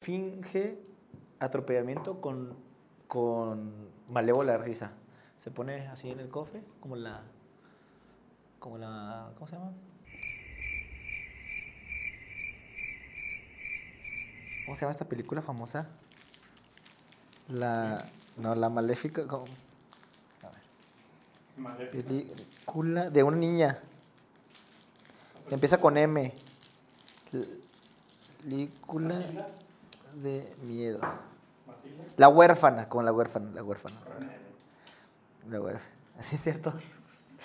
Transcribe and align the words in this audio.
finge 0.00 0.78
atropellamiento 1.40 2.20
con, 2.20 2.56
con 3.06 3.72
malévola 4.08 4.56
risa. 4.56 4.92
Se 5.38 5.50
pone 5.50 5.88
así 5.88 6.10
en 6.10 6.20
el 6.20 6.28
cofre, 6.28 6.62
como 6.80 6.96
la. 6.96 7.22
Como 8.58 8.78
la. 8.78 9.30
¿Cómo 9.34 9.46
se 9.46 9.56
llama? 9.56 9.72
¿Cómo 14.64 14.76
se 14.76 14.80
llama 14.82 14.90
esta 14.92 15.08
película 15.08 15.42
famosa? 15.42 15.88
La. 17.48 18.06
No, 18.36 18.54
la 18.54 18.68
maléfica. 18.68 19.26
¿cómo? 19.26 19.44
A 21.62 21.76
ver. 21.76 21.90
Película 21.90 23.10
de 23.10 23.22
una 23.22 23.36
niña. 23.36 23.78
Empieza 25.50 25.78
con 25.78 25.96
M. 25.96 26.32
Película 28.42 29.22
de 30.14 30.54
miedo. 30.62 31.00
La 32.16 32.28
huérfana, 32.28 32.88
como 32.88 33.02
la 33.02 33.12
huérfana, 33.12 33.50
la 33.54 33.62
huérfana. 33.62 33.96
La 35.48 35.60
huérfana. 35.60 35.90
¿Así 36.18 36.36
es 36.36 36.42
cierto? 36.42 36.72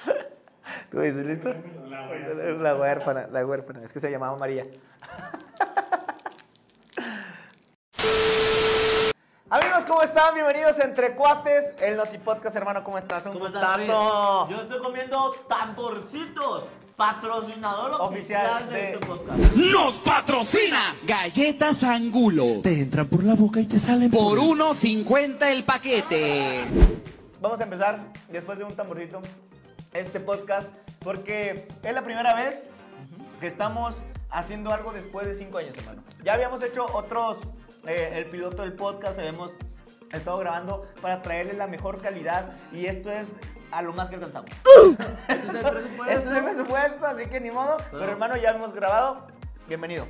¿Tú 0.92 1.00
dices 1.00 1.26
listo? 1.26 1.50
La 1.90 2.08
huérfana. 2.08 2.62
La 2.62 2.76
huérfana, 2.76 3.28
la 3.28 3.46
huérfana. 3.46 3.84
Es 3.84 3.94
que 3.94 4.00
se 4.00 4.12
llamaba 4.12 4.38
María. 4.38 4.66
Amigos, 9.50 9.86
¿cómo 9.88 9.95
están? 10.05 10.34
Bienvenidos 10.36 10.77
a 10.80 10.84
Entre 10.84 11.16
Cuates, 11.16 11.73
el 11.82 11.98
Noti 11.98 12.18
Podcast, 12.20 12.55
hermano, 12.55 12.84
¿cómo 12.84 12.98
estás? 12.98 13.26
Un 13.26 13.34
¿Cómo 13.34 13.48
estás, 13.48 13.77
gustazo. 13.80 14.48
Yo 14.50 14.62
estoy 14.62 14.80
comiendo 14.80 15.31
tamborcitos, 15.50 16.66
patrocinador 16.95 17.94
Oficial 18.02 18.45
oficial, 18.45 18.70
de- 18.70 18.76
de 18.76 18.91
este 18.94 19.05
podcast. 19.05 19.40
Nos 19.55 19.95
patrocina 19.98 20.95
Galletas 21.05 21.84
Angulo. 21.84 22.62
Te 22.62 22.81
entran 22.81 23.08
por 23.08 23.23
la 23.23 23.34
boca 23.36 23.59
y 23.59 23.66
te 23.66 23.80
salen 23.80 24.12
Por 24.12 24.38
1.50 24.38 25.41
el 25.52 25.64
paquete. 25.64 26.66
Vamos 27.42 27.59
a 27.59 27.64
empezar, 27.64 28.00
después 28.30 28.58
de 28.58 28.64
un 28.64 28.76
tamborcito, 28.76 29.22
este 29.94 30.20
podcast, 30.20 30.70
porque 31.00 31.67
es 31.83 31.94
la 31.94 32.03
primera 32.03 32.33
vez 32.36 32.70
que 33.39 33.48
estamos 33.48 34.03
haciendo 34.30 34.72
algo 34.72 34.92
después 34.92 35.26
de 35.26 35.33
cinco 35.36 35.58
años, 35.58 35.76
hermano. 35.78 36.03
Ya 36.23 36.33
habíamos 36.33 36.61
hecho 36.61 36.86
otros, 36.94 37.38
eh, 37.88 38.11
el 38.16 38.26
piloto 38.26 38.61
del 38.61 38.73
podcast, 38.73 39.17
habíamos 39.20 39.52
estado 40.11 40.38
grabando 40.39 40.86
para 41.02 41.22
traerle 41.22 41.53
la 41.53 41.67
mejor 41.67 42.02
calidad 42.02 42.53
y 42.72 42.86
esto 42.86 43.11
es 43.11 43.30
a 43.72 43.81
lo 43.81 43.94
más 43.94 44.09
que 44.09 44.16
alcanzamos. 44.16 44.50
Este 45.28 45.48
es 45.48 45.53
el 45.56 45.61
presupuesto. 45.72 46.06
Este 46.09 46.30
es 46.30 46.36
el 46.38 46.44
presupuesto, 46.44 47.06
así 47.08 47.25
que 47.28 47.39
ni 47.42 47.52
modo. 47.52 47.78
Pero 47.92 48.06
hermano, 48.11 48.38
ya 48.38 48.52
hemos 48.52 48.73
grabado. 48.73 49.28
Bienvenido. 49.67 50.08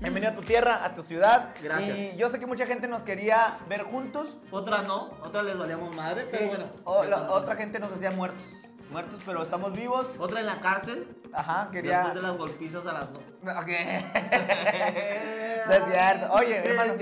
Bienvenido 0.00 0.32
a 0.32 0.34
tu 0.34 0.42
tierra, 0.42 0.84
a 0.84 0.94
tu 0.94 1.02
ciudad. 1.02 1.54
Gracias. 1.62 1.96
Y 1.96 2.16
yo 2.16 2.28
sé 2.28 2.38
que 2.38 2.44
mucha 2.46 2.66
gente 2.66 2.86
nos 2.88 3.02
quería 3.02 3.58
ver 3.68 3.84
juntos. 3.84 4.36
Otras 4.50 4.86
no, 4.86 5.10
otras 5.22 5.44
les 5.44 5.56
valíamos 5.56 5.94
madre, 5.96 6.24
Sí, 6.24 6.36
pero 6.38 6.48
bueno. 6.48 6.64
o- 6.84 7.04
la- 7.04 7.30
otra 7.30 7.54
gente 7.56 7.78
nos 7.78 7.90
hacía 7.92 8.10
muertos. 8.10 8.42
Muertos, 8.90 9.20
pero 9.24 9.42
estamos 9.42 9.72
vivos. 9.72 10.08
Otra 10.18 10.40
en 10.40 10.46
la 10.46 10.60
cárcel, 10.60 11.08
Ajá, 11.32 11.70
quería. 11.72 11.96
después 11.98 12.14
de 12.14 12.22
las 12.22 12.36
golpizas 12.36 12.86
a 12.86 12.92
las 12.92 13.12
dos. 13.12 13.22
Ok. 13.42 13.68
no 15.66 15.72
es 15.72 15.84
cierto. 15.84 16.32
Oye, 16.32 16.56
hermano. 16.56 16.94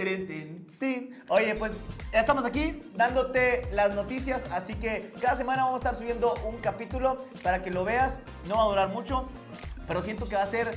Sí, 0.68 1.10
oye, 1.28 1.54
pues 1.54 1.72
ya 2.12 2.20
estamos 2.20 2.44
aquí 2.44 2.80
dándote 2.94 3.62
las 3.72 3.94
noticias, 3.94 4.44
así 4.50 4.74
que 4.74 5.12
cada 5.20 5.36
semana 5.36 5.64
vamos 5.64 5.78
a 5.78 5.88
estar 5.88 5.94
subiendo 5.94 6.34
un 6.44 6.56
capítulo 6.58 7.16
para 7.42 7.62
que 7.62 7.70
lo 7.70 7.84
veas. 7.84 8.20
No 8.48 8.56
va 8.56 8.62
a 8.62 8.66
durar 8.66 8.88
mucho, 8.88 9.28
pero 9.86 10.02
siento 10.02 10.28
que 10.28 10.36
va 10.36 10.42
a 10.42 10.46
ser 10.46 10.76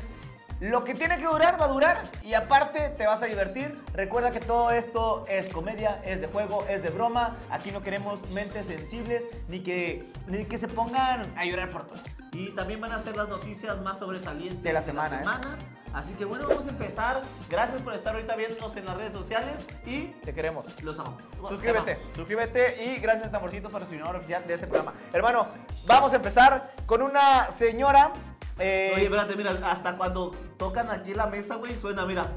lo 0.60 0.84
que 0.84 0.96
tiene 0.96 1.18
que 1.18 1.26
durar, 1.26 1.62
va 1.62 1.66
a 1.66 1.68
durar 1.68 2.02
y 2.24 2.34
aparte 2.34 2.90
te 2.98 3.06
vas 3.06 3.22
a 3.22 3.28
divertir. 3.28 3.80
Recuerda 3.94 4.32
que 4.32 4.40
todo 4.40 4.72
esto 4.72 5.24
es 5.28 5.50
comedia, 5.50 6.02
es 6.04 6.20
de 6.20 6.28
juego, 6.28 6.66
es 6.68 6.82
de 6.82 6.90
broma. 6.90 7.38
Aquí 7.52 7.72
no 7.72 7.84
queremos 7.84 8.20
mentes 8.32 8.66
sensibles 8.66 9.28
ni 9.48 9.62
que, 9.62 10.12
ni 10.26 10.46
que 10.46 10.58
se 10.58 10.68
pongan 10.68 11.22
a 11.36 11.46
llorar 11.46 11.70
por 11.70 11.86
todo. 11.86 12.00
Y 12.34 12.52
también 12.52 12.82
van 12.82 12.92
a 12.92 13.00
ser 13.00 13.16
las 13.16 13.30
noticias 13.30 13.80
más 13.82 14.00
sobresalientes 14.00 14.61
De 14.61 14.73
la 14.73 14.82
semana, 14.82 15.22
¿eh? 15.22 15.77
Así 15.93 16.14
que 16.14 16.25
bueno, 16.25 16.48
vamos 16.48 16.67
a 16.67 16.70
empezar. 16.70 17.21
Gracias 17.49 17.81
por 17.81 17.93
estar 17.93 18.14
ahorita 18.14 18.36
viéndonos 18.36 18.75
en 18.75 18.86
las 18.86 18.95
redes 18.98 19.14
sociales 19.14 19.65
y 19.86 20.08
Te 20.23 20.33
queremos. 20.33 20.65
los 20.83 20.99
amamos. 20.99 21.23
Suscríbete, 21.48 21.93
amamos. 21.93 22.15
suscríbete 22.15 22.83
y 22.86 22.95
gracias 22.99 23.31
Tamborcito, 23.31 23.70
patrocinador 23.70 24.15
oficial 24.17 24.45
de 24.45 24.53
este 24.53 24.67
programa. 24.67 24.93
Hermano, 25.14 25.48
vamos 25.87 26.14
a 26.14 26.17
empezar 26.17 26.73
con 26.86 27.02
una 27.02 27.49
señora. 27.52 28.11
eh, 28.59 28.92
Oye, 28.95 29.05
espérate, 29.05 29.36
mira, 29.36 29.52
hasta 29.65 29.98
cuando 29.98 30.31
tocan 30.58 30.89
aquí 30.92 31.14
la 31.14 31.27
mesa, 31.27 31.55
güey, 31.55 31.75
suena, 31.75 32.05
mira. 32.05 32.27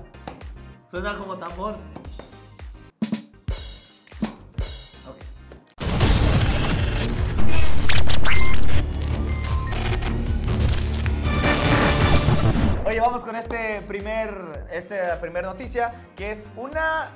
Suena 0.90 1.16
como 1.18 1.36
tambor. 1.36 1.76
Oye, 12.90 12.98
vamos 12.98 13.22
con 13.22 13.36
este 13.36 13.82
primer, 13.82 14.66
esta 14.72 15.20
primer 15.20 15.44
noticia, 15.44 15.92
que 16.16 16.32
es 16.32 16.44
una 16.56 17.06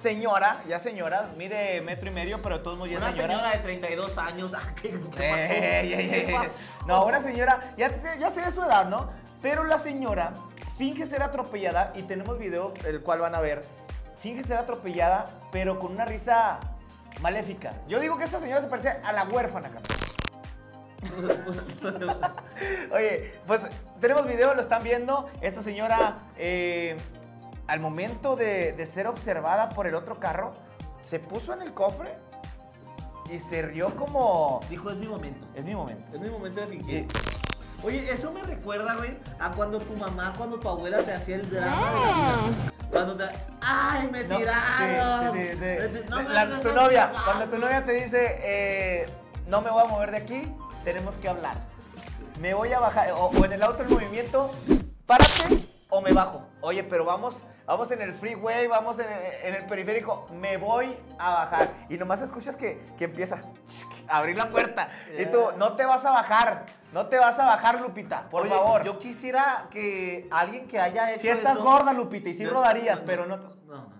señora, 0.00 0.62
ya 0.68 0.78
señora, 0.78 1.28
mide 1.36 1.80
metro 1.80 2.08
y 2.08 2.12
medio, 2.12 2.40
pero 2.40 2.60
todos 2.60 2.78
modos 2.78 2.92
ya 2.92 2.98
es 2.98 3.02
Una 3.02 3.12
señora 3.12 3.50
de 3.50 3.58
32 3.58 4.16
años. 4.16 4.54
Ah, 4.54 4.72
¿Qué, 4.80 4.90
qué 4.90 4.96
pasó? 4.96 5.52
Ey, 5.52 5.92
ey, 5.92 6.08
¿Qué 6.08 6.26
ey, 6.28 6.32
pasó? 6.32 6.86
No, 6.86 7.04
una 7.04 7.20
señora, 7.20 7.58
ya 7.76 7.90
sé, 7.90 8.16
ya 8.20 8.30
sé 8.30 8.42
de 8.42 8.52
su 8.52 8.62
edad, 8.62 8.88
¿no? 8.88 9.10
Pero 9.42 9.64
la 9.64 9.80
señora 9.80 10.34
finge 10.78 11.04
ser 11.04 11.24
atropellada 11.24 11.92
y 11.96 12.02
tenemos 12.02 12.38
video, 12.38 12.72
el 12.84 13.00
cual 13.00 13.18
van 13.18 13.34
a 13.34 13.40
ver. 13.40 13.64
Finge 14.22 14.44
ser 14.44 14.58
atropellada, 14.58 15.24
pero 15.50 15.80
con 15.80 15.90
una 15.90 16.04
risa 16.04 16.60
maléfica. 17.20 17.72
Yo 17.88 17.98
digo 17.98 18.16
que 18.18 18.22
esta 18.22 18.38
señora 18.38 18.60
se 18.60 18.68
parece 18.68 18.90
a 19.02 19.12
la 19.12 19.24
huérfana, 19.24 19.68
cabrón. 19.68 19.93
Oye, 22.92 23.32
pues 23.46 23.62
tenemos 24.00 24.26
video, 24.26 24.54
lo 24.54 24.60
están 24.60 24.82
viendo. 24.82 25.28
Esta 25.40 25.62
señora, 25.62 26.18
eh, 26.36 26.96
al 27.66 27.80
momento 27.80 28.36
de, 28.36 28.72
de 28.72 28.86
ser 28.86 29.06
observada 29.06 29.68
por 29.70 29.86
el 29.86 29.94
otro 29.94 30.18
carro, 30.20 30.52
se 31.00 31.18
puso 31.18 31.52
en 31.52 31.62
el 31.62 31.72
cofre 31.74 32.14
y 33.30 33.38
se 33.38 33.62
rió 33.62 33.94
como... 33.96 34.60
Dijo, 34.68 34.90
es 34.90 34.96
mi 34.96 35.06
momento. 35.06 35.46
Es 35.54 35.64
mi 35.64 35.74
momento. 35.74 36.14
Es 36.14 36.20
mi 36.20 36.28
momento 36.28 36.60
de 36.60 36.66
fingir. 36.66 37.06
Oye, 37.82 38.10
eso 38.10 38.32
me 38.32 38.42
recuerda, 38.42 38.94
güey, 38.96 39.18
a 39.38 39.50
cuando 39.50 39.78
tu 39.78 39.94
mamá, 39.96 40.32
cuando 40.38 40.58
tu 40.58 40.68
abuela 40.68 40.98
te 41.02 41.12
hacía 41.12 41.36
el 41.36 41.50
drama 41.50 41.76
de 41.76 42.00
la 42.00 42.12
vida. 42.48 42.72
Cuando 42.90 43.16
te... 43.16 43.24
¡Ay, 43.60 44.08
me 44.10 44.24
No, 44.24 44.36
tiraron! 44.38 45.34
sí, 45.34 45.48
sí, 45.52 46.00
no 46.08 46.22
me 46.22 46.28
La- 46.30 46.48
tu 46.60 46.72
novia, 46.72 47.12
cuando 47.24 47.44
tu 47.46 47.58
novia 47.58 47.84
te 47.84 47.92
dice, 47.92 48.38
eh, 48.42 49.06
no 49.48 49.60
me 49.60 49.70
voy 49.70 49.82
a 49.82 49.86
mover 49.86 50.10
de 50.12 50.16
aquí, 50.18 50.42
tenemos 50.84 51.14
que 51.16 51.28
hablar. 51.28 51.56
Me 52.40 52.52
voy 52.54 52.72
a 52.72 52.78
bajar, 52.80 53.10
o, 53.12 53.26
o 53.26 53.44
en 53.44 53.52
el 53.52 53.62
auto 53.62 53.82
en 53.82 53.90
movimiento, 53.90 54.50
párate 55.06 55.58
o 55.88 56.00
me 56.00 56.12
bajo. 56.12 56.42
Oye, 56.60 56.82
pero 56.82 57.04
vamos, 57.04 57.38
vamos 57.66 57.90
en 57.92 58.02
el 58.02 58.14
freeway, 58.14 58.66
vamos 58.66 58.98
en 58.98 59.06
el, 59.10 59.22
en 59.44 59.54
el 59.54 59.66
periférico, 59.66 60.26
me 60.32 60.56
voy 60.56 60.96
a 61.18 61.32
bajar. 61.34 61.70
Y 61.88 61.96
nomás 61.96 62.20
escuchas 62.22 62.56
que, 62.56 62.84
que 62.98 63.04
empieza 63.04 63.38
a 64.08 64.18
abrir 64.18 64.36
la 64.36 64.50
puerta. 64.50 64.88
Y 65.18 65.26
tú, 65.26 65.40
no 65.56 65.74
te 65.74 65.84
vas 65.86 66.04
a 66.04 66.10
bajar, 66.10 66.66
no 66.92 67.06
te 67.06 67.18
vas 67.18 67.38
a 67.38 67.46
bajar, 67.46 67.80
Lupita, 67.80 68.28
por 68.28 68.42
Oye, 68.42 68.50
favor. 68.50 68.82
Yo 68.84 68.98
quisiera 68.98 69.66
que 69.70 70.28
alguien 70.32 70.66
que 70.66 70.80
haya 70.80 71.12
hecho 71.12 71.20
si 71.22 71.28
estás 71.28 71.54
eso- 71.54 71.62
gorda, 71.64 71.92
Lupita, 71.92 72.28
y 72.28 72.34
si 72.34 72.42
Yo- 72.44 72.50
rodarías, 72.50 73.00
no, 73.00 73.06
pero 73.06 73.26
no... 73.26 73.36
No, 73.36 73.54
no, 73.68 73.90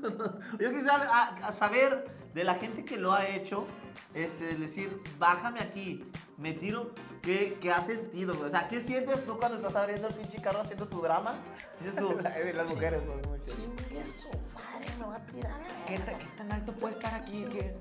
no. 0.08 0.38
Yo 0.60 0.70
quisiera 0.70 1.06
a- 1.12 1.48
a 1.48 1.52
saber 1.52 2.06
de 2.32 2.44
la 2.44 2.54
gente 2.54 2.84
que 2.84 2.96
lo 2.96 3.12
ha 3.12 3.26
hecho, 3.26 3.66
este, 4.14 4.54
decir, 4.56 5.00
bájame 5.18 5.60
aquí, 5.60 6.04
me 6.38 6.52
tiro, 6.52 6.94
¿qué, 7.22 7.58
qué 7.60 7.70
ha 7.70 7.80
sentido? 7.80 8.34
güey? 8.34 8.46
O 8.46 8.50
sea, 8.50 8.68
¿qué 8.68 8.80
sientes 8.80 9.24
tú 9.24 9.38
cuando 9.38 9.56
estás 9.58 9.76
abriendo 9.76 10.08
el 10.08 10.14
pinche 10.14 10.40
carro 10.40 10.60
haciendo 10.60 10.86
tu 10.88 11.00
drama? 11.00 11.38
Dices 11.78 11.94
tú, 11.96 12.18
Las 12.54 12.68
mujeres 12.70 13.02
son 13.04 13.16
mucho. 13.30 13.54
chingue 13.54 14.04
su 14.06 14.28
madre, 14.54 14.86
me 14.98 15.04
va 15.06 15.16
a 15.16 15.26
tirar. 15.26 15.60
¿Qué, 15.86 15.98
ta- 15.98 16.18
qué 16.18 16.26
tan 16.36 16.52
alto 16.52 16.72
puede 16.74 16.94
estar 16.94 17.14
aquí? 17.14 17.44
¿Qué, 17.52 17.76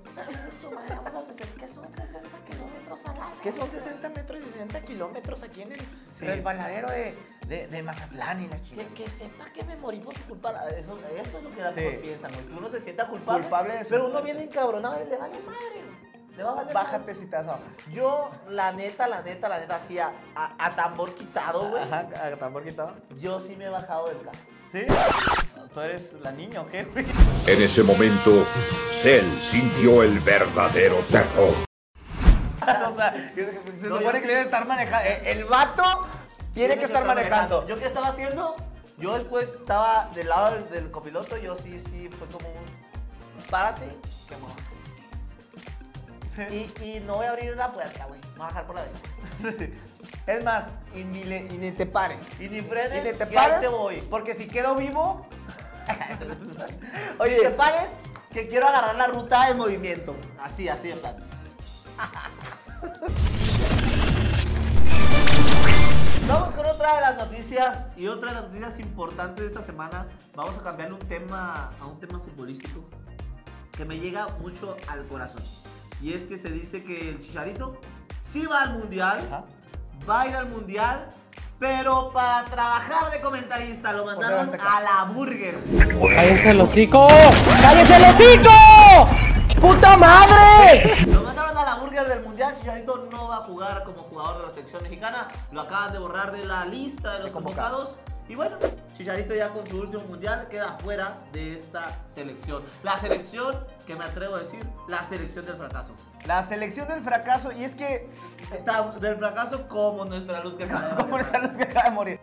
su 0.59 0.71
madre, 0.71 0.95
vamos 1.03 1.27
a 1.27 1.31
hacer 1.31 1.47
que 1.49 1.67
son 1.69 1.93
60 1.93 2.29
kilómetros 2.49 3.05
al 3.05 3.15
año. 3.17 3.35
qué 3.43 3.51
son 3.51 3.69
60 3.69 4.09
metros 4.09 4.41
y 4.41 4.51
60 4.51 4.81
kilómetros 4.85 5.43
aquí 5.43 5.61
en 5.61 5.71
el 5.73 5.81
Sí. 6.09 6.25
resbaladero 6.25 6.89
de, 6.89 7.15
de, 7.51 7.67
de 7.67 7.83
Mazatlán 7.83 8.41
y 8.41 8.47
la 8.47 8.55
Que, 8.57 8.63
chica? 8.63 8.83
que 8.95 9.07
sepa 9.09 9.45
que 9.53 9.63
me 9.65 9.75
morí 9.75 9.99
por 9.99 10.15
su 10.15 10.23
culpa. 10.23 10.51
Eso, 10.69 10.97
eso 11.17 11.37
es 11.37 11.43
lo 11.43 11.51
que 11.51 11.61
las 11.61 11.73
Sí. 11.75 11.81
personas 11.81 12.01
piensan, 12.01 12.31
güey. 12.33 12.45
Que 12.45 12.53
uno 12.53 12.69
se 12.69 12.79
sienta 12.79 13.07
culpable. 13.07 13.41
Culpable 13.41 13.73
de 13.77 13.83
su 13.83 13.89
Pero 13.89 14.07
uno 14.07 14.21
viene 14.21 14.43
encabronado 14.43 15.01
y 15.05 15.09
le 15.09 15.17
vale 15.17 15.35
madre. 15.45 15.81
Le 16.37 16.43
va 16.43 16.51
a 16.51 16.53
valer 16.55 16.73
Bájate 16.73 16.99
madre. 16.99 17.15
si 17.15 17.25
te 17.25 17.35
vas 17.35 17.43
a 17.45 17.51
bajar. 17.51 17.65
Yo, 17.91 18.31
la 18.47 18.71
neta, 18.71 19.05
la 19.07 19.21
neta, 19.21 19.49
la 19.49 19.59
neta, 19.59 19.75
así 19.75 19.99
a, 19.99 20.13
a- 20.33 20.55
a 20.57 20.69
tambor 20.77 21.13
quitado, 21.13 21.69
güey. 21.69 21.83
Ajá, 21.83 22.07
a 22.23 22.35
tambor 22.37 22.63
quitado. 22.63 22.93
Yo 23.19 23.37
sí 23.39 23.57
me 23.57 23.65
he 23.65 23.69
bajado 23.69 24.07
del 24.07 24.17
carro. 24.19 24.37
¿Sí? 24.71 24.85
¿Tú 25.73 25.81
eres 25.81 26.13
la 26.21 26.31
niña 26.31 26.61
o 26.61 26.67
qué, 26.67 26.85
güey? 26.85 27.05
En 27.45 27.61
ese 27.61 27.83
momento, 27.83 28.45
Cell 28.93 29.25
sintió 29.41 30.03
el 30.03 30.21
verdadero 30.21 31.05
terror. 31.07 31.53
o 32.87 32.95
sea, 32.95 33.11
se 33.35 33.89
No, 33.89 33.97
supone 33.99 34.21
que 34.21 34.27
debe 34.27 34.41
estar 34.41 34.65
manejando. 34.65 35.09
El 35.25 35.43
vato 35.43 35.83
tiene 36.53 36.77
que 36.77 36.85
estar 36.85 37.05
manejando. 37.05 37.67
¿Yo 37.67 37.77
qué 37.77 37.85
estaba 37.85 38.07
haciendo? 38.07 38.55
Yo 38.97 39.13
después 39.15 39.55
estaba 39.55 40.09
del 40.13 40.29
lado 40.29 40.53
del, 40.55 40.69
del 40.69 40.91
copiloto, 40.91 41.37
yo 41.37 41.55
sí, 41.55 41.79
sí, 41.79 42.09
fue 42.09 42.27
como 42.27 42.47
un 42.49 43.43
párate, 43.49 43.97
que 44.27 44.35
me 44.37 44.41
y, 46.55 46.71
y 46.83 46.99
no 47.01 47.15
voy 47.15 47.25
a 47.25 47.29
abrir 47.31 47.55
la 47.57 47.67
puerta, 47.69 48.05
güey. 48.05 48.19
Me 48.21 48.27
voy 48.37 48.45
a 48.45 48.47
bajar 48.47 48.65
por 48.67 48.75
la 48.75 48.83
ventana. 48.83 49.75
Es 50.27 50.43
más, 50.43 50.65
y 50.95 51.03
ni, 51.03 51.23
le- 51.23 51.47
y 51.49 51.57
ni 51.57 51.71
te 51.71 51.85
pares. 51.85 52.21
Y 52.39 52.47
ni 52.47 52.61
frenes, 52.61 53.03
Y 53.05 53.09
ni 53.11 53.17
te 53.17 53.25
pares, 53.25 53.59
te 53.61 53.67
voy. 53.67 54.01
porque 54.09 54.33
si 54.35 54.47
quedo 54.47 54.75
vivo... 54.75 55.25
Oye, 57.19 57.37
te 57.41 57.49
pares, 57.49 57.97
que 58.31 58.47
quiero 58.47 58.67
agarrar 58.67 58.95
la 58.95 59.07
ruta 59.07 59.49
en 59.49 59.57
movimiento. 59.57 60.15
Así, 60.41 60.69
así 60.69 60.89
de 60.89 60.95
plano. 60.95 61.25
Vamos 66.31 66.55
con 66.55 66.65
otra 66.65 66.95
de 66.95 67.01
las 67.01 67.17
noticias 67.17 67.89
y 67.97 68.07
otra 68.07 68.29
de 68.29 68.35
las 68.35 68.43
noticias 68.45 68.79
importantes 68.79 69.41
de 69.43 69.47
esta 69.47 69.61
semana. 69.61 70.07
Vamos 70.33 70.57
a 70.57 70.61
cambiarle 70.63 70.93
un 70.93 71.01
tema 71.01 71.71
a 71.77 71.85
un 71.85 71.99
tema 71.99 72.21
futbolístico 72.21 72.85
que 73.75 73.83
me 73.83 73.99
llega 73.99 74.27
mucho 74.39 74.77
al 74.87 75.05
corazón. 75.07 75.43
Y 76.01 76.13
es 76.13 76.23
que 76.23 76.37
se 76.37 76.49
dice 76.49 76.83
que 76.85 77.09
el 77.09 77.19
Chicharito 77.21 77.81
sí 78.23 78.45
va 78.45 78.61
al 78.61 78.73
mundial, 78.79 79.19
Ajá. 79.27 79.43
va 80.09 80.21
a 80.21 80.27
ir 80.29 80.35
al 80.37 80.47
mundial, 80.47 81.09
pero 81.59 82.13
para 82.13 82.45
trabajar 82.45 83.11
de 83.11 83.19
comentarista 83.19 83.91
lo 83.91 84.05
mandaron 84.05 84.51
a 84.57 84.79
la 84.79 85.03
burger. 85.13 85.59
¡Cállense 86.15 86.51
el 86.51 86.61
hocico! 86.61 87.09
¡Cállense 87.61 87.97
el 87.97 88.03
hocico! 88.03 89.59
¡Puta 89.59 89.97
madre! 89.97 90.95
Lo 91.07 91.23
mandaron 91.23 91.50
del 92.07 92.21
mundial. 92.21 92.55
Chicharito 92.57 93.07
no 93.11 93.27
va 93.29 93.37
a 93.37 93.43
jugar 93.43 93.83
como 93.83 93.99
jugador 93.99 94.41
de 94.41 94.47
la 94.47 94.53
selección 94.53 94.83
mexicana. 94.83 95.27
Lo 95.51 95.61
acaban 95.61 95.93
de 95.93 95.99
borrar 95.99 96.31
de 96.31 96.43
la 96.45 96.65
lista 96.65 97.13
de 97.13 97.19
los 97.19 97.31
convocados. 97.31 97.89
convocados. 97.89 98.11
Y 98.27 98.35
bueno, 98.35 98.57
Chicharito 98.95 99.35
ya 99.35 99.49
con 99.49 99.67
su 99.67 99.77
último 99.81 100.03
mundial 100.03 100.47
queda 100.49 100.77
fuera 100.79 101.17
de 101.33 101.55
esta 101.55 101.97
selección. 102.05 102.63
La 102.81 102.97
selección, 102.97 103.65
que 103.85 103.93
me 103.95 104.05
atrevo 104.05 104.35
a 104.35 104.39
decir, 104.39 104.65
la 104.87 105.03
selección 105.03 105.45
del 105.45 105.55
fracaso. 105.55 105.91
La 106.25 106.41
selección 106.43 106.87
del 106.87 107.01
fracaso, 107.01 107.51
y 107.51 107.65
es 107.65 107.75
que... 107.75 108.09
Del 109.01 109.17
fracaso 109.17 109.67
como 109.67 110.05
nuestra 110.05 110.41
luz 110.41 110.55
que 110.55 110.63
acaba 110.63 110.89
de 110.89 110.95
¿Cómo 110.95 111.09
morir. 111.09 111.25
están 111.25 111.41
los 111.41 111.55
que 111.57 111.63
acaba 111.63 111.83
de 111.83 111.91
morir? 111.91 112.19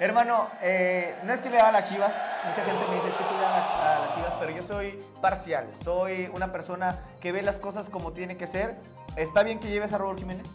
Hermano, 0.00 0.48
eh, 0.60 1.16
no 1.22 1.32
es 1.32 1.40
que 1.40 1.48
le 1.48 1.58
haga 1.58 1.68
a 1.68 1.72
las 1.72 1.88
chivas, 1.88 2.12
mucha 2.46 2.62
gente 2.62 2.84
me 2.88 2.96
dice 2.96 3.08
es 3.08 3.14
que 3.14 3.24
tú 3.24 3.34
le 3.34 3.40
das 3.40 3.64
a 3.70 3.95
pero 4.38 4.52
yo 4.52 4.62
soy 4.62 5.02
parcial, 5.20 5.68
soy 5.82 6.30
una 6.34 6.52
persona 6.52 7.00
que 7.20 7.32
ve 7.32 7.42
las 7.42 7.58
cosas 7.58 7.90
como 7.90 8.12
tiene 8.12 8.36
que 8.36 8.46
ser. 8.46 8.76
¿Está 9.16 9.42
bien 9.42 9.58
que 9.58 9.68
lleves 9.68 9.92
a 9.92 9.98
Raúl 9.98 10.18
Jiménez? 10.18 10.46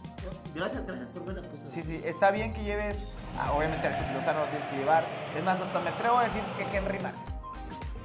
Gracias, 0.54 0.86
gracias 0.86 1.08
por 1.10 1.24
ver 1.24 1.36
las 1.36 1.46
cosas. 1.46 1.72
Sí, 1.72 1.82
sí, 1.82 2.00
está 2.04 2.30
bien 2.30 2.52
que 2.52 2.62
lleves, 2.62 3.08
ah, 3.38 3.52
obviamente 3.52 3.86
al 3.86 3.98
Chucky 3.98 4.12
Lozano 4.12 4.40
lo 4.40 4.46
tienes 4.46 4.66
que 4.66 4.76
llevar, 4.76 5.06
es 5.36 5.42
más, 5.42 5.60
hasta 5.60 5.80
me 5.80 5.90
atrevo 5.90 6.18
a 6.18 6.24
decir 6.24 6.42
que 6.56 6.76
Henry 6.76 7.00
Martin. 7.00 7.22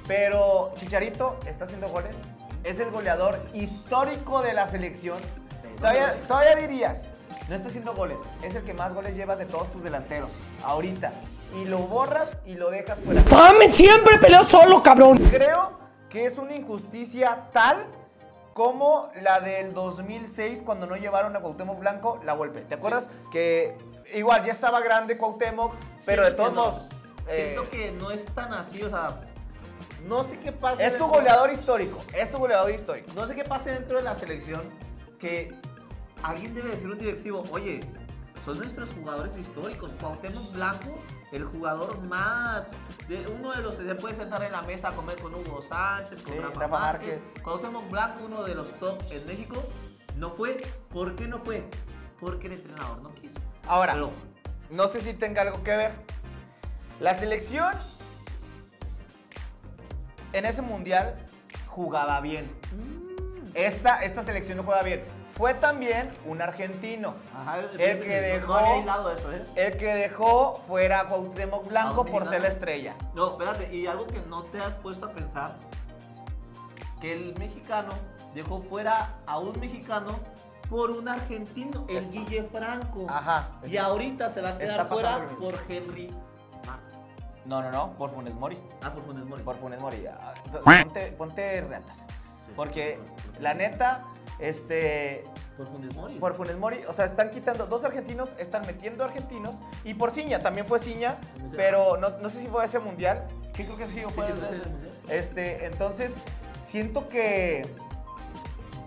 Pero 0.06 0.72
Chicharito 0.76 1.38
está 1.46 1.66
haciendo 1.66 1.88
goles, 1.88 2.16
es 2.64 2.80
el 2.80 2.90
goleador 2.90 3.38
histórico 3.52 4.40
de 4.40 4.54
la 4.54 4.66
selección. 4.66 5.18
Todavía, 5.76 6.14
todavía 6.26 6.56
dirías, 6.56 7.06
no 7.48 7.54
está 7.54 7.68
haciendo 7.68 7.94
goles, 7.94 8.18
es 8.42 8.54
el 8.54 8.62
que 8.64 8.74
más 8.74 8.92
goles 8.94 9.14
lleva 9.16 9.36
de 9.36 9.46
todos 9.46 9.70
tus 9.72 9.82
delanteros, 9.82 10.30
ahorita. 10.64 11.12
Y 11.56 11.64
lo 11.64 11.78
borras 11.78 12.28
y 12.44 12.54
lo 12.56 12.70
dejas 12.70 12.98
fuera. 13.00 13.22
¡Mames! 13.30 13.74
Siempre 13.74 14.18
peleo 14.18 14.44
solo, 14.44 14.82
cabrón. 14.82 15.16
Creo 15.30 15.78
que 16.10 16.26
es 16.26 16.36
una 16.36 16.54
injusticia 16.54 17.48
tal 17.52 17.86
como 18.52 19.10
la 19.22 19.40
del 19.40 19.72
2006 19.72 20.62
cuando 20.62 20.86
no 20.86 20.96
llevaron 20.96 21.34
a 21.36 21.40
Cuauhtémoc 21.40 21.78
Blanco 21.78 22.20
la 22.24 22.34
golpe. 22.34 22.60
¿Te 22.62 22.74
acuerdas? 22.74 23.08
Que 23.32 23.76
igual 24.14 24.44
ya 24.44 24.52
estaba 24.52 24.80
grande 24.80 25.16
Cuauhtémoc, 25.16 25.74
pero 26.04 26.22
de 26.22 26.28
Siento 26.34 26.42
todos 26.42 26.54
no. 26.54 26.62
modos... 26.64 26.82
eh, 27.28 27.52
Siento 27.54 27.70
que 27.70 27.92
no 27.92 28.10
es 28.10 28.26
tan 28.26 28.52
así, 28.52 28.82
o 28.82 28.90
sea, 28.90 29.16
no 30.06 30.24
sé 30.24 30.38
qué 30.40 30.52
pasa. 30.52 30.84
es 30.84 30.98
tu 30.98 31.06
goleador 31.06 31.50
histórico, 31.50 31.98
es 32.12 32.30
tu 32.30 32.38
goleador 32.38 32.72
histórico. 32.72 33.10
No 33.14 33.26
sé 33.26 33.34
qué 33.34 33.44
pase 33.44 33.70
dentro 33.70 33.96
de 33.96 34.02
la 34.02 34.14
selección 34.14 34.62
que 35.18 35.54
alguien 36.22 36.54
debe 36.54 36.70
decir 36.70 36.88
un 36.90 36.98
directivo, 36.98 37.42
oye, 37.50 37.80
son 38.44 38.58
nuestros 38.58 38.92
jugadores 38.94 39.36
históricos. 39.36 39.90
Cuauhtémoc 40.00 40.52
Blanco, 40.52 40.98
el 41.32 41.44
jugador 41.44 42.00
más 42.02 42.70
de 43.08 43.24
uno 43.38 43.52
de 43.52 43.62
los 43.62 43.76
que 43.76 43.84
se 43.84 43.94
puede 43.94 44.14
sentar 44.14 44.42
en 44.42 44.52
la 44.52 44.62
mesa 44.62 44.88
a 44.88 44.92
comer 44.96 45.16
con 45.20 45.34
Hugo 45.34 45.60
Sánchez, 45.62 46.22
con 46.22 46.32
Sí, 46.34 46.38
Rafa, 46.38 46.60
Rafa 46.60 46.78
Márquez. 46.78 47.22
Márquez. 47.24 47.42
Cuauhtémoc 47.42 47.90
Blanco, 47.90 48.24
uno 48.24 48.44
de 48.44 48.54
los 48.54 48.72
top 48.78 49.02
en 49.10 49.26
México, 49.26 49.62
no 50.16 50.30
fue. 50.30 50.56
¿Por 50.90 51.14
qué 51.16 51.26
no 51.28 51.38
fue? 51.40 51.68
Porque 52.20 52.46
el 52.46 52.54
entrenador 52.54 53.00
no 53.02 53.14
quiso. 53.14 53.34
Ahora, 53.66 53.92
Pero- 53.94 54.10
no 54.70 54.86
sé 54.88 55.00
si 55.00 55.14
tenga 55.14 55.42
algo 55.42 55.62
que 55.62 55.76
ver. 55.76 55.92
La 57.00 57.14
selección 57.14 57.72
en 60.32 60.44
ese 60.44 60.62
mundial 60.62 61.14
jugaba 61.66 62.20
bien. 62.20 62.50
Esta, 63.54 64.02
esta 64.04 64.22
selección 64.22 64.56
no 64.58 64.62
juega 64.64 64.82
bien. 64.82 65.04
Fue 65.38 65.54
también 65.54 66.10
un 66.26 66.42
argentino. 66.42 67.14
Ajá, 67.34 67.58
El 67.78 68.00
que 68.00 68.40
no 68.40 68.56
dejó- 68.56 68.82
hilado 68.82 69.12
eso, 69.12 69.32
¿eh? 69.32 69.42
El 69.54 69.76
que 69.76 69.94
dejó 69.94 70.60
fuera 70.66 71.00
a 71.00 71.04
Cuauhtémoc 71.08 71.68
Blanco 71.68 72.04
por 72.04 72.28
ser 72.28 72.42
la 72.42 72.48
estrella. 72.48 72.96
No, 73.14 73.28
espérate, 73.28 73.72
y 73.74 73.86
algo 73.86 74.04
que 74.08 74.20
no 74.28 74.42
te 74.42 74.58
has 74.58 74.74
puesto 74.74 75.06
a 75.06 75.12
pensar, 75.12 75.52
que 77.00 77.12
el 77.12 77.38
mexicano 77.38 77.90
dejó 78.34 78.60
fuera 78.60 79.14
a 79.26 79.38
un 79.38 79.58
mexicano 79.60 80.18
por 80.68 80.90
un 80.90 81.08
argentino, 81.08 81.86
el 81.88 82.10
Guille 82.10 82.42
Franco. 82.52 83.06
Ajá. 83.08 83.48
Y 83.64 83.76
ahorita 83.76 84.28
se 84.30 84.40
va 84.42 84.48
a 84.48 84.52
Está 84.52 84.64
quedar 84.64 84.88
fuera 84.88 85.24
por 85.38 85.54
Henry 85.68 86.12
Martin. 86.66 86.98
No, 87.46 87.62
no, 87.62 87.70
no, 87.70 87.92
por 87.92 88.12
Funes 88.12 88.34
Mori. 88.34 88.58
Ah, 88.82 88.90
por 88.92 89.04
Funes 89.06 89.24
Mori. 89.24 89.42
Por 89.44 89.56
Funes 89.60 89.80
Mori. 89.80 90.04
Ponte, 90.64 91.12
ponte 91.12 91.60
reatas. 91.60 91.96
Sí. 92.44 92.52
Porque 92.56 92.98
la 93.40 93.54
neta, 93.54 94.02
este, 94.38 95.24
Por 95.56 95.66
Funes 95.66 95.94
Mori. 95.94 96.14
por 96.18 96.34
Funes 96.34 96.56
Mori, 96.56 96.84
o 96.86 96.92
sea, 96.92 97.04
están 97.04 97.30
quitando, 97.30 97.66
dos 97.66 97.84
argentinos 97.84 98.34
están 98.38 98.66
metiendo 98.66 99.04
argentinos 99.04 99.54
y 99.84 99.94
por 99.94 100.10
Ciña, 100.10 100.38
también 100.38 100.66
fue 100.66 100.78
Ciña, 100.78 101.16
pero 101.56 101.96
no, 101.96 102.10
no 102.18 102.30
sé 102.30 102.40
si 102.40 102.46
fue 102.46 102.64
ese 102.64 102.78
mundial, 102.78 103.26
que 103.52 103.64
creo 103.64 103.76
que 103.76 103.86
sí 103.86 104.00
fue 104.14 104.26
sí. 104.26 104.62
Este, 105.08 105.66
entonces, 105.66 106.14
siento 106.66 107.08
que, 107.08 107.62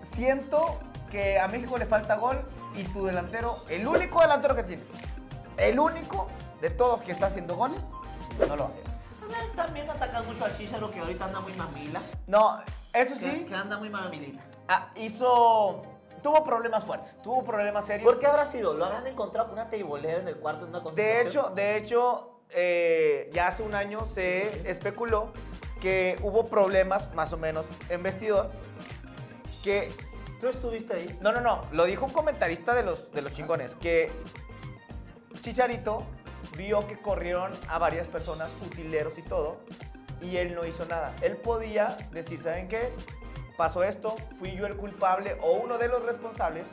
siento 0.02 0.80
que 1.10 1.40
a 1.40 1.48
México 1.48 1.78
le 1.78 1.86
falta 1.86 2.16
gol 2.16 2.42
y 2.76 2.84
tu 2.86 3.06
delantero, 3.06 3.58
el 3.70 3.86
único 3.88 4.22
delantero 4.22 4.56
que 4.56 4.64
tienes, 4.64 4.86
el 5.58 5.80
único 5.80 6.30
de 6.62 6.70
todos 6.70 7.02
que 7.02 7.12
está 7.12 7.28
haciendo 7.28 7.56
goles, 7.56 7.90
no 8.48 8.56
lo 8.56 8.66
hace. 8.66 8.91
También 9.56 9.90
atacas 9.90 10.26
mucho 10.26 10.46
al 10.46 10.58
Chicharo 10.58 10.90
que 10.92 11.00
ahorita 11.00 11.26
anda 11.26 11.40
muy 11.40 11.54
mamila. 11.54 12.02
No, 12.28 12.62
eso 12.94 13.14
Que, 13.20 13.32
sí, 13.32 13.46
que 13.46 13.56
anda 13.56 13.78
muy 13.78 13.90
mamilita. 13.90 14.44
ah, 14.68 14.92
hizo, 14.96 15.82
tuvo 16.24 16.44
problemas 16.44 16.84
fuertes, 16.84 17.20
tuvo 17.22 17.44
problemas 17.44 17.86
serios. 17.86 18.10
¿Por 18.10 18.20
qué 18.20 18.28
habrá 18.28 18.46
sido? 18.46 18.74
¿Lo 18.74 18.86
habrán 18.86 19.08
encontrado 19.08 19.48
con 19.50 19.58
una 19.60 19.70
teibolera 19.70 20.20
en 20.20 20.28
el 20.28 20.38
cuarto 20.38 20.64
en 20.66 20.70
una 20.70 20.80
De 20.80 20.84
concentración? 20.84 21.28
hecho, 21.28 21.56
de 21.56 21.78
hecho, 21.78 22.40
eh, 22.50 23.30
ya 23.34 23.48
hace 23.48 23.64
un 23.64 23.76
año 23.76 24.06
se 24.08 24.70
especuló 24.70 25.32
que 25.80 26.16
hubo 26.22 26.46
problemas, 26.46 27.14
más 27.16 27.34
o 27.34 27.38
menos, 27.38 27.66
en 27.90 28.04
vestidor, 28.04 28.52
que... 29.64 29.92
¿Tú 30.40 30.48
estuviste 30.48 30.94
ahí? 30.96 31.18
No, 31.22 31.32
no, 31.32 31.40
no, 31.42 31.62
lo 31.72 31.86
dijo 31.86 32.06
un 32.06 32.12
comentarista 32.12 32.74
de 32.74 32.82
los, 32.82 33.12
de 33.12 33.22
los 33.22 33.32
chingones, 33.32 33.76
que 33.76 34.12
Chicharito 35.42 36.04
vio 36.58 36.80
que 36.88 36.98
corrieron 36.98 37.52
a 37.70 37.78
varias 37.78 38.08
personas, 38.08 38.50
utileros 38.66 39.18
y 39.18 39.22
todo, 39.22 39.58
y 40.22 40.38
él 40.38 40.56
no 40.56 40.66
hizo 40.66 40.86
nada. 40.86 41.14
Él 41.22 41.38
podía 41.38 41.98
decir, 42.12 42.42
¿saben 42.42 42.68
qué? 42.68 42.92
Pasó 43.58 43.84
esto, 43.84 44.16
fui 44.40 44.56
yo 44.56 44.66
el 44.66 44.76
culpable 44.76 45.38
o 45.42 45.54
uno 45.54 45.78
de 45.78 45.88
los 45.88 46.04
responsables, 46.04 46.68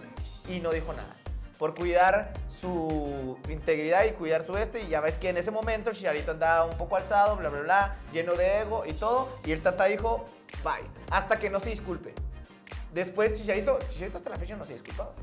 y 0.48 0.60
no 0.60 0.70
dijo 0.70 0.92
nada. 0.92 1.14
Por 1.58 1.74
cuidar 1.74 2.32
su 2.60 3.36
integridad 3.48 4.04
y 4.04 4.12
cuidar 4.12 4.44
su 4.46 4.56
este, 4.56 4.82
y 4.82 4.88
ya 4.88 5.00
ves 5.00 5.16
que 5.16 5.28
en 5.28 5.36
ese 5.36 5.50
momento 5.50 5.90
Chicharito 5.90 6.30
andaba 6.30 6.64
un 6.64 6.76
poco 6.76 6.96
alzado, 6.96 7.36
bla, 7.36 7.48
bla, 7.48 7.60
bla, 7.60 7.96
lleno 8.12 8.34
de 8.34 8.60
ego 8.60 8.84
y 8.86 8.92
todo, 8.92 9.28
y 9.44 9.52
el 9.52 9.60
Tata 9.60 9.86
dijo, 9.86 10.24
bye, 10.62 10.88
hasta 11.10 11.38
que 11.38 11.50
no 11.50 11.58
se 11.60 11.70
disculpe. 11.70 12.14
Después 12.92 13.34
Chicharito, 13.34 13.78
Chicharito 13.90 14.18
hasta 14.18 14.30
la 14.30 14.36
fecha 14.36 14.56
no 14.56 14.64
se 14.64 14.72
ha 14.72 14.76
disculpado. 14.76 15.14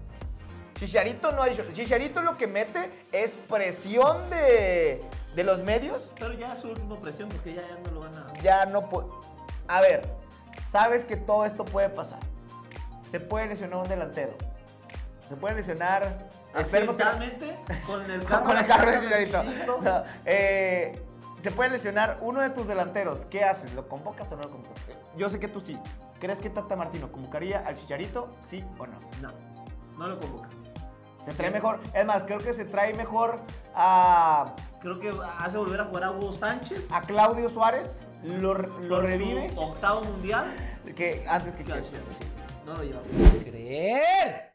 Chicharito 0.76 1.32
no 1.32 1.42
ha 1.42 1.48
dicho, 1.48 1.64
Chicharito 1.72 2.22
lo 2.22 2.38
que 2.38 2.48
mete 2.48 2.92
es 3.12 3.36
presión 3.50 4.30
de, 4.30 5.02
de 5.34 5.44
los 5.44 5.62
medios, 5.64 6.12
Pero 6.20 6.34
ya 6.34 6.54
es 6.54 6.60
su 6.60 6.70
última 6.70 7.00
presión 7.00 7.30
porque 7.30 7.54
ya, 7.54 7.62
ya 7.62 7.78
no 7.86 7.92
lo 7.92 8.00
van 8.02 8.14
a... 8.16 8.34
ya 8.42 8.66
no 8.66 8.90
puede... 8.90 9.08
A 9.68 9.82
ver, 9.82 10.02
sabes 10.70 11.06
que 11.06 11.16
todo 11.16 11.46
esto 11.46 11.64
puede 11.64 11.90
pasar. 11.90 12.20
Se 13.10 13.20
puede 13.22 13.48
lesionar 13.48 13.78
un 13.78 13.88
delantero. 13.88 14.36
Se 15.30 15.36
puede 15.36 15.56
lesionar... 15.56 16.28
Accidentalmente, 16.54 17.58
con 17.86 18.10
el 18.10 18.24
carro, 18.26 18.46
con 18.46 18.58
el 18.58 18.68
carro 18.68 18.92
de 18.92 19.00
Chicharito. 19.00 19.42
Chicharito. 19.44 19.82
No, 19.82 20.04
eh, 20.26 21.02
se 21.42 21.52
puede 21.52 21.70
lesionar 21.70 22.18
uno 22.22 22.42
de 22.42 22.50
tus 22.50 22.68
delanteros. 22.68 23.26
¿Qué 23.28 23.46
haces? 23.46 23.74
¿Lo 23.74 23.88
convocas 23.88 24.30
o 24.32 24.36
no 24.36 24.44
lo 24.44 24.52
convocas? 24.52 24.84
Yo 25.16 25.30
sé 25.30 25.40
que 25.40 25.48
tú 25.48 25.62
sí. 25.62 25.78
¿Crees 26.20 26.40
que 26.40 26.50
Tata 26.50 26.76
Martino 26.76 27.12
convocaría 27.12 27.60
al 27.60 27.76
Chicharito? 27.76 28.36
¿Sí 28.42 28.64
o 28.78 28.88
no? 28.88 29.00
No, 29.22 29.32
no 29.98 30.08
lo 30.08 30.20
convoca. 30.20 30.50
Se 31.26 31.34
trae 31.34 31.50
mejor. 31.52 31.80
Es 31.94 32.06
más, 32.06 32.24
creo 32.24 32.38
que 32.38 32.54
se 32.54 32.66
trae 32.66 32.94
mejor 32.94 33.40
a. 33.74 34.54
creo 34.80 35.00
que 35.00 35.12
hace 35.40 35.58
volver 35.58 35.82
a 35.82 35.86
jugar 35.86 36.04
a 36.04 36.12
Hugo 36.12 36.32
Sánchez. 36.32 36.88
A 36.92 37.02
Claudio 37.02 37.50
Suárez 37.50 38.02
lo, 38.24 38.54
lo 38.54 38.54
por 38.54 38.68
su 38.80 39.00
revive. 39.02 39.52
Octavo 39.56 40.02
mundial. 40.04 40.46
Que 40.96 41.26
antes 41.28 41.54
que 41.56 41.66
Chelsea. 41.66 42.00
sí, 42.20 42.26
No 42.66 42.76
lo 42.76 42.84
lleva. 42.84 43.02
¡Creer! 43.44 44.54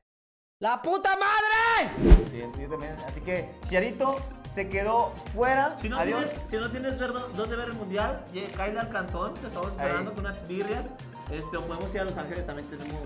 ¡La 0.61 0.81
puta 0.81 1.17
madre! 1.17 1.93
Sí, 2.31 2.43
yo 2.61 2.69
también. 2.69 2.95
Así 3.07 3.21
que 3.21 3.51
Chiarito 3.69 4.17
se 4.55 4.69
quedó 4.69 5.13
fuera. 5.35 5.77
Si 5.81 5.89
no, 5.89 5.99
Adiós. 5.99 6.25
tienes, 6.31 6.49
si 6.51 6.57
no 6.59 6.71
tienes 6.71 6.99
ver 6.99 7.11
dó- 7.13 7.29
dónde 7.35 7.57
ver 7.57 7.69
el 7.71 7.75
mundial, 7.75 8.25
cállate 8.57 8.79
al 8.79 8.89
cantón, 8.91 9.35
te 9.35 9.47
estamos 9.49 9.71
esperando 9.71 10.11
Ahí. 10.11 10.17
con 10.17 10.27
unas 10.27 10.47
birrias. 10.49 10.91
Este, 11.33 11.57
o 11.57 11.63
podemos 11.67 11.93
ir 11.95 12.01
a 12.01 12.05
Los 12.05 12.17
Ángeles, 12.19 12.47
también 12.47 12.69
tenemos. 12.69 13.01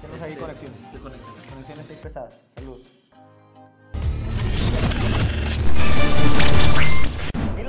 Tenemos 0.00 0.22
ahí 0.22 0.32
este, 0.32 0.40
conexiones. 0.42 0.92
De 0.92 0.98
conexiones. 0.98 1.44
Conexiones 1.50 1.90
ahí 1.90 1.98
pesadas. 2.02 2.40
Saludos. 2.54 2.99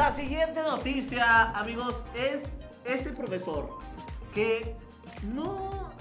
La 0.01 0.11
siguiente 0.11 0.63
noticia, 0.63 1.51
amigos, 1.51 2.03
es 2.15 2.57
este 2.85 3.11
profesor 3.11 3.69
que 4.33 4.75
no, 5.21 5.91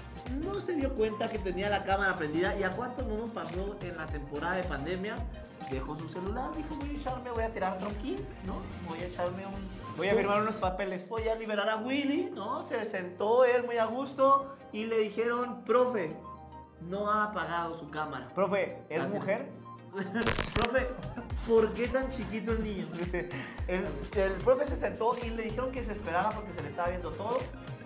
no 0.43 0.55
se 0.55 0.73
dio 0.73 0.95
cuenta 0.95 1.29
que 1.29 1.37
tenía 1.37 1.69
la 1.69 1.83
cámara 1.83 2.17
prendida. 2.17 2.57
¿Y 2.57 2.63
a 2.63 2.71
cuánto 2.71 3.03
no 3.03 3.15
nos 3.15 3.29
pasó 3.29 3.77
en 3.83 3.95
la 3.97 4.07
temporada 4.07 4.55
de 4.55 4.63
pandemia? 4.63 5.17
Dejó 5.69 5.95
su 5.95 6.07
celular, 6.07 6.49
dijo 6.55 6.73
voy 6.77 6.89
a 6.89 6.93
echarme, 6.93 7.29
voy 7.29 7.43
a 7.43 7.51
tirar 7.51 7.77
tronquín, 7.77 8.15
¿no? 8.43 8.63
Voy 8.89 8.97
a 9.01 9.05
echarme 9.05 9.45
un... 9.45 9.69
Voy 9.97 10.07
a 10.07 10.15
firmar 10.15 10.41
unos 10.41 10.55
papeles. 10.55 11.07
Voy 11.07 11.27
a 11.27 11.35
liberar 11.35 11.69
a 11.69 11.75
Willy, 11.75 12.31
¿no? 12.33 12.63
Se 12.63 12.83
sentó 12.85 13.45
él 13.45 13.65
muy 13.65 13.77
a 13.77 13.85
gusto 13.85 14.55
y 14.71 14.87
le 14.87 14.97
dijeron, 14.97 15.63
profe, 15.63 16.17
no 16.79 17.07
ha 17.07 17.25
apagado 17.25 17.77
su 17.77 17.91
cámara. 17.91 18.29
Profe, 18.33 18.81
¿es 18.89 19.07
mujer? 19.07 19.60
profe, 20.53 20.87
¿por 21.47 21.73
qué 21.73 21.87
tan 21.87 22.09
chiquito 22.09 22.51
el 22.51 22.63
niño? 22.63 22.87
El, 23.67 23.85
el 24.15 24.31
profe 24.43 24.65
se 24.65 24.75
sentó 24.75 25.15
y 25.23 25.29
le 25.29 25.43
dijeron 25.43 25.71
que 25.71 25.83
se 25.83 25.91
esperara 25.91 26.29
porque 26.29 26.53
se 26.53 26.61
le 26.61 26.69
estaba 26.69 26.89
viendo 26.89 27.11
todo. 27.11 27.39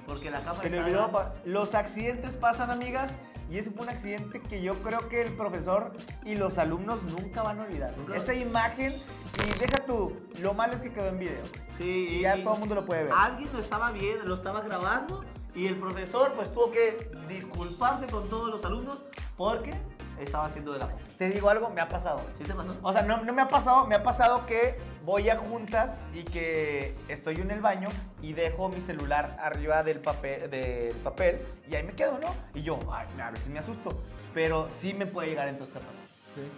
Porque 0.06 0.30
la 0.30 0.40
cámara 0.42 0.62
Se 0.62 0.70
le 0.70 0.80
olvidó. 0.82 1.34
Los 1.46 1.74
accidentes 1.74 2.36
pasan, 2.36 2.70
amigas. 2.70 3.12
Y 3.50 3.60
ese 3.60 3.70
fue 3.70 3.84
un 3.84 3.90
accidente 3.90 4.42
que 4.42 4.62
yo 4.62 4.82
creo 4.82 5.08
que 5.08 5.22
el 5.22 5.32
profesor 5.34 5.92
y 6.24 6.36
los 6.36 6.58
alumnos 6.58 7.04
nunca 7.04 7.44
van 7.44 7.60
a 7.60 7.64
olvidar. 7.64 7.96
Nunca. 7.96 8.16
Esa 8.16 8.34
imagen, 8.34 8.92
y 8.92 9.60
deja 9.60 9.86
tú, 9.86 10.18
lo 10.42 10.56
malo 10.56 10.74
es 10.74 10.82
que 10.82 10.92
quedó 10.92 11.10
en 11.10 11.20
video. 11.20 11.44
Sí, 11.72 12.08
Y 12.10 12.22
ya 12.22 12.42
todo 12.44 12.56
el 12.56 12.60
mundo 12.60 12.76
lo 12.76 12.86
puede 12.86 13.04
ver. 13.04 13.14
Alguien 13.16 13.50
lo 13.54 13.60
estaba 13.60 13.92
viendo, 13.92 14.26
lo 14.26 14.34
estaba 14.34 14.62
grabando 14.62 15.24
y 15.54 15.68
el 15.68 15.78
profesor 15.78 16.34
pues 16.34 16.52
tuvo 16.52 16.72
que 16.72 17.10
disculparse 17.30 18.08
con 18.08 18.28
todos 18.30 18.50
los 18.50 18.66
alumnos 18.66 19.06
porque 19.38 19.74
estaba 20.20 20.46
haciendo 20.46 20.74
de 20.74 20.80
la 20.80 20.86
boca. 20.86 20.98
Te 21.18 21.30
digo 21.30 21.50
algo, 21.50 21.70
me 21.70 21.82
ha 21.82 21.88
pasado. 21.88 22.22
¿Sí 22.38 22.44
te 22.44 22.54
pasó? 22.54 22.76
O 22.82 22.92
sea, 22.94 23.02
no, 23.04 23.18
no 23.24 23.34
me 23.34 23.42
ha 23.42 23.48
pasado, 23.48 23.86
me 23.88 23.96
ha 23.96 24.04
pasado 24.04 24.46
que 24.46 24.78
voy 25.06 25.30
a 25.30 25.38
juntas 25.38 25.98
y 26.14 26.24
que 26.24 26.96
estoy 27.08 27.36
en 27.36 27.52
el 27.52 27.62
baño 27.62 27.88
y 28.22 28.34
dejo 28.34 28.70
mi 28.70 28.82
celular 28.82 29.38
arriba 29.42 29.84
del 29.84 30.00
papel, 30.00 30.50
del 30.50 30.96
papel 30.98 31.40
y 31.70 31.76
ahí 31.76 31.84
me 31.84 31.94
quedo, 31.94 32.18
¿no? 32.22 32.34
Y 32.54 32.64
yo, 32.64 32.80
ay, 32.92 33.08
a 33.22 33.32
veces 33.32 33.48
me 33.48 33.60
asusto, 33.60 33.90
pero 34.34 34.68
sí 34.70 34.94
me 34.94 35.06
puede 35.06 35.30
llegar 35.30 35.48
entonces 35.48 35.76
a 35.76 35.80
pasar. 35.80 35.96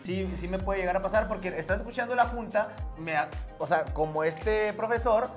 Sí, 0.02 0.34
sí 0.40 0.48
me 0.48 0.58
puede 0.58 0.80
llegar 0.80 0.98
a 0.98 1.02
pasar 1.04 1.28
porque 1.28 1.50
estás 1.60 1.80
escuchando 1.80 2.16
la 2.16 2.26
junta, 2.26 2.70
me, 2.98 3.16
ha- 3.16 3.30
o 3.60 3.68
sea, 3.68 3.86
como 3.86 4.24
este 4.24 4.74
profesor, 4.74 5.30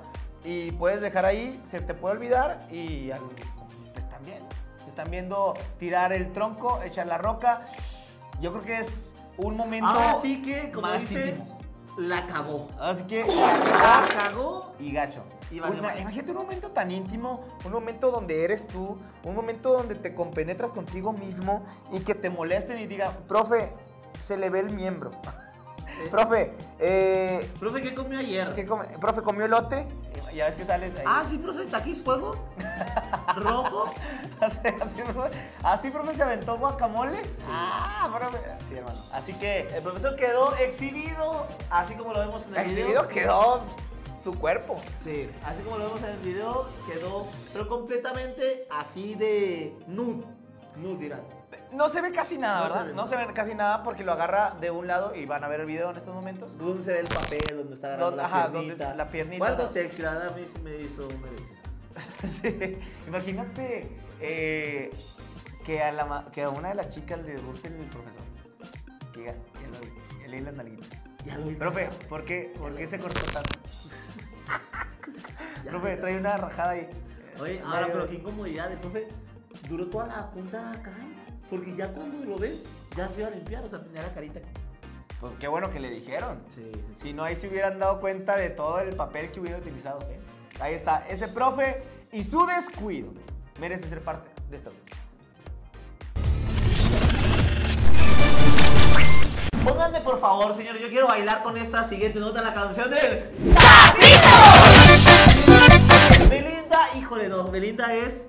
y 0.43 0.71
puedes 0.71 1.01
dejar 1.01 1.25
ahí, 1.25 1.61
se 1.67 1.79
te 1.79 1.93
puede 1.93 2.15
olvidar 2.15 2.57
y 2.71 3.09
te 3.93 4.01
están 4.01 4.23
viendo. 4.25 4.49
Te 4.83 4.89
están 4.89 5.11
viendo 5.11 5.53
tirar 5.77 6.11
el 6.13 6.33
tronco, 6.33 6.81
echar 6.83 7.05
la 7.05 7.19
roca. 7.19 7.67
Yo 8.41 8.51
creo 8.51 8.63
que 8.63 8.79
es 8.79 9.07
un 9.37 9.55
momento 9.55 9.87
Ahora 9.87 10.15
sí 10.21 10.41
que, 10.41 10.71
como 10.71 10.91
dice, 10.93 11.27
íntimo. 11.29 11.57
la 11.97 12.25
cagó. 12.25 12.67
Así 12.79 13.03
que 13.03 13.23
La 13.25 14.03
cagó 14.13 14.73
y 14.79 14.91
gacho. 14.91 15.23
Y 15.51 15.59
Una- 15.59 15.97
imagínate 15.99 16.31
un 16.31 16.37
momento 16.37 16.69
tan 16.71 16.89
íntimo, 16.91 17.41
un 17.65 17.71
momento 17.71 18.09
donde 18.09 18.43
eres 18.43 18.67
tú, 18.67 18.97
un 19.23 19.35
momento 19.35 19.73
donde 19.73 19.95
te 19.95 20.13
compenetras 20.15 20.71
contigo 20.71 21.13
mismo 21.13 21.63
y 21.91 21.99
que 21.99 22.15
te 22.15 22.29
molesten 22.29 22.79
y 22.79 22.87
digan, 22.87 23.11
profe, 23.27 23.71
se 24.19 24.37
le 24.37 24.49
ve 24.49 24.59
el 24.61 24.69
miembro. 24.71 25.11
Profe, 26.09 26.53
eh, 26.79 27.49
Profe, 27.59 27.81
¿qué 27.81 27.93
comió 27.93 28.19
ayer? 28.19 28.51
¿qué 28.53 28.65
come? 28.65 28.85
profe, 28.99 29.21
¿comió 29.21 29.45
elote? 29.45 29.85
Ya 30.33 30.45
ves 30.45 30.55
que 30.55 30.63
sales 30.63 30.97
ahí. 30.97 31.03
Ah, 31.05 31.23
sí, 31.25 31.37
profe, 31.37 31.65
taquis 31.65 32.01
fuego. 32.01 32.35
Rojo. 33.35 33.91
así, 34.39 34.59
así, 34.63 35.01
profe, 35.01 35.37
así, 35.61 35.89
profe, 35.89 36.15
se 36.15 36.23
aventó 36.23 36.57
guacamole. 36.57 37.21
Ah, 37.51 38.09
profe. 38.17 38.37
Sí, 38.69 38.75
hermano. 38.77 38.99
Así 39.11 39.33
que 39.33 39.67
El 39.67 39.83
profesor 39.83 40.15
quedó 40.15 40.55
exhibido, 40.55 41.47
así 41.69 41.95
como 41.95 42.13
lo 42.13 42.21
vemos 42.21 42.45
en 42.47 42.55
el 42.55 42.61
exhibido 42.61 42.87
video. 42.87 43.07
quedó 43.09 43.61
su 44.23 44.31
cuerpo. 44.33 44.79
Sí, 45.03 45.29
así 45.43 45.63
como 45.63 45.77
lo 45.79 45.85
vemos 45.85 45.99
en 46.03 46.09
el 46.11 46.17
video, 46.19 46.65
quedó, 46.87 47.27
pero 47.51 47.67
completamente 47.67 48.67
así 48.69 49.15
de 49.15 49.75
nude. 49.87 50.23
Nude, 50.77 50.97
dirán. 50.97 51.40
No 51.71 51.87
se 51.89 52.01
ve 52.01 52.11
casi 52.11 52.37
nada, 52.37 52.63
¿verdad? 52.63 52.85
ve, 52.87 52.93
no 52.93 53.07
se 53.07 53.15
ve 53.15 53.27
casi 53.33 53.55
nada 53.55 53.81
porque 53.83 54.03
lo 54.03 54.11
agarra 54.11 54.55
de 54.59 54.71
un 54.71 54.87
lado 54.87 55.15
y 55.15 55.25
van 55.25 55.43
a 55.43 55.47
ver 55.47 55.61
el 55.61 55.65
video 55.65 55.89
en 55.91 55.97
estos 55.97 56.13
momentos. 56.13 56.57
¿Dónde 56.57 56.83
se 56.83 56.91
ve 56.93 56.99
el 56.99 57.07
papel? 57.07 57.57
¿Dónde 57.57 57.73
está 57.75 57.87
agarrando 57.93 58.15
la 58.17 58.25
ajá, 58.25 58.51
piernita? 58.51 58.59
donde 58.75 58.91
es 58.91 58.97
la 58.97 59.09
piernita, 59.09 59.47
algo 59.47 59.67
sexy, 59.67 60.01
la 60.01 60.13
verdad, 60.13 60.33
a 60.33 60.37
mí 60.37 60.45
sí 60.45 60.59
me 60.61 60.75
hizo 60.77 61.07
merecer. 61.21 61.57
Sí, 62.41 62.77
Imagínate 63.07 63.89
eh, 64.21 64.89
que, 65.65 65.81
a 65.83 65.91
la, 65.91 66.05
ma- 66.05 66.25
que 66.31 66.43
a 66.43 66.49
una 66.49 66.69
de 66.69 66.75
las 66.75 66.89
chicas 66.89 67.19
le 67.21 67.37
guste 67.37 67.67
el 67.69 67.75
profesor. 67.85 68.21
Que 69.13 69.19
diga, 69.21 69.33
ya 69.33 69.67
lo 69.67 69.79
vi, 69.79 70.27
leí 70.29 70.41
las 70.41 70.53
nalguitas. 70.53 70.89
Ya 71.25 71.37
lo 71.37 71.45
vi. 71.45 71.55
Profe, 71.55 71.89
¿por 72.09 72.23
qué, 72.25 72.53
¿por 72.57 72.73
qué 72.75 72.87
se 72.87 72.97
cortó 72.99 73.21
tanto? 73.31 73.59
Ya 75.63 75.69
Profe, 75.71 75.95
trae 75.97 76.17
una 76.17 76.37
rajada 76.37 76.71
ahí. 76.71 76.89
Oye, 77.39 77.55
Eh, 77.55 77.63
ahora, 77.65 77.87
pero 77.87 78.09
qué 78.09 78.15
incomodidad, 78.15 78.71
el 78.71 78.77
profe 78.79 79.07
duró 79.69 79.87
toda 79.87 80.07
la 80.07 80.13
junta 80.33 80.71
acá, 80.71 80.91
porque 81.51 81.75
ya 81.75 81.89
cuando 81.89 82.25
lo 82.25 82.37
ven, 82.37 82.57
ya 82.95 83.09
se 83.09 83.19
iba 83.19 83.27
a 83.27 83.31
limpiar, 83.31 83.63
o 83.65 83.69
sea, 83.69 83.83
tenía 83.83 84.01
la 84.01 84.13
carita. 84.13 84.39
Pues 85.19 85.33
qué 85.37 85.49
bueno 85.49 85.69
que 85.69 85.81
le 85.81 85.89
dijeron. 85.89 86.41
Sí, 86.47 86.63
sí, 86.73 86.95
Si 87.01 87.13
no, 87.13 87.25
ahí 87.25 87.35
se 87.35 87.49
hubieran 87.49 87.77
dado 87.77 87.99
cuenta 87.99 88.37
de 88.37 88.49
todo 88.49 88.79
el 88.79 88.95
papel 88.95 89.31
que 89.31 89.41
hubiera 89.41 89.57
utilizado. 89.57 89.99
Ahí 90.61 90.75
está, 90.75 91.05
ese 91.09 91.27
profe 91.27 91.83
y 92.13 92.23
su 92.23 92.45
descuido 92.45 93.11
merece 93.59 93.89
ser 93.89 94.01
parte 94.01 94.29
de 94.49 94.55
esta 94.55 94.69
vida. 94.69 94.79
Pónganme 99.65 99.99
por 100.01 100.19
favor, 100.19 100.55
señores, 100.55 100.81
yo 100.81 100.87
quiero 100.87 101.07
bailar 101.07 101.43
con 101.43 101.57
esta 101.57 101.83
siguiente 101.83 102.19
nota, 102.19 102.41
la 102.41 102.53
canción 102.53 102.89
de 102.89 103.29
Belinda, 106.29 106.87
híjole, 106.97 107.27
no, 107.27 107.43
Belinda 107.43 107.93
es 107.93 108.27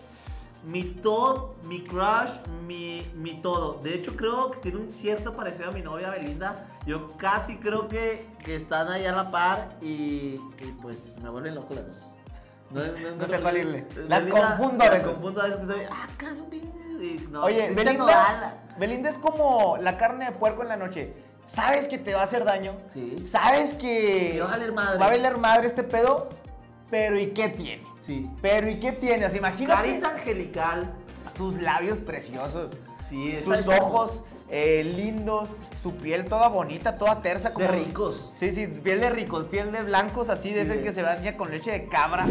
mi 0.65 0.85
top, 0.85 1.63
mi 1.65 1.83
crush, 1.83 2.31
mi, 2.67 3.07
mi 3.15 3.35
todo. 3.43 3.75
De 3.83 3.95
hecho, 3.95 4.15
creo 4.17 4.51
que 4.53 4.59
tiene 4.61 4.79
un 4.79 4.89
cierto 4.89 5.35
parecido 5.35 5.69
a 5.71 5.73
mi 5.73 5.83
novia 5.83 6.11
Belinda. 6.11 6.67
Yo 6.87 7.09
casi 7.17 7.57
creo 7.57 7.89
que, 7.89 8.27
que 8.45 8.55
están 8.57 8.89
ahí 8.89 9.07
a 9.07 9.13
la 9.13 9.31
par 9.31 9.77
y, 9.81 10.35
y, 10.61 10.77
pues 10.81 11.17
me 11.23 11.29
vuelven 11.31 11.55
loco 11.55 11.75
las 11.75 11.87
dos. 11.87 12.09
No, 12.71 12.81
No 13.17 13.29
sé 13.29 13.41
cuál 13.41 13.57
irle. 13.59 13.87
Las 14.09 14.21
confundo 14.23 14.85
a 14.85 14.87
Las 14.87 14.91
veces. 14.99 15.09
confundo 15.09 15.41
a 15.41 15.45
veces 15.45 15.59
que 15.59 15.73
estoy, 15.73 15.85
ah, 15.91 16.07
no, 17.31 17.43
Oye, 17.45 17.71
Belinda. 17.75 18.57
Belinda 18.79 19.09
es 19.11 19.19
como 19.19 19.77
la 19.79 19.99
carne 19.99 20.27
de 20.27 20.33
puerco 20.33 20.63
en 20.63 20.69
la 20.69 20.77
noche. 20.77 21.13
Sabes 21.47 21.89
que 21.89 21.99
te 21.99 22.15
va 22.15 22.21
a 22.21 22.25
hacer 22.25 22.45
daño. 22.45 22.75
Sí. 22.87 23.25
Sabes 23.27 23.75
que 23.75 24.31
Que 24.35 24.41
va 24.41 24.47
a 24.47 24.51
valer 24.53 24.73
madre. 24.73 24.99
va 24.99 25.07
a 25.07 25.09
valer 25.11 25.37
madre 25.39 25.67
este 25.67 25.83
pedo. 25.83 26.29
Pero 26.91 27.19
¿y 27.19 27.31
qué 27.33 27.49
tiene? 27.49 27.83
Sí. 28.03 28.29
Pero 28.43 28.69
¿y 28.69 28.81
qué 28.81 28.93
tiene? 28.93 29.25
O 29.27 29.31
sea, 29.31 29.39
imagínate 29.39 29.81
Carita 29.83 30.11
angelical. 30.11 30.93
sus 31.37 31.55
labios 31.63 31.99
preciosos. 31.99 32.73
Sí, 33.09 33.39
sus 33.39 33.67
ojos 33.69 34.23
eh, 34.51 34.83
lindos, 34.85 35.51
su 35.83 35.95
piel 35.95 36.25
toda 36.27 36.49
bonita, 36.49 36.97
toda 36.99 37.23
tersa. 37.23 37.53
Como 37.55 37.67
De 37.67 37.73
ricos. 37.73 38.31
Sí, 38.37 38.53
sí, 38.53 38.67
piel 38.67 39.01
de 39.01 39.09
ricos, 39.11 39.47
piel 39.47 39.73
de 39.73 39.83
blancos, 39.83 40.29
así 40.29 40.51
de 40.53 40.65
Sí. 40.65 40.73
ese 40.73 40.83
que 40.83 40.93
se 40.93 41.03
baña 41.03 41.37
con 41.37 41.51
leche 41.51 41.71
de 41.71 41.87
cabra. 41.87 42.27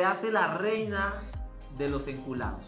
Se 0.00 0.06
hace 0.06 0.32
la 0.32 0.54
reina 0.54 1.12
de 1.76 1.90
los 1.90 2.06
enculados 2.06 2.62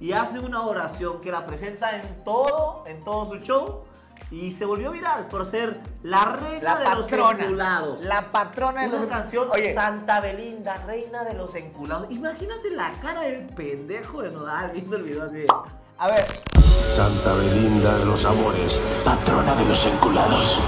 y 0.00 0.12
hace 0.12 0.38
una 0.38 0.62
oración 0.62 1.20
que 1.20 1.30
la 1.30 1.44
presenta 1.44 1.94
en 1.94 2.24
todo, 2.24 2.82
en 2.86 3.04
todo 3.04 3.28
su 3.28 3.36
show 3.40 3.84
y 4.30 4.52
se 4.52 4.64
volvió 4.64 4.90
viral 4.90 5.26
por 5.28 5.44
ser 5.44 5.82
la 6.02 6.24
reina 6.24 6.80
La 6.80 6.88
de 6.88 6.96
los 6.96 7.12
enculados. 7.12 8.00
La 8.00 8.30
patrona 8.30 8.80
de 8.80 8.88
Una 8.88 9.00
los 9.00 9.06
canción 9.06 9.50
Oye, 9.50 9.74
Santa 9.74 10.20
Belinda, 10.20 10.82
reina 10.86 11.24
de 11.24 11.34
los 11.34 11.54
enculados. 11.56 12.10
Imagínate 12.10 12.70
la 12.70 12.90
cara 13.02 13.20
del 13.20 13.44
pendejo 13.48 14.22
de 14.22 14.30
Nodal 14.30 14.70
viendo 14.70 14.96
el 14.96 15.02
video 15.02 15.24
así. 15.24 15.44
a 15.98 16.08
ver, 16.08 16.24
Santa 16.86 17.34
Belinda 17.34 17.98
de 17.98 18.06
los 18.06 18.24
Amores, 18.24 18.82
patrona 19.04 19.54
de 19.54 19.64
los 19.66 19.84
enculados, 19.84 20.58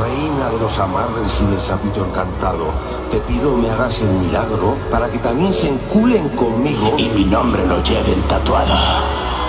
reina 0.00 0.48
de 0.48 0.58
los 0.58 0.78
amarres 0.78 1.42
y 1.42 1.44
del 1.44 1.60
sapito 1.60 2.06
encantado, 2.06 2.68
te 3.12 3.20
pido 3.20 3.54
me 3.54 3.68
hagas 3.68 4.00
el 4.00 4.08
milagro 4.08 4.74
para 4.90 5.06
que 5.10 5.18
también 5.18 5.52
se 5.52 5.68
enculen 5.68 6.30
conmigo 6.30 6.96
y 6.96 7.10
mi 7.10 7.26
nombre 7.26 7.66
lo 7.66 7.82
lleven 7.82 8.22
tatuado. 8.26 8.72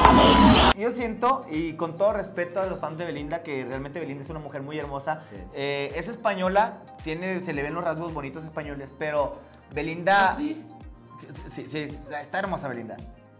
Amén. 0.03 0.25
Yo 0.77 0.91
siento, 0.91 1.45
y 1.49 1.71
con 1.73 1.97
todo 1.97 2.11
respeto 2.11 2.59
a 2.59 2.65
los 2.65 2.81
fans 2.81 2.97
de 2.97 3.05
Belinda, 3.05 3.41
que 3.41 3.63
realmente 3.63 4.01
Belinda 4.01 4.21
es 4.21 4.29
una 4.29 4.39
mujer 4.39 4.63
muy 4.63 4.77
hermosa. 4.77 5.21
Sí. 5.27 5.37
Eh, 5.53 5.93
es 5.95 6.09
española, 6.09 6.79
tiene, 7.05 7.39
se 7.39 7.53
le 7.53 7.63
ven 7.63 7.73
los 7.73 7.85
rasgos 7.85 8.13
bonitos 8.13 8.43
españoles, 8.43 8.91
pero 8.99 9.37
Belinda. 9.73 10.31
¿Ah, 10.31 10.35
sí? 10.35 10.61
Sí, 11.49 11.65
sí, 11.69 11.87
sí, 11.87 11.97
está 12.19 12.39
hermosa 12.39 12.67
Belinda. 12.67 12.97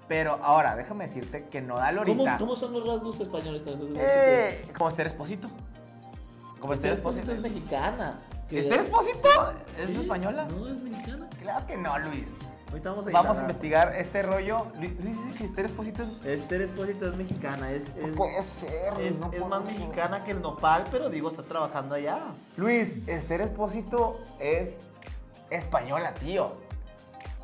Pero 0.08 0.40
ahora, 0.42 0.78
déjame 0.78 1.04
decirte 1.04 1.50
que 1.50 1.60
Nodal 1.60 1.98
¿Cómo, 1.98 2.12
ahorita. 2.12 2.38
¿Cómo 2.38 2.56
son 2.56 2.72
los 2.72 2.88
rasgos 2.88 3.20
españoles? 3.20 3.62
Eh, 3.98 4.70
como 4.78 4.88
Esther 4.88 5.08
Esposito. 5.08 5.50
Como 6.62 6.72
Esther 6.72 6.94
Esther 6.94 6.94
Esposito. 6.94 7.32
Esposito 7.34 7.34
es 7.34 7.42
mexicana. 7.42 8.22
¿Esther 8.60 8.80
Esposito? 8.82 9.30
¿Es 9.80 9.88
Sí, 9.88 10.02
española? 10.02 10.48
No, 10.50 10.68
es 10.68 10.80
mexicana. 10.82 11.28
Claro 11.42 11.66
que 11.68 11.78
no, 11.78 12.00
Luis. 12.00 12.28
Ahorita 12.70 12.90
vamos 12.90 13.08
a 13.08 13.12
Vamos 13.12 13.38
a 13.38 13.42
indagar. 13.42 13.44
investigar 13.44 13.96
este 13.98 14.22
rollo. 14.24 14.68
Luis 14.80 14.98
dice 14.98 15.38
que 15.38 15.46
Esther 15.46 15.66
Esposito 15.66 16.04
es. 16.04 16.26
Esther 16.42 16.62
Esposito 16.62 17.08
es 17.08 17.16
mexicana, 17.16 17.72
es, 17.72 17.92
es, 17.98 18.16
puede 18.16 18.42
ser, 18.42 18.94
es, 19.00 19.20
no 19.20 19.28
es 19.32 19.40
puede 19.40 19.46
más 19.46 19.66
ser. 19.66 19.74
mexicana 19.80 20.24
que 20.24 20.32
el 20.32 20.42
nopal, 20.42 20.84
pero 20.90 21.10
digo, 21.10 21.30
está 21.30 21.44
trabajando 21.44 21.94
allá. 21.96 22.20
Luis, 22.58 22.98
Esther 23.08 23.42
Espósito 23.42 24.20
es 24.40 24.70
española, 25.52 26.14
tío. 26.16 26.54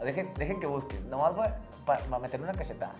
Dejen, 0.04 0.34
dejen 0.36 0.60
que 0.60 0.66
busquen. 0.66 1.08
Nomás 1.10 1.36
voy 1.36 1.46
a, 1.46 2.20
meterle 2.20 2.48
una 2.48 2.58
cachetada. 2.58 2.94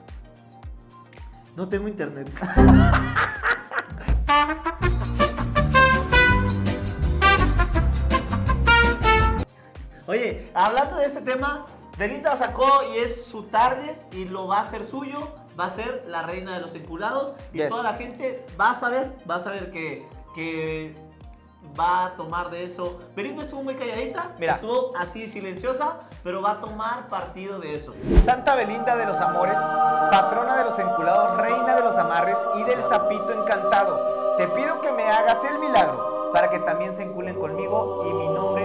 No 1.56 1.68
tengo 1.68 1.88
internet. 1.88 2.30
Oye, 10.10 10.50
hablando 10.56 10.98
de 10.98 11.06
este 11.06 11.22
tema, 11.22 11.66
Belinda 11.96 12.36
sacó 12.36 12.68
y 12.92 12.98
es 12.98 13.26
su 13.26 13.44
tarde 13.44 13.96
y 14.12 14.26
lo 14.26 14.48
va 14.48 14.58
a 14.58 14.62
hacer 14.62 14.84
suyo. 14.84 15.20
Va 15.60 15.66
a 15.66 15.70
ser 15.70 16.04
la 16.08 16.24
reina 16.24 16.54
de 16.56 16.62
los 16.62 16.74
enculados 16.74 17.34
y 17.54 17.58
Yes. 17.60 17.70
toda 17.70 17.84
la 17.84 17.94
gente 17.94 18.44
va 18.60 18.72
a 18.72 18.74
saber, 18.74 19.12
va 19.30 19.36
a 19.36 19.40
saber 19.40 19.70
que, 19.70 20.08
que 20.34 20.96
va 21.80 22.06
a 22.06 22.14
tomar 22.16 22.50
de 22.50 22.64
eso. 22.64 23.00
Belinda 23.16 23.44
estuvo 23.44 23.62
muy 23.62 23.76
calladita, 23.76 24.32
Mira. 24.40 24.54
estuvo 24.54 24.94
así 24.98 25.28
silenciosa, 25.28 25.98
pero 26.24 26.42
va 26.42 26.52
a 26.52 26.60
tomar 26.60 27.08
partido 27.10 27.60
de 27.60 27.76
eso. 27.76 27.94
Santa 28.26 28.56
Belinda 28.56 28.96
de 28.96 29.06
los 29.06 29.18
Amores, 29.18 29.60
patrona 30.10 30.58
de 30.58 30.64
los 30.64 30.80
enculados, 30.80 31.38
reina 31.38 31.76
de 31.76 31.84
los 31.84 31.96
amarres 31.98 32.38
y 32.56 32.64
del 32.64 32.82
sapito 32.82 33.32
encantado. 33.34 34.36
Te 34.38 34.48
pido 34.48 34.82
que 34.82 34.92
me 34.94 35.04
hagas 35.04 35.44
el 35.44 35.60
milagro 35.60 36.32
para 36.32 36.50
que 36.50 36.60
también 36.60 36.94
se 36.94 37.04
enculen 37.04 37.36
conmigo 37.38 38.04
y 38.10 38.14
mi 38.14 38.30
nombre 38.30 38.59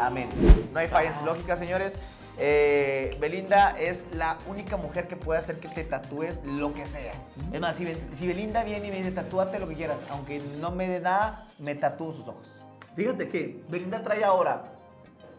Amén. 0.00 0.28
No 0.72 0.78
hay 0.78 0.86
falla 0.88 1.10
en 1.12 1.18
su 1.18 1.24
lógica, 1.24 1.56
señores. 1.56 1.94
Eh, 2.42 3.16
Belinda 3.20 3.78
es 3.78 4.06
la 4.14 4.38
única 4.48 4.78
mujer 4.78 5.06
que 5.08 5.16
puede 5.16 5.38
hacer 5.40 5.60
que 5.60 5.68
te 5.68 5.84
tatúes 5.84 6.42
lo 6.44 6.72
que 6.72 6.86
sea. 6.86 7.12
Es 7.52 7.60
más, 7.60 7.76
si, 7.76 7.84
Be- 7.84 8.00
si 8.16 8.26
Belinda 8.26 8.64
viene 8.64 8.86
y 8.88 8.90
me 8.90 8.96
dice 8.96 9.10
tatúate 9.12 9.58
lo 9.58 9.68
que 9.68 9.74
quieras, 9.74 9.98
aunque 10.10 10.40
no 10.58 10.70
me 10.70 10.88
dé 10.88 11.00
nada, 11.00 11.44
me 11.58 11.74
tatúo 11.74 12.12
sus 12.14 12.26
ojos. 12.28 12.50
Fíjate 12.96 13.28
que 13.28 13.62
Belinda 13.68 14.00
trae 14.02 14.24
ahora, 14.24 14.64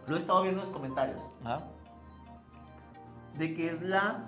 lo 0.05 0.15
he 0.15 0.19
estado 0.19 0.43
viendo 0.43 0.61
en 0.61 0.67
los 0.67 0.73
comentarios, 0.75 1.21
de 3.37 3.53
que 3.55 3.69
es 3.69 3.81
la 3.81 4.27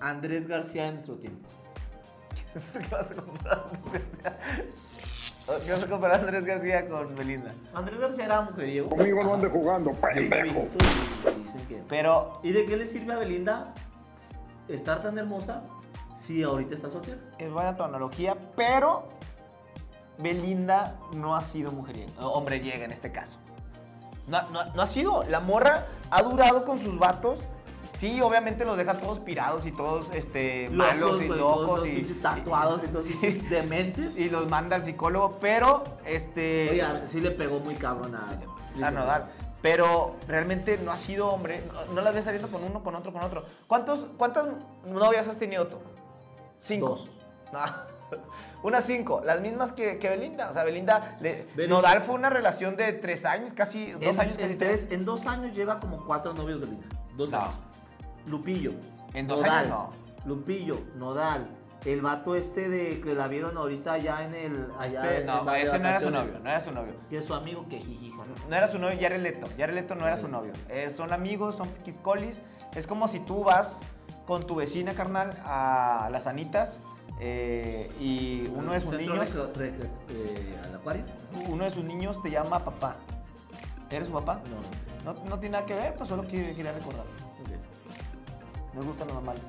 Andrés 0.00 0.46
García 0.46 0.84
de 0.84 0.92
nuestro 0.92 1.16
tiempo. 1.16 1.48
¿Por 2.72 2.82
qué 2.88 2.94
vas 2.94 3.10
a 3.10 3.14
comparar 3.14 3.58
a 3.58 3.86
Andrés 3.86 4.22
García? 4.22 5.17
¿Qué 5.64 5.72
vas 5.72 5.84
a 5.84 5.88
comparar 5.88 6.16
a 6.16 6.20
Andrés 6.20 6.44
García 6.44 6.86
con 6.88 7.14
Belinda? 7.16 7.52
Andrés 7.74 7.98
García 7.98 8.26
era 8.26 8.40
mujeriego. 8.42 8.90
Conmigo 8.90 9.24
no 9.24 9.34
ande 9.34 9.48
jugando, 9.48 9.92
pendejo. 9.92 10.66
Pero 11.88 12.40
¿Y 12.42 12.52
de 12.52 12.64
qué 12.66 12.76
le 12.76 12.86
sirve 12.86 13.14
a 13.14 13.16
Belinda 13.16 13.72
estar 14.68 15.02
tan 15.02 15.16
hermosa 15.18 15.62
si 16.14 16.42
ahorita 16.42 16.74
está 16.74 16.90
soltera? 16.90 17.16
es 17.38 17.50
buena 17.50 17.76
tu 17.76 17.82
analogía, 17.82 18.36
pero 18.56 19.08
Belinda 20.18 20.96
no 21.14 21.34
ha 21.36 21.40
sido 21.42 21.72
mujeriega, 21.72 22.12
o 22.20 22.32
hombre 22.32 22.60
llega 22.60 22.84
en 22.84 22.90
este 22.92 23.10
caso. 23.12 23.38
No, 24.26 24.42
no- 24.50 24.64
no 24.74 24.82
ha 24.82 24.86
sido. 24.86 25.22
La 25.24 25.40
morra 25.40 25.86
ha 26.10 26.22
durado 26.22 26.64
con 26.64 26.78
sus 26.78 26.98
vatos. 26.98 27.46
Sí, 27.98 28.20
obviamente 28.20 28.64
los 28.64 28.76
deja 28.78 28.94
todos 28.94 29.18
pirados 29.18 29.66
y 29.66 29.72
todos 29.72 30.06
este, 30.14 30.68
malos 30.70 31.20
y 31.20 31.26
güey, 31.26 31.38
locos 31.40 31.84
y, 31.84 32.02
tatuados 32.22 32.84
y 32.84 32.86
todos 32.86 33.04
sí, 33.20 33.32
dementes. 33.50 34.16
y 34.16 34.30
los 34.30 34.48
manda 34.48 34.76
al 34.76 34.84
psicólogo, 34.84 35.38
pero 35.40 35.82
este 36.06 36.68
Oiga, 36.70 37.02
sí 37.06 37.20
le 37.20 37.32
pegó 37.32 37.58
muy 37.58 37.74
cabrón 37.74 38.14
a, 38.14 38.86
a 38.86 38.90
Nodal. 38.92 39.24
Pero 39.62 40.14
realmente 40.28 40.78
no 40.78 40.92
ha 40.92 40.96
sido 40.96 41.26
hombre, 41.28 41.60
no, 41.88 41.94
no 41.94 42.00
las 42.02 42.14
ves 42.14 42.24
saliendo 42.26 42.46
con 42.46 42.62
uno, 42.62 42.84
con 42.84 42.94
otro, 42.94 43.12
con 43.12 43.24
otro. 43.24 43.42
¿Cuántos, 43.66 44.06
¿Cuántas 44.16 44.46
novias 44.86 45.26
has 45.26 45.36
tenido 45.36 45.66
tú? 45.66 45.78
Cinco. 46.60 46.90
Dos. 46.90 47.10
No. 47.52 47.58
Unas 48.62 48.84
cinco, 48.84 49.22
las 49.24 49.40
mismas 49.40 49.72
que, 49.72 49.98
que 49.98 50.08
Belinda. 50.08 50.48
O 50.50 50.52
sea, 50.52 50.62
Belinda, 50.62 51.16
le- 51.20 51.48
Belinda- 51.56 51.74
Nodal 51.82 52.02
fue 52.02 52.14
una 52.14 52.30
relación 52.30 52.76
de 52.76 52.92
tres 52.92 53.24
años, 53.24 53.52
casi 53.52 53.90
dos 53.90 54.02
En, 54.02 54.20
años. 54.20 54.36
casi 54.38 54.52
en, 54.52 54.58
tres, 54.58 54.86
en 54.92 55.04
dos 55.04 55.26
años 55.26 55.52
lleva 55.52 55.80
como 55.80 56.06
cuatro 56.06 56.32
novios 56.34 56.60
Belinda. 56.60 56.86
Dos 57.16 57.32
No. 57.32 57.38
años. 57.40 57.54
Lupillo. 58.28 58.72
En 59.14 59.26
dos 59.26 59.40
Nodal, 59.40 59.58
años 59.66 59.70
no. 59.70 59.90
Lupillo, 60.26 60.80
Nodal. 60.96 61.48
El 61.84 62.02
vato 62.02 62.34
este 62.34 62.68
de 62.68 63.00
que 63.00 63.14
la 63.14 63.28
vieron 63.28 63.56
ahorita 63.56 63.92
allá 63.92 64.24
en 64.24 64.34
el. 64.34 64.66
Allá 64.78 65.02
Este, 65.04 65.20
en- 65.20 65.26
no, 65.26 65.54
ese 65.54 65.78
no 65.78 65.88
era 65.88 66.00
su 66.00 66.10
novio, 66.10 66.32
no 66.42 66.50
era 66.50 66.60
su 66.60 66.72
novio. 66.72 66.94
Que 67.08 67.18
es 67.18 67.24
su 67.24 67.34
amigo 67.34 67.66
que 67.68 67.78
jijija. 67.78 68.16
No 68.48 68.56
era 68.56 68.66
su 68.66 68.78
novio, 68.80 68.98
Jared 69.00 69.22
Leto. 69.22 69.46
Jared 69.56 69.74
Leto 69.74 69.94
no 69.94 70.04
era 70.06 70.16
su 70.16 70.26
novio. 70.28 70.52
Eh, 70.68 70.90
son 70.94 71.12
amigos, 71.12 71.56
son 71.56 71.68
piquiscolis. 71.68 72.40
Es 72.74 72.86
como 72.88 73.06
si 73.06 73.20
tú 73.20 73.44
vas 73.44 73.80
con 74.26 74.44
tu 74.46 74.56
vecina, 74.56 74.92
carnal, 74.92 75.30
a 75.44 76.08
las 76.10 76.26
Anitas 76.26 76.78
eh, 77.20 77.90
y 78.00 78.48
uno 78.54 78.72
de 78.72 78.80
sus 78.80 78.94
niños, 78.98 79.28
eh, 79.60 80.58
al 80.64 80.74
acuario. 80.74 81.04
uno 81.48 81.64
de 81.64 81.70
sus 81.70 81.84
niños 81.84 82.20
te 82.22 82.30
llama 82.30 82.58
papá. 82.64 82.96
¿Eres 83.90 84.08
su 84.08 84.12
papá? 84.12 84.40
No. 85.04 85.12
No, 85.14 85.24
no 85.24 85.38
tiene 85.38 85.54
nada 85.54 85.64
que 85.64 85.74
ver, 85.74 85.94
pues 85.94 86.08
solo 86.08 86.26
quería 86.26 86.72
recordar. 86.72 87.04
Nos 88.74 88.84
gustan 88.84 89.08
los 89.08 89.14
normales. 89.14 89.42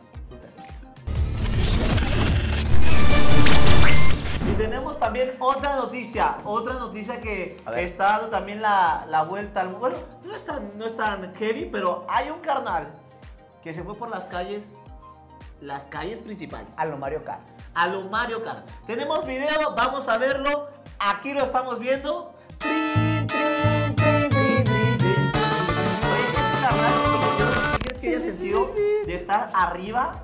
Y 4.49 4.53
tenemos 4.53 4.97
también 4.97 5.31
otra 5.39 5.75
noticia, 5.75 6.37
otra 6.43 6.75
noticia 6.75 7.19
que 7.19 7.61
está 7.75 8.05
dando 8.05 8.29
también 8.29 8.61
la, 8.61 9.05
la 9.07 9.23
vuelta 9.23 9.61
al... 9.61 9.69
Bueno, 9.69 9.97
no 10.23 10.33
es, 10.33 10.45
tan, 10.45 10.77
no 10.77 10.85
es 10.85 10.95
tan 10.95 11.35
heavy, 11.35 11.65
pero 11.65 12.05
hay 12.09 12.29
un 12.29 12.39
carnal 12.39 12.87
que 13.61 13.73
se 13.73 13.83
fue 13.83 13.95
por 13.95 14.09
las 14.09 14.25
calles, 14.25 14.77
las 15.61 15.85
calles 15.85 16.19
principales. 16.19 16.67
A 16.77 16.85
lo 16.85 16.97
Mario 16.97 17.23
Kart. 17.23 17.41
A 17.75 17.87
lo 17.87 18.03
Mario 18.03 18.41
Kart. 18.43 18.67
Tenemos 18.87 19.25
video, 19.25 19.75
vamos 19.75 20.07
a 20.07 20.17
verlo. 20.17 20.69
Aquí 20.97 21.33
lo 21.33 21.43
estamos 21.43 21.79
viendo. 21.79 22.33
Haya 28.09 28.21
sentido 28.21 28.73
de 29.05 29.15
estar 29.15 29.49
arriba 29.53 30.23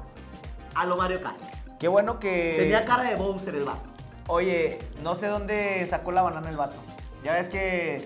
a 0.73 0.85
lo 0.85 0.97
Mario 0.97 1.21
Kart. 1.21 1.39
Qué 1.79 1.87
bueno 1.87 2.19
que. 2.19 2.55
Tenía 2.57 2.83
cara 2.83 3.03
de 3.03 3.15
Bowser 3.15 3.55
el 3.55 3.63
vato. 3.65 3.81
Oye, 4.27 4.79
no 5.03 5.13
sé 5.15 5.27
dónde 5.27 5.85
sacó 5.87 6.11
la 6.11 6.21
banana 6.21 6.49
el 6.49 6.57
vato. 6.57 6.75
Ya 7.23 7.33
ves 7.33 7.47
que 7.49 8.05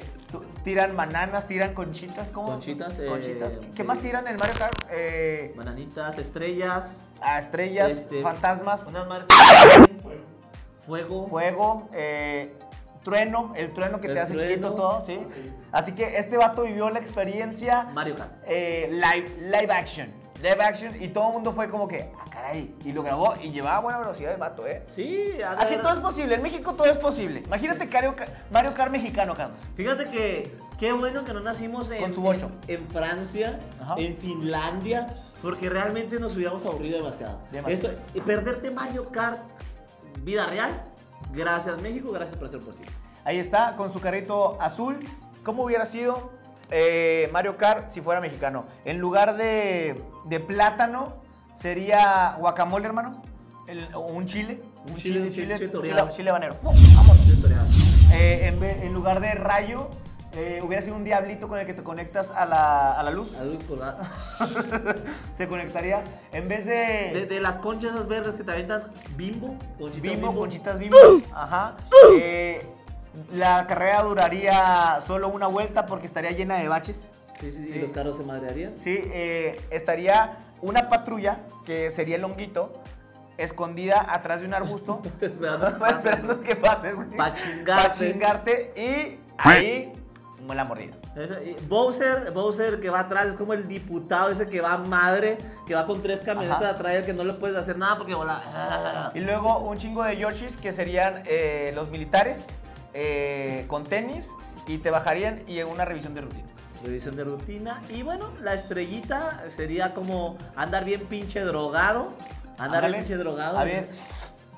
tiran 0.63 0.95
bananas, 0.95 1.47
tiran 1.47 1.73
conchitas, 1.73 2.29
¿cómo? 2.31 2.47
Conchitas, 2.47 2.97
eh, 2.99 3.05
Conchitas. 3.05 3.57
¿Qué, 3.57 3.67
qué 3.71 3.77
sí. 3.77 3.83
más 3.83 3.99
tiran 3.99 4.27
en 4.27 4.33
el 4.33 4.39
Mario 4.39 4.55
Kart? 4.59 4.77
Eh, 4.91 5.53
Bananitas, 5.55 6.17
estrellas, 6.17 7.01
a 7.21 7.39
estrellas, 7.39 7.91
Este, 7.91 8.21
fantasmas, 8.21 8.87
unas 8.87 9.07
madres. 9.07 9.27
Fuego. 10.85 11.27
fuego, 11.27 11.89
eh, 11.93 12.53
trueno, 13.03 13.53
el 13.55 13.73
trueno 13.73 13.99
que 13.99 14.07
El 14.07 14.13
te 14.13 14.19
hace 14.19 14.33
trueno. 14.33 14.49
chiquito 14.49 14.73
todo, 14.73 15.01
¿sí? 15.01 15.19
Así 15.71 15.93
que 15.93 16.17
este 16.17 16.38
vato 16.38 16.63
vivió 16.63 16.89
la 16.89 16.99
experiencia 16.99 17.83
Mario 17.93 18.15
Kart. 18.15 18.31
eh, 18.47 18.89
live, 18.91 19.38
live 19.41 19.73
action. 19.73 20.12
Live 20.41 20.63
action 20.63 21.03
y 21.03 21.09
todo 21.09 21.27
el 21.27 21.33
mundo 21.33 21.51
fue 21.51 21.67
como 21.67 21.85
que, 21.85 22.12
ah, 22.17 22.23
caray. 22.31 22.73
Y 22.85 22.93
lo 22.93 23.03
grabó 23.03 23.33
y 23.43 23.51
llevaba 23.51 23.79
buena 23.81 23.99
velocidad 23.99 24.31
el 24.31 24.38
vato, 24.39 24.65
¿eh? 24.65 24.83
Sí, 24.88 25.33
a 25.45 25.51
Aquí 25.62 25.75
todo 25.75 25.91
es 25.93 25.99
posible, 25.99 26.35
en 26.35 26.41
México 26.41 26.73
todo 26.75 26.88
es 26.88 26.95
posible. 26.97 27.41
Imagínate 27.45 27.85
Mario, 27.88 28.15
Kart- 28.15 28.31
Mario 28.49 28.73
Kart 28.73 28.89
mexicano, 28.91 29.33
cabrón. 29.33 29.57
Fíjate 29.75 30.05
que 30.05 30.55
qué 30.79 30.93
bueno 30.93 31.25
que 31.25 31.33
no 31.33 31.41
nacimos 31.41 31.91
en, 31.91 31.99
Con 32.01 32.13
su 32.13 32.21
bocho. 32.21 32.49
en, 32.69 32.75
en 32.83 32.88
Francia, 32.89 33.59
Ajá. 33.81 33.95
en 33.97 34.15
Finlandia, 34.17 35.07
porque 35.41 35.67
realmente 35.67 36.17
nos 36.21 36.33
hubiéramos 36.38 36.65
aburrido 36.65 36.99
demasiado. 36.99 37.39
Demasiado. 37.51 37.89
Esto- 37.97 38.03
y 38.17 38.21
perderte 38.21 38.71
Mario 38.71 39.09
Kart 39.09 39.39
vida 40.23 40.47
real, 40.47 40.69
gracias 41.34 41.82
México, 41.82 42.12
gracias 42.12 42.38
por 42.38 42.49
ser 42.49 42.60
posible. 42.60 42.91
Ahí 43.25 43.38
está, 43.39 43.75
con 43.75 43.91
su 43.91 43.99
carrito 43.99 44.60
azul. 44.62 44.97
¿Cómo 45.43 45.63
hubiera 45.63 45.86
sido 45.86 46.32
eh, 46.71 47.29
Mario 47.32 47.58
Kart 47.58 47.89
si 47.89 48.01
fuera 48.01 48.21
mexicano? 48.21 48.65
En 48.86 48.99
lugar 48.99 49.38
de, 49.38 50.01
de 50.25 50.39
plátano, 50.39 51.13
sería 51.60 52.36
guacamole, 52.39 52.86
hermano. 52.88 53.21
El- 53.67 53.88
o 53.93 53.99
un 54.01 54.25
chile. 54.25 54.62
Un 54.89 54.95
chile, 54.95 55.21
un 55.21 55.29
chile 55.29 55.55
chile, 55.55 55.67
toreado. 55.67 56.10
chile 56.10 56.29
habanero. 56.29 56.55
¡Fum! 56.55 56.73
Vámonos. 56.95 57.25
Historias. 57.27 57.65
eh, 58.13 58.47
en, 58.47 58.63
en 58.63 58.93
lugar 58.93 59.19
de 59.19 59.32
rayo, 59.34 59.89
eh, 60.33 60.61
hubiera 60.63 60.81
sido 60.81 60.95
un 60.95 61.03
diablito 61.03 61.47
con 61.47 61.59
el 61.59 61.65
que 61.65 61.73
te 61.73 61.83
conectas 61.83 62.29
a 62.31 62.45
la, 62.45 62.91
a 62.99 63.03
la 63.03 63.11
luz. 63.11 63.35
Algo 63.39 63.57
colgado. 63.67 63.97
Se 65.37 65.47
conectaría. 65.47 66.03
En 66.31 66.47
vez 66.47 66.65
de, 66.65 67.11
De, 67.13 67.25
de 67.25 67.39
las 67.39 67.57
conchas 67.57 67.91
esas 67.93 68.07
verdes 68.07 68.35
que 68.35 68.43
te 68.43 68.51
aventan, 68.51 68.83
bimbo, 69.15 69.55
conchitas 69.77 70.01
bimbo, 70.01 70.27
bimbo. 70.27 70.39
conchitas 70.41 70.77
bimbo. 70.79 70.97
Ajá. 71.33 71.75
eh, 72.19 72.65
la 73.33 73.65
carrera 73.67 74.03
duraría 74.03 74.99
solo 75.01 75.29
una 75.29 75.47
vuelta 75.47 75.85
porque 75.85 76.05
estaría 76.05 76.31
llena 76.31 76.55
de 76.57 76.67
baches. 76.67 77.07
Sí, 77.39 77.51
sí, 77.51 77.67
sí, 77.67 77.73
y 77.75 77.79
los 77.79 77.91
carros 77.91 78.17
se 78.17 78.23
madrearían. 78.23 78.73
Sí, 78.77 78.99
eh, 79.13 79.59
estaría 79.71 80.37
una 80.61 80.89
patrulla, 80.89 81.39
que 81.65 81.89
sería 81.89 82.17
el 82.17 82.23
honguito, 82.25 82.81
escondida 83.37 84.13
atrás 84.13 84.41
de 84.41 84.45
un 84.47 84.53
arbusto, 84.53 85.01
Esperando 85.21 85.85
esperando 85.87 86.41
que 86.41 86.55
pases, 86.55 86.95
güey. 86.95 87.09
Pa' 87.15 87.33
chingarte. 87.33 87.87
Pa' 87.89 87.93
chingarte 87.93 88.73
y 88.75 89.19
ahí 89.37 89.93
la 90.47 90.63
mordida. 90.65 90.95
Bowser, 91.67 92.32
Bowser 92.32 92.80
que 92.80 92.89
va 92.89 93.02
atrás 93.02 93.25
es 93.28 93.36
como 93.36 93.54
el 93.54 93.67
diputado 93.67 94.30
ese 94.30 94.47
que 94.47 94.62
va 94.62 94.78
madre, 94.78 95.38
que 95.67 95.75
va 95.75 95.86
con 95.86 96.02
tres 96.02 96.21
camionetas 96.21 96.58
Ajá. 96.63 96.69
atrás 96.71 97.06
que 97.06 97.13
no 97.13 97.23
le 97.23 97.34
puedes 97.34 97.56
hacer 97.58 97.78
nada 97.78 97.97
porque 97.97 98.13
vola. 98.15 99.12
Y 99.13 99.19
luego 99.19 99.60
un 99.60 99.78
chingo 99.78 100.04
de 100.04 100.17
Yoshis 100.17 100.58
que 100.58 100.71
serían 100.71 101.23
eh, 101.25 101.71
los 101.75 101.89
militares 101.89 102.47
eh, 102.93 103.65
con 103.67 103.84
tenis 103.84 104.32
y 104.67 104.78
te 104.80 104.89
bajarían 104.89 105.43
y 105.47 105.60
en 105.60 105.67
una 105.67 105.86
revisión 105.86 106.13
de 106.13 106.21
rutina. 106.21 106.47
Revisión 106.84 107.15
de 107.15 107.23
rutina. 107.25 107.82
Y 107.89 108.04
bueno, 108.04 108.30
la 108.41 108.54
estrellita 108.54 109.43
sería 109.49 109.93
como 109.93 110.38
andar 110.56 110.86
bien 110.86 111.02
pinche 111.02 111.41
drogado. 111.41 112.13
Andar 112.58 112.86
Ándale. 112.86 112.89
bien 112.97 112.99
pinche 112.99 113.17
drogado. 113.17 113.58
A 113.58 113.63
ver, 113.63 113.88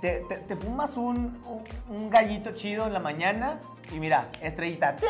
te, 0.02 0.22
te- 0.30 0.36
te 0.38 0.56
fumas 0.56 0.98
un, 0.98 1.42
un- 1.46 1.64
un 1.96 2.10
gallito 2.10 2.52
chido 2.52 2.86
en 2.88 2.94
la 2.94 3.00
mañana 3.00 3.60
y 3.92 4.00
mira, 4.00 4.28
estrellita. 4.42 4.96
tin, 4.96 5.08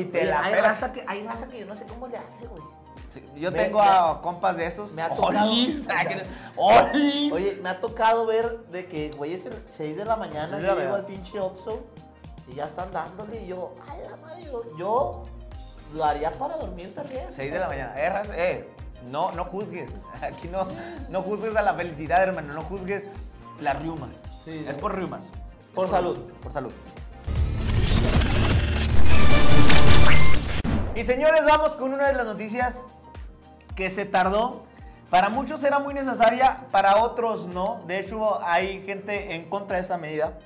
y 0.00 0.04
te 0.06 0.18
Oye, 0.20 0.30
la 0.30 0.44
hay, 0.44 0.54
pelas. 0.54 0.68
raza 0.80 0.92
que, 0.92 1.04
hay 1.06 1.22
raza 1.26 1.48
que 1.48 1.60
yo 1.60 1.66
no 1.66 1.74
sé 1.74 1.84
cómo 1.86 2.06
le 2.08 2.16
hace, 2.18 2.46
güey. 2.46 2.62
Sí, 3.10 3.24
Yo 3.36 3.52
Me- 3.52 3.58
tengo 3.64 3.78
me- 3.80 3.86
a 3.88 4.18
compas 4.22 4.56
de 4.56 4.66
estos. 4.66 4.92
me 4.92 5.02
ha 5.02 5.08
tocado- 5.10 5.48
Olis. 6.56 7.32
Oye, 7.32 7.58
me 7.62 7.68
ha 7.68 7.80
tocado 7.80 8.26
ver 8.26 8.64
de 8.70 8.86
que, 8.86 9.10
güey, 9.16 9.34
es 9.34 9.46
el 9.46 9.54
6 9.64 9.96
de 9.96 10.04
la 10.04 10.16
mañana, 10.16 10.58
yo 10.60 10.74
llego 10.78 10.94
al 10.94 11.04
pinche 11.06 11.38
Oxxo 11.40 11.84
y 12.50 12.56
ya 12.56 12.64
están 12.64 12.90
dándole 12.92 13.42
y 13.42 13.46
yo, 13.48 13.74
a 13.88 13.96
la 13.96 14.16
madre, 14.16 14.44
yo, 14.44 14.62
yo 14.76 15.24
lo 15.94 16.04
haría 16.04 16.30
para 16.32 16.56
dormir 16.56 16.94
también. 16.94 17.26
6 17.30 17.52
de 17.52 17.58
la 17.58 17.68
mañana. 17.68 17.92
Eh, 17.96 18.22
eh, 18.36 18.68
no, 19.10 19.30
no 19.32 19.44
juzgues. 19.44 19.90
Aquí 20.20 20.48
no, 20.48 20.66
no 21.10 21.22
juzgues 21.22 21.54
a 21.56 21.62
la 21.62 21.74
felicidad, 21.74 22.22
hermano. 22.22 22.52
No 22.54 22.62
juzgues 22.62 23.04
las 23.60 23.80
riumas. 23.80 24.22
Sí, 24.44 24.64
es 24.68 24.74
por 24.74 24.94
riumas. 24.96 25.30
Por 25.74 25.88
salud. 25.88 26.18
Por 26.42 26.50
salud. 26.52 26.72
Y 30.96 31.02
señores, 31.02 31.44
vamos 31.44 31.72
con 31.72 31.92
una 31.92 32.06
de 32.06 32.14
las 32.14 32.24
noticias 32.24 32.80
que 33.74 33.90
se 33.90 34.04
tardó. 34.04 34.64
Para 35.10 35.28
muchos 35.28 35.62
era 35.64 35.78
muy 35.80 35.92
necesaria, 35.92 36.66
para 36.70 37.02
otros 37.02 37.46
no. 37.46 37.82
De 37.86 37.98
hecho, 37.98 38.40
hay 38.44 38.82
gente 38.84 39.34
en 39.34 39.48
contra 39.48 39.76
de 39.76 39.82
esta 39.82 39.98
medida. 39.98 40.38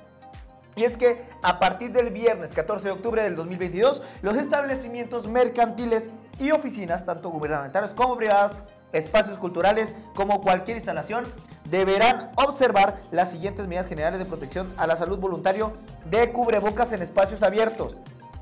Y 0.75 0.85
es 0.85 0.97
que 0.97 1.23
a 1.43 1.59
partir 1.59 1.91
del 1.91 2.09
viernes 2.09 2.53
14 2.53 2.87
de 2.87 2.91
octubre 2.91 3.21
del 3.21 3.35
2022, 3.35 4.01
los 4.21 4.37
establecimientos 4.37 5.27
mercantiles 5.27 6.09
y 6.39 6.51
oficinas, 6.51 7.05
tanto 7.05 7.29
gubernamentales 7.29 7.91
como 7.91 8.17
privadas, 8.17 8.57
espacios 8.91 9.37
culturales, 9.37 9.93
como 10.15 10.41
cualquier 10.41 10.77
instalación, 10.77 11.25
deberán 11.69 12.31
observar 12.35 12.97
las 13.11 13.29
siguientes 13.29 13.67
medidas 13.67 13.87
generales 13.87 14.19
de 14.19 14.25
protección 14.25 14.73
a 14.77 14.87
la 14.87 14.95
salud 14.95 15.19
voluntario 15.19 15.73
de 16.09 16.31
cubrebocas 16.31 16.91
en 16.91 17.03
espacios 17.03 17.43
abiertos 17.43 17.97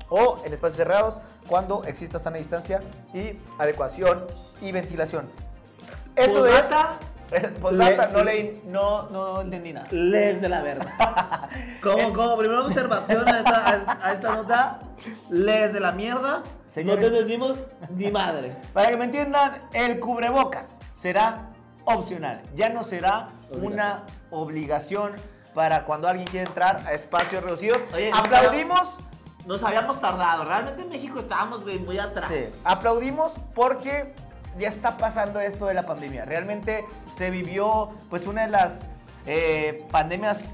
o 0.08 0.40
en 0.44 0.52
espacios 0.52 0.76
cerrados 0.76 1.20
cuando 1.46 1.84
exista 1.84 2.18
sana 2.18 2.38
distancia 2.38 2.82
y 3.14 3.38
adecuación 3.58 4.26
y 4.60 4.72
ventilación. 4.72 5.30
Esto 6.16 6.46
es... 6.46 6.68
Postdata, 7.60 8.06
le- 8.06 8.12
no 8.12 8.24
leí, 8.24 8.62
no, 8.66 9.02
no 9.10 9.40
entendí 9.42 9.72
nada. 9.74 9.86
Les 9.90 10.40
de 10.40 10.48
la 10.48 10.62
verga. 10.62 11.48
Como, 11.82 12.12
como 12.14 12.36
primera 12.38 12.62
observación 12.62 13.28
a 13.28 13.38
esta, 13.38 13.68
a- 14.02 14.12
esta 14.14 14.34
nota, 14.34 14.78
les 15.28 15.72
de 15.74 15.80
la 15.80 15.92
mierda. 15.92 16.42
Señores. 16.66 17.04
No 17.04 17.10
te 17.10 17.18
entendimos 17.18 17.64
ni 17.90 18.10
madre. 18.10 18.56
Para 18.72 18.88
que 18.88 18.96
me 18.96 19.04
entiendan, 19.04 19.60
el 19.74 20.00
cubrebocas 20.00 20.76
será 20.94 21.50
opcional. 21.84 22.42
Ya 22.54 22.70
no 22.70 22.82
será 22.82 23.28
una 23.52 24.04
obligación 24.30 25.12
para 25.54 25.84
cuando 25.84 26.08
alguien 26.08 26.26
quiere 26.28 26.46
entrar 26.46 26.82
a 26.86 26.92
espacios 26.92 27.42
reducidos. 27.44 27.78
Oye, 27.94 28.10
no 28.10 28.16
aplaudimos, 28.18 28.96
Nos 29.48 29.62
habíamos 29.62 29.98
tardado. 29.98 30.44
Realmente 30.44 30.82
en 30.82 30.90
México 30.90 31.20
estábamos, 31.20 31.62
güey, 31.62 31.78
muy 31.78 31.98
atrás. 31.98 32.26
sí, 32.28 32.44
aplaudimos 32.64 33.36
porque 33.54 34.12
ya 34.58 34.68
está 34.68 34.98
pasando 34.98 35.40
esto 35.40 35.64
de 35.64 35.72
la 35.72 35.86
pandemia. 35.86 36.26
Realmente 36.26 36.84
se 37.10 37.30
vivió 37.30 37.88
pues 38.10 38.26
una 38.26 38.42
de 38.42 38.48
las 38.48 38.90
eh, 39.24 39.86
pandemias 39.90 40.44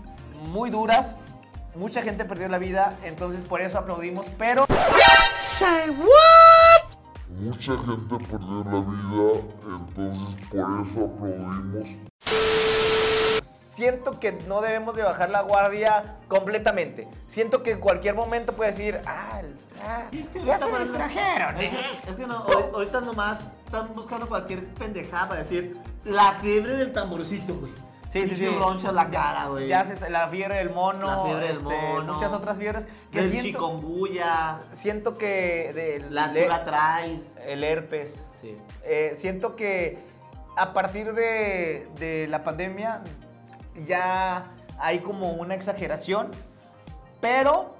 muy 0.52 0.70
duras. 0.70 1.16
Mucha 1.74 2.02
gente 2.02 2.24
perdió 2.24 2.48
la 2.48 2.58
vida, 2.58 2.96
entonces 3.02 3.42
por 3.42 3.60
eso 3.60 3.78
aplaudimos, 3.78 4.26
pero 4.38 4.64
Mucha 7.30 7.76
gente 7.76 8.24
perdió 8.30 8.64
la 8.64 8.78
vida, 8.78 9.40
entonces 9.66 10.48
por 10.48 10.60
eso 10.86 11.10
aplaudimos. 11.16 11.88
Siento 13.74 14.18
que 14.20 14.32
no 14.32 14.60
debemos 14.60 14.94
de 14.94 15.02
bajar 15.02 15.30
la 15.30 15.42
guardia 15.42 16.16
completamente. 16.28 17.08
Siento 17.28 17.62
que 17.62 17.72
en 17.72 17.80
cualquier 17.80 18.14
momento 18.14 18.52
puede 18.54 18.70
decir, 18.70 19.00
ah, 19.06 19.40
el- 19.40 19.56
ah, 19.84 20.02
es 20.12 20.28
que 20.28 20.44
ya 20.44 20.58
se 20.58 20.66
para- 20.66 20.84
distrajeron. 20.84 21.56
Es 21.60 21.72
¿eh?". 21.74 21.78
es 22.08 22.16
que 22.16 22.26
no, 22.26 22.44
ahori- 22.46 22.70
ahorita 22.72 23.00
nomás 23.00 23.52
están 23.64 23.92
buscando 23.94 24.28
cualquier 24.28 24.64
pendejada 24.74 25.28
para 25.28 25.40
decir 25.40 25.76
la 26.04 26.32
fiebre 26.40 26.76
del 26.76 26.92
tamborcito, 26.92 27.54
güey. 27.56 27.72
Sí, 28.12 28.28
sí, 28.28 28.36
sí. 28.36 28.46
roncha 28.46 28.90
en 28.90 28.94
la 28.94 29.10
cara, 29.10 29.48
güey. 29.48 29.66
Ya 29.66 29.82
se 29.82 30.08
la 30.08 30.28
fiebre 30.28 30.58
del 30.58 30.70
mono, 30.70 31.04
La 31.04 31.22
fiebre 31.24 31.48
del 31.48 31.56
este, 31.56 31.64
mono. 31.64 32.12
muchas 32.14 32.32
otras 32.32 32.56
fiebres 32.58 32.86
que 33.10 33.18
El 33.18 33.28
siento, 33.30 33.48
chikungunya, 33.48 34.60
siento 34.70 35.18
que 35.18 35.72
de, 35.74 36.06
la, 36.10 36.28
le- 36.28 36.46
la 36.46 36.64
traes. 36.64 37.20
el 37.44 37.64
herpes. 37.64 38.24
Sí. 38.40 38.56
Eh, 38.84 39.14
siento 39.16 39.56
que 39.56 39.98
a 40.56 40.72
partir 40.72 41.12
de, 41.14 41.88
de 41.98 42.28
la 42.28 42.44
pandemia 42.44 43.02
ya 43.86 44.50
hay 44.78 45.00
como 45.00 45.32
una 45.32 45.54
exageración, 45.54 46.30
pero 47.20 47.74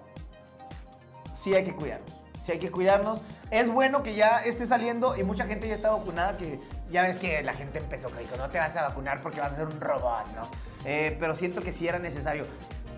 sí 1.41 1.55
hay 1.55 1.65
que 1.65 1.75
cuidarnos. 1.75 2.11
Sí 2.45 2.53
hay 2.53 2.59
que 2.59 2.71
cuidarnos. 2.71 3.21
Es 3.51 3.71
bueno 3.71 4.03
que 4.03 4.15
ya 4.15 4.39
esté 4.39 4.67
saliendo 4.67 5.17
y 5.17 5.23
mucha 5.23 5.47
gente 5.47 5.69
ya 5.69 5.75
está 5.75 5.91
vacunada, 5.91 6.37
que 6.37 6.61
ya 6.91 7.03
ves 7.03 7.17
que 7.19 7.43
la 7.43 7.53
gente 7.53 7.79
empezó 7.79 8.09
que 8.09 8.21
dijo, 8.21 8.37
no 8.37 8.51
te 8.51 8.59
vas 8.59 8.77
a 8.77 8.83
vacunar 8.83 9.23
porque 9.23 9.41
vas 9.41 9.53
a 9.53 9.57
ser 9.57 9.67
un 9.67 9.81
robot, 9.81 10.27
¿no? 10.35 10.49
Eh, 10.85 11.17
pero 11.19 11.35
siento 11.35 11.63
que 11.63 11.73
sí 11.73 11.89
era 11.89 11.99
necesario. 11.99 12.47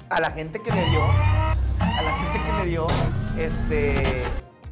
A 0.08 0.20
la 0.20 0.30
gente 0.30 0.60
que 0.60 0.70
le 0.70 0.84
dio, 0.90 1.02
a 1.02 2.02
la 2.02 2.12
gente 2.12 2.40
que 2.46 2.64
le 2.64 2.70
dio, 2.70 2.86
este, 3.38 4.22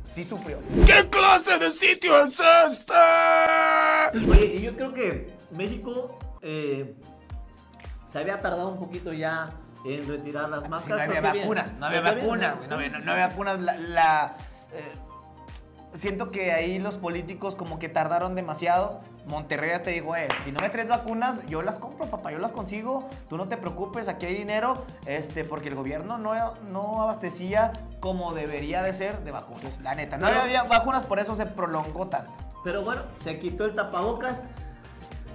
sí 0.04 0.24
sufrió. 0.24 0.58
¿Qué 0.86 1.08
clase 1.08 1.58
de 1.58 1.70
sitio 1.70 2.24
es 2.24 2.40
este? 2.70 4.30
Oye, 4.30 4.60
yo 4.60 4.76
creo 4.76 4.94
que 4.94 5.34
México 5.50 6.18
eh, 6.40 6.94
se 8.14 8.20
había 8.20 8.40
tardado 8.40 8.68
un 8.68 8.78
poquito 8.78 9.12
ya 9.12 9.50
en 9.84 10.06
retirar 10.06 10.48
las 10.48 10.62
Sí, 10.62 10.68
máscaras. 10.68 11.08
no 11.08 11.16
había 11.16 11.32
bien. 11.32 11.42
vacunas, 11.44 11.72
no 11.72 11.86
había 11.86 12.00
bien, 12.00 12.14
vacunas, 12.14 12.50
¿no? 12.50 12.56
güey, 12.58 12.68
Sí, 12.68 12.70
no 12.70 12.76
había, 12.76 12.88
sí, 12.90 12.94
no 12.94 13.02
sí, 13.02 13.10
había 13.10 13.24
sí. 13.24 13.30
vacunas. 13.32 13.58
La, 13.58 13.76
la, 13.76 14.36
eh, 14.72 14.92
siento 15.94 16.30
que 16.30 16.52
ahí 16.52 16.78
los 16.78 16.94
políticos 16.94 17.56
como 17.56 17.80
que 17.80 17.88
tardaron 17.88 18.36
demasiado. 18.36 19.00
Monterrey 19.26 19.72
hasta 19.72 19.90
dijo, 19.90 20.14
eh, 20.14 20.28
si 20.44 20.52
no 20.52 20.60
me 20.60 20.70
traes 20.70 20.86
vacunas, 20.86 21.44
yo 21.46 21.62
las 21.62 21.80
compro, 21.80 22.06
papá, 22.06 22.30
yo 22.30 22.38
las 22.38 22.52
consigo. 22.52 23.08
Tú 23.28 23.36
no 23.36 23.48
te 23.48 23.56
preocupes, 23.56 24.06
aquí 24.06 24.26
hay 24.26 24.34
dinero, 24.36 24.84
este, 25.06 25.42
porque 25.44 25.70
el 25.70 25.74
gobierno 25.74 26.16
no, 26.16 26.34
no 26.70 27.02
abastecía 27.02 27.72
como 27.98 28.32
debería 28.32 28.80
de 28.84 28.94
ser 28.94 29.24
de 29.24 29.32
vacunas. 29.32 29.72
La 29.82 29.94
neta, 29.94 30.18
no 30.18 30.28
había 30.28 30.62
vacunas, 30.62 31.04
por 31.04 31.18
eso 31.18 31.34
se 31.34 31.46
prolongó 31.46 32.06
tanto. 32.06 32.32
Pero 32.62 32.84
bueno, 32.84 33.02
se 33.16 33.40
quitó 33.40 33.64
el 33.64 33.74
tapabocas. 33.74 34.44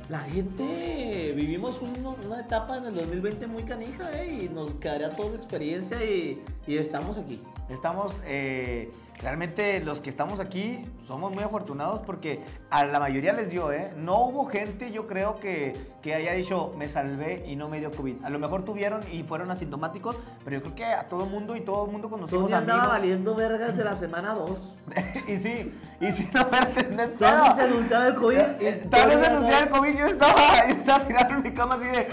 La 0.09 0.19
gente 0.21 1.33
vivimos 1.35 1.79
un- 1.81 2.15
una 2.25 2.39
etapa 2.39 2.77
en 2.77 2.85
el 2.85 2.95
2020 2.95 3.45
muy 3.45 3.61
canija, 3.63 4.09
¿eh? 4.23 4.45
Y 4.45 4.49
nos 4.49 4.71
quedaría 4.75 5.11
toda 5.11 5.29
la 5.29 5.35
experiencia 5.35 6.03
y, 6.03 6.41
y 6.65 6.77
estamos 6.77 7.17
aquí. 7.19 7.39
Estamos, 7.69 8.13
eh, 8.25 8.89
realmente 9.21 9.81
los 9.81 9.99
que 9.99 10.09
estamos 10.09 10.39
aquí 10.39 10.81
somos 11.05 11.33
muy 11.33 11.43
afortunados 11.43 11.99
porque 12.05 12.43
a 12.69 12.85
la 12.85 12.99
mayoría 12.99 13.33
les 13.33 13.51
dio, 13.51 13.71
¿eh? 13.71 13.91
No 13.97 14.21
hubo 14.21 14.45
gente, 14.45 14.91
yo 14.91 15.07
creo, 15.07 15.39
que, 15.39 15.73
que 16.01 16.13
haya 16.13 16.33
dicho, 16.33 16.71
me 16.77 16.87
salvé 16.87 17.43
y 17.47 17.55
no 17.55 17.67
me 17.69 17.79
dio 17.79 17.91
COVID. 17.91 18.23
A 18.23 18.29
lo 18.29 18.39
mejor 18.39 18.63
tuvieron 18.63 19.01
y 19.11 19.23
fueron 19.23 19.51
asintomáticos, 19.51 20.17
pero 20.43 20.57
yo 20.57 20.63
creo 20.63 20.75
que 20.75 20.85
a 20.85 21.09
todo 21.09 21.25
el 21.25 21.29
mundo 21.29 21.55
y 21.55 21.61
todo 21.61 21.85
el 21.85 21.91
mundo 21.91 22.09
conocimos 22.09 22.49
Todavía 22.49 22.57
andaba 22.59 22.95
amigos. 22.95 22.99
valiendo 22.99 23.35
vergas 23.35 23.77
de 23.77 23.83
la 23.83 23.93
semana 23.95 24.33
2. 24.33 24.75
y 25.27 25.37
sí, 25.37 25.79
y 25.99 26.11
sí, 26.11 26.29
no, 26.33 26.41
espérate, 26.41 26.83
no 26.95 27.03
pedo. 27.17 27.51
se 27.55 27.61
anunciaba 27.63 28.07
el 28.07 28.15
COVID. 28.15 28.37
y 28.37 28.89
Tal 28.89 29.09
vez 29.09 29.27
anunciar 29.27 29.63
el 29.63 29.69
COVID, 29.69 29.97
yo 29.97 30.05
estaba, 30.05 30.67
yo 30.67 30.73
estaba 30.75 31.05
tirado 31.05 31.33
en 31.35 31.43
mi 31.43 31.51
cama 31.53 31.75
así 31.75 31.85
de... 31.85 32.07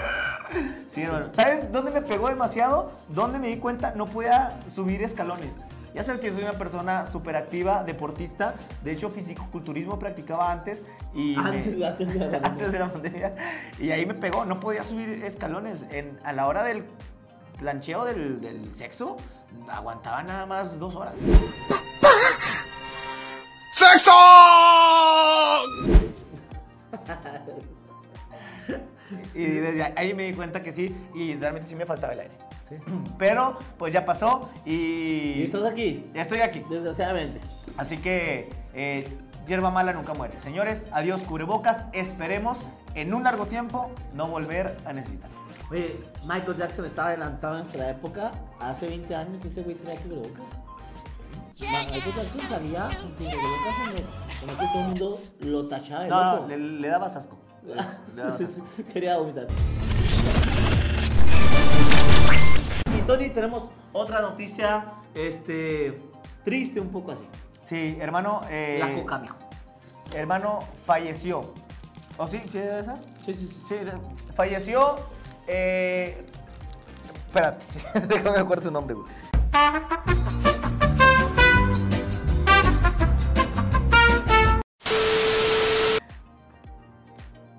Sí, 0.93 1.03
hermano. 1.03 1.29
¿Sabes 1.33 1.71
dónde 1.71 1.91
me 1.91 2.03
pegó 2.03 2.29
demasiado? 2.29 2.93
¿Dónde 3.09 3.39
me 3.39 3.49
di 3.49 3.57
cuenta? 3.59 3.93
No 3.95 4.07
podía 4.07 4.59
subir 4.75 5.03
escalones. 5.03 5.55
Ya 5.97 6.03
sabes 6.03 6.21
que 6.21 6.31
soy 6.31 6.43
una 6.43 6.53
persona 6.53 7.07
súper 7.07 7.37
activa, 7.37 7.83
deportista. 7.83 8.55
De 8.85 8.93
hecho, 8.93 9.09
fisicoculturismo 9.09 9.99
practicaba 9.99 10.53
antes. 10.53 10.85
Y 11.15 11.37
me- 11.37 11.41
Antes, 11.41 11.83
antes 11.83 12.13
de 12.13 12.19
la 12.19 12.29
pandemia. 12.29 12.41
antes 12.45 12.73
de 12.73 12.79
la 12.79 12.89
pandemia. 12.93 13.33
Y 13.81 13.91
ahí 13.91 14.05
me 14.05 14.13
pegó. 14.15 14.45
No 14.45 14.61
podía 14.61 14.83
subir 14.85 15.09
escalones. 15.25 15.87
En, 15.91 16.21
a 16.23 16.33
la 16.35 16.47
hora 16.49 16.65
del 16.65 16.85
plancheo 17.59 18.05
del, 18.05 18.43
del 18.43 18.75
sexo, 18.75 19.17
aguantaba 19.71 20.23
nada 20.23 20.45
más 20.45 20.79
dos 20.79 20.95
horas. 20.97 21.15
Y 29.35 29.45
desde 29.47 29.93
ahí 29.97 30.15
me 30.15 30.25
di 30.25 30.35
cuenta 30.35 30.63
que 30.63 30.73
sí, 30.73 30.95
y 31.15 31.35
realmente 31.37 31.69
sí 31.69 31.77
me 31.77 31.87
faltaba 31.87 32.13
el 32.15 32.21
aire. 32.21 32.35
Pero 33.19 33.59
pues 33.79 33.93
ya 33.93 34.05
pasó 34.05 34.51
y... 34.65 35.35
¿Y 35.37 35.43
estás 35.43 35.65
aquí? 35.65 36.07
Ya 36.15 36.23
estoy 36.23 36.41
aquí. 36.41 36.63
Desgraciadamente. 36.69 37.41
Así 37.77 37.99
que 37.99 38.49
eh, 38.75 39.07
hierba 39.47 39.71
mala 39.71 39.93
nunca 39.93 40.15
muere. 40.15 40.41
Señores, 40.41 40.85
adiós 40.93 41.23
cubrebocas. 41.23 41.85
Esperemos 41.93 42.59
en 42.95 43.13
un 43.15 43.25
largo 43.25 43.47
tiempo 43.47 43.91
no 44.15 44.27
volver 44.29 44.77
a 44.87 44.93
necesitar. 44.93 45.31
Oye, 45.71 45.97
Michael 46.25 46.57
Jackson 46.57 46.85
estaba 46.87 47.09
adelantado 47.09 47.55
en 47.57 47.61
nuestra 47.65 47.91
época. 47.91 48.31
Hace 48.61 48.87
20 48.87 49.15
años 49.15 49.45
ese 49.45 49.63
güey 49.63 49.77
tenía 49.77 50.01
cubrebocas. 50.01 50.45
Michael 51.61 52.03
Jackson 52.17 52.41
salía 52.49 52.89
con 53.01 53.11
cubrebocas 53.13 53.75
en 53.89 53.93
los... 53.97 54.27
Que 54.41 54.67
todo 54.67 54.81
el 54.81 54.87
mundo 54.89 55.21
lo 55.41 55.67
tachaba 55.67 56.03
de 56.05 56.09
No, 56.09 56.25
loco. 56.35 56.43
no, 56.43 56.49
le, 56.49 56.59
le 56.59 56.89
daba 56.89 57.07
asco. 57.07 57.37
Le- 57.67 57.75
le 57.75 58.23
daba 58.23 58.39
Sí, 58.39 58.45
asco. 58.45 58.63
Quería 58.93 59.17
vomitar. 59.19 59.47
Tony, 63.07 63.31
tenemos 63.31 63.71
otra 63.93 64.21
noticia, 64.21 64.85
este, 65.15 66.01
triste 66.45 66.81
un 66.81 66.89
poco 66.89 67.13
así. 67.13 67.25
Sí, 67.65 67.97
hermano. 68.01 68.41
eh, 68.51 68.79
La 68.81 68.95
coca, 68.95 69.19
mijo. 69.19 69.37
Hermano 70.15 70.61
falleció. 70.85 71.53
¿O 72.17 72.27
sí? 72.27 72.41
¿Sí 72.51 72.59
era 72.59 72.81
esa? 72.81 72.99
Sí, 73.25 73.35
sí, 73.35 73.47
sí. 73.47 73.61
Sí, 73.69 73.77
falleció. 74.35 74.97
Eh, 75.47 76.25
espérate, 77.27 77.65
déjame 78.09 78.39
acuerdo 78.39 78.65
su 78.65 78.71
nombre, 78.71 78.95
güey. 78.95 79.07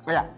Mira, 0.05 0.29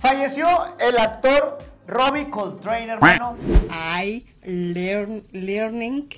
falleció 0.00 0.46
el 0.78 0.98
actor 0.98 1.58
Robbie 1.90 2.30
Coltrane, 2.30 2.92
hermano. 2.92 3.36
I 3.72 4.24
learn 4.44 5.24
learning 5.32 6.08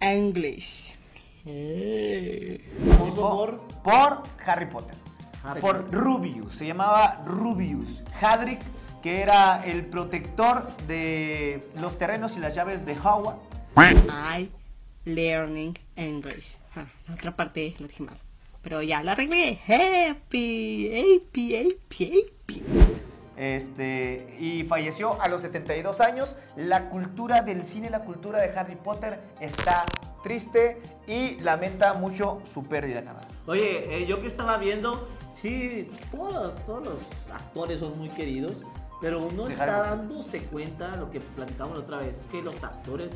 English. 0.00 0.96
Por, 2.96 3.14
por... 3.14 3.60
por 3.82 4.22
Harry 4.46 4.66
Potter. 4.66 4.96
Harry 5.44 5.60
por 5.60 5.82
Potter. 5.84 6.00
Rubius. 6.00 6.56
Se 6.56 6.66
llamaba 6.66 7.22
Rubius 7.26 8.02
Hadrick, 8.18 8.60
que 9.02 9.20
era 9.20 9.62
el 9.64 9.84
protector 9.84 10.74
de 10.86 11.62
los 11.78 11.98
terrenos 11.98 12.34
y 12.36 12.40
las 12.40 12.54
llaves 12.54 12.86
de 12.86 12.96
Howard. 12.98 13.36
I 13.76 14.50
learning 15.04 15.78
English. 15.96 16.56
Ah, 16.76 16.86
la 17.08 17.14
otra 17.14 17.36
parte 17.36 17.74
lo 17.78 17.88
dije 17.88 18.04
mal. 18.04 18.16
Pero 18.62 18.80
ya 18.80 19.02
la 19.02 19.12
arreglé. 19.12 19.58
Happy, 19.66 20.90
happy, 20.94 21.56
happy, 21.56 22.22
happy. 22.46 22.89
Este, 23.40 24.36
y 24.38 24.64
falleció 24.64 25.18
a 25.22 25.26
los 25.28 25.40
72 25.40 26.02
años. 26.02 26.36
La 26.56 26.90
cultura 26.90 27.40
del 27.40 27.64
cine, 27.64 27.88
la 27.88 28.04
cultura 28.04 28.42
de 28.42 28.50
Harry 28.50 28.76
Potter 28.76 29.18
está 29.40 29.82
triste 30.22 30.82
y 31.06 31.40
lamenta 31.40 31.94
mucho 31.94 32.42
su 32.44 32.64
pérdida, 32.64 33.02
canal. 33.02 33.26
Oye, 33.46 33.96
eh, 33.96 34.06
yo 34.06 34.20
que 34.20 34.26
estaba 34.26 34.58
viendo, 34.58 35.08
sí, 35.34 35.90
todos 36.10 36.34
los, 36.34 36.64
todos 36.66 36.84
los 36.84 37.30
actores 37.32 37.80
son 37.80 37.96
muy 37.96 38.10
queridos, 38.10 38.62
pero 39.00 39.22
uno 39.22 39.46
De 39.46 39.52
está 39.52 39.84
dándose 39.84 40.42
cuenta, 40.42 40.94
lo 40.96 41.10
que 41.10 41.20
platicamos 41.20 41.78
la 41.78 41.84
otra 41.84 41.96
vez, 41.96 42.18
es 42.18 42.26
que 42.26 42.42
los 42.42 42.62
actores 42.62 43.14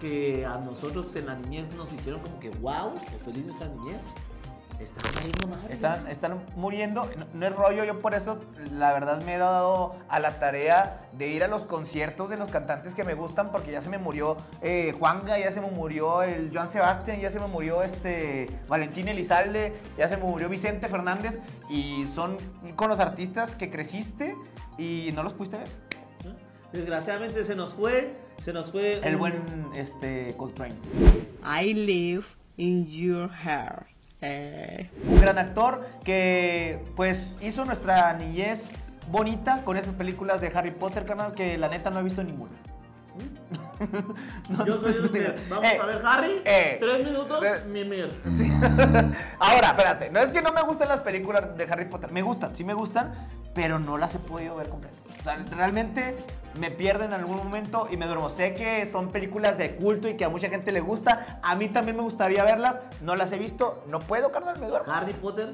que 0.00 0.44
a 0.44 0.58
nosotros 0.58 1.14
en 1.14 1.26
la 1.26 1.36
niñez 1.36 1.72
nos 1.74 1.92
hicieron 1.92 2.20
como 2.22 2.40
que 2.40 2.50
wow, 2.50 2.92
feliz 3.24 3.46
nuestra 3.46 3.68
niñez, 3.68 4.02
están 4.80 5.12
cayendo 5.14 5.46
mal. 5.46 5.60
Están, 5.70 6.06
están 6.08 6.42
muriendo, 6.56 7.08
no, 7.16 7.26
no 7.32 7.46
es 7.46 7.54
rollo, 7.56 7.84
yo 7.84 8.00
por 8.00 8.14
eso 8.14 8.38
la 8.72 8.92
verdad 8.92 9.22
me 9.22 9.34
he 9.34 9.38
dado 9.38 9.96
a 10.08 10.20
la 10.20 10.38
tarea 10.38 11.08
de 11.12 11.28
ir 11.28 11.44
a 11.44 11.48
los 11.48 11.64
conciertos 11.64 12.28
de 12.30 12.36
los 12.36 12.50
cantantes 12.50 12.94
que 12.94 13.04
me 13.04 13.14
gustan, 13.14 13.50
porque 13.50 13.70
ya 13.72 13.80
se 13.80 13.88
me 13.88 13.98
murió 13.98 14.36
eh, 14.62 14.94
Juanga, 14.98 15.38
ya 15.38 15.50
se 15.50 15.60
me 15.60 15.70
murió 15.70 16.22
el 16.22 16.50
Joan 16.52 16.68
Sebastián, 16.68 17.20
ya 17.20 17.30
se 17.30 17.38
me 17.40 17.46
murió 17.46 17.82
este 17.82 18.46
Valentín 18.68 19.08
Elizalde, 19.08 19.72
ya 19.96 20.08
se 20.08 20.16
me 20.16 20.24
murió 20.24 20.48
Vicente 20.48 20.88
Fernández, 20.88 21.38
y 21.70 22.06
son 22.06 22.36
con 22.76 22.88
los 22.88 23.00
artistas 23.00 23.56
que 23.56 23.70
creciste 23.70 24.34
y 24.78 25.10
no 25.14 25.22
los 25.22 25.32
pudiste 25.32 25.58
ver. 25.58 25.68
Desgraciadamente 26.72 27.44
se 27.44 27.54
nos 27.54 27.74
fue, 27.74 28.16
se 28.42 28.52
nos 28.52 28.72
fue 28.72 28.98
El 29.06 29.14
un- 29.14 29.20
buen 29.20 29.42
este, 29.76 30.34
Coltrane. 30.36 30.74
I 31.44 31.72
live 31.72 32.24
in 32.56 32.86
your 32.88 33.30
heart. 33.30 33.86
Eh, 34.26 34.90
Un 35.06 35.20
gran 35.20 35.38
actor 35.38 35.86
que 36.02 36.82
pues 36.96 37.34
hizo 37.40 37.64
nuestra 37.64 38.12
niñez 38.14 38.70
bonita 39.10 39.60
con 39.64 39.76
estas 39.76 39.94
películas 39.94 40.40
de 40.40 40.50
Harry 40.54 40.70
Potter, 40.70 41.04
canal, 41.04 41.34
que 41.34 41.58
la 41.58 41.68
neta 41.68 41.90
no 41.90 42.00
he 42.00 42.02
visto 42.02 42.22
ninguna. 42.22 42.52
No, 44.48 44.66
Yo 44.66 44.80
soy 44.80 44.94
los 44.94 45.10
que 45.10 45.34
vamos 45.48 45.64
Eh, 45.64 45.78
a 45.80 45.86
ver 45.86 46.02
Harry, 46.04 46.42
eh, 46.44 46.78
tres 46.80 47.04
minutos, 47.06 47.42
eh, 47.44 47.54
mimir. 47.68 48.08
Ahora, 49.38 49.68
espérate, 49.68 50.10
no 50.10 50.20
es 50.20 50.30
que 50.30 50.40
no 50.42 50.52
me 50.52 50.62
gusten 50.62 50.88
las 50.88 51.00
películas 51.00 51.56
de 51.56 51.64
Harry 51.64 51.84
Potter, 51.86 52.10
me 52.12 52.22
gustan, 52.22 52.54
sí 52.56 52.64
me 52.64 52.72
gustan, 52.74 53.12
pero 53.54 53.78
no 53.78 53.98
las 53.98 54.14
he 54.14 54.18
podido 54.18 54.56
ver 54.56 54.68
completas. 54.68 54.98
O 55.20 55.22
sea, 55.22 55.36
realmente 55.56 56.16
me 56.58 56.70
pierden 56.70 57.08
en 57.12 57.20
algún 57.20 57.36
momento 57.36 57.88
y 57.90 57.96
me 57.96 58.06
duermo. 58.06 58.30
Sé 58.30 58.54
que 58.54 58.86
son 58.86 59.08
películas 59.10 59.58
de 59.58 59.74
culto 59.74 60.08
y 60.08 60.14
que 60.14 60.24
a 60.24 60.28
mucha 60.28 60.48
gente 60.48 60.70
le 60.72 60.80
gusta, 60.80 61.38
a 61.42 61.54
mí 61.56 61.68
también 61.68 61.96
me 61.96 62.02
gustaría 62.02 62.44
verlas, 62.44 62.76
no 63.00 63.16
las 63.16 63.32
he 63.32 63.38
visto, 63.38 63.82
no 63.88 63.98
puedo, 63.98 64.30
carnal, 64.32 64.58
me 64.60 64.66
duermo. 64.68 64.92
Harry 64.92 65.12
Potter 65.14 65.52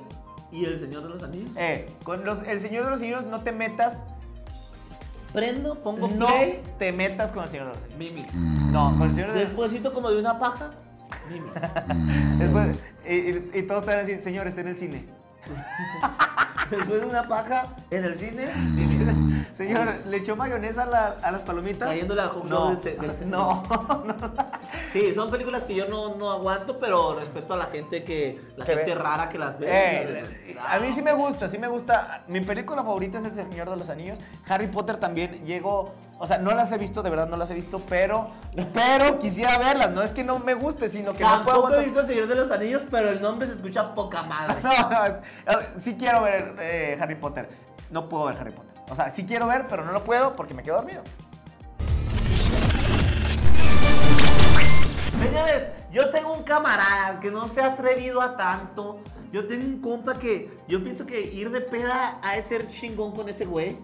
y 0.53 0.65
el 0.65 0.79
Señor 0.81 1.03
de 1.05 1.09
los 1.11 1.23
Anillos. 1.23 1.51
Eh, 1.57 1.89
con 2.05 2.25
los, 2.25 2.43
El 2.47 2.61
Señor 2.61 2.85
de 2.85 2.91
los 2.91 3.01
Anillos 3.01 3.25
no 3.25 3.43
te 3.43 3.53
metas, 3.53 4.03
Prendo, 5.33 5.77
pongo 5.81 6.09
no 6.09 6.27
play, 6.27 6.61
te 6.79 6.93
metas 6.93 7.31
con 7.31 7.45
El 7.45 7.49
Señor 7.51 7.67
de 7.69 7.75
los 7.75 7.83
Anillos. 7.95 7.99
mimi. 8.33 8.73
No, 8.73 8.91
con 8.99 9.09
El 9.09 9.15
Señor 9.15 9.29
de 9.33 9.39
los 9.41 9.49
Despuésito 9.49 9.95
como 9.95 10.11
de 10.11 10.19
una 10.19 10.39
paja, 10.41 10.73
mimi. 11.31 11.49
Después, 12.39 12.77
y, 13.09 13.15
y- 13.15 13.51
y 13.55 13.63
todos 13.63 13.83
te 13.85 13.91
van 13.91 13.99
a 13.99 14.01
decir, 14.03 14.21
señor, 14.23 14.49
está 14.49 14.61
en 14.63 14.69
el 14.69 14.77
cine. 14.77 15.05
Después 16.70 17.00
de 17.00 17.06
una 17.06 17.26
paja 17.28 17.66
en 17.90 18.04
el 18.04 18.14
cine, 18.14 18.46
Señor, 19.56 19.88
¿le 20.06 20.16
echó 20.18 20.37
mayonesa 20.37 20.85
a, 20.85 20.87
la- 20.87 21.14
a 21.22 21.30
las 21.30 21.42
palomitas? 21.42 21.88
Cayéndole 21.88 22.22
al 22.22 22.28
hot 22.30 22.44
no, 22.44 22.74
del 22.74 23.28
no, 23.30 23.62
no. 23.66 24.35
Sí, 24.92 25.12
son 25.12 25.30
películas 25.30 25.64
que 25.64 25.74
yo 25.74 25.87
no, 25.87 26.14
no 26.14 26.30
aguanto, 26.30 26.78
pero 26.78 27.14
respeto 27.18 27.54
a 27.54 27.56
la 27.56 27.66
gente 27.66 28.04
que 28.04 28.40
la 28.56 28.64
Que 28.64 28.74
gente 28.74 28.94
ve. 28.94 29.00
rara 29.00 29.28
que 29.28 29.38
las 29.38 29.59
ve. 29.59 29.66
Eh, 29.70 30.56
a 30.66 30.78
mí 30.78 30.92
sí 30.92 31.02
me 31.02 31.12
gusta, 31.12 31.48
sí 31.48 31.59
me 31.59 31.68
gusta. 31.68 32.22
Mi 32.28 32.40
película 32.40 32.83
favorita 32.83 33.18
es 33.18 33.24
El 33.24 33.35
Señor 33.35 33.68
de 33.70 33.76
los 33.76 33.90
Anillos. 33.90 34.18
Harry 34.48 34.66
Potter 34.68 34.96
también 34.96 35.44
llegó, 35.44 35.92
o 36.22 36.26
sea, 36.26 36.37
no 36.37 36.50
las 36.50 36.70
he 36.70 36.76
visto, 36.76 37.02
de 37.02 37.09
verdad 37.09 37.28
no 37.30 37.38
las 37.38 37.50
he 37.50 37.54
visto, 37.54 37.80
pero, 37.88 38.28
pero 38.74 39.18
quisiera 39.18 39.56
verlas. 39.56 39.90
No 39.92 40.02
es 40.02 40.11
que 40.11 40.22
no 40.22 40.38
me 40.38 40.52
guste, 40.52 40.90
sino 40.90 41.14
que 41.14 41.24
no 41.24 41.42
puedo 41.42 41.62
Tampoco 41.62 41.74
he 41.76 41.85
visto 41.85 42.00
El 42.00 42.06
Señor 42.06 42.26
de 42.28 42.35
los 42.35 42.50
Anillos, 42.50 42.85
pero 42.90 43.09
el 43.09 43.22
nombre 43.22 43.46
se 43.46 43.54
escucha 43.54 43.94
poca 43.94 44.22
madre. 44.22 44.56
No, 44.62 44.90
no, 44.90 45.04
es- 45.06 45.83
sí 45.83 45.96
quiero 45.98 46.20
ver 46.20 46.56
eh, 46.61 46.98
Harry 47.00 47.14
Potter. 47.14 47.48
No 47.90 48.06
puedo 48.06 48.26
ver 48.26 48.37
Harry 48.38 48.50
Potter. 48.52 48.70
O 48.90 48.94
sea, 48.94 49.09
sí 49.09 49.24
quiero 49.24 49.46
ver, 49.46 49.64
pero 49.66 49.83
no 49.83 49.92
lo 49.92 50.04
puedo 50.04 50.37
porque 50.37 50.52
me 50.52 50.62
quedo 50.62 50.76
dormido. 50.76 51.02
Señores, 55.22 55.68
yo 55.90 56.11
tengo 56.11 56.35
un 56.35 56.42
camarada 56.42 57.18
que 57.20 57.30
no 57.30 57.48
se 57.48 57.62
ha 57.62 57.68
atrevido 57.68 58.20
a 58.20 58.37
tanto. 58.37 59.00
Yo 59.33 59.46
tengo 59.46 59.64
un 59.64 59.80
compa 59.80 60.18
que 60.18 60.50
yo 60.68 60.85
pienso 60.85 61.06
que 61.06 61.18
ir 61.18 61.50
de 61.50 61.62
peda 61.62 62.18
a 62.22 62.38
ser 62.42 62.68
chingón 62.68 63.12
con 63.12 63.26
ese 63.30 63.46
güey 63.46 63.78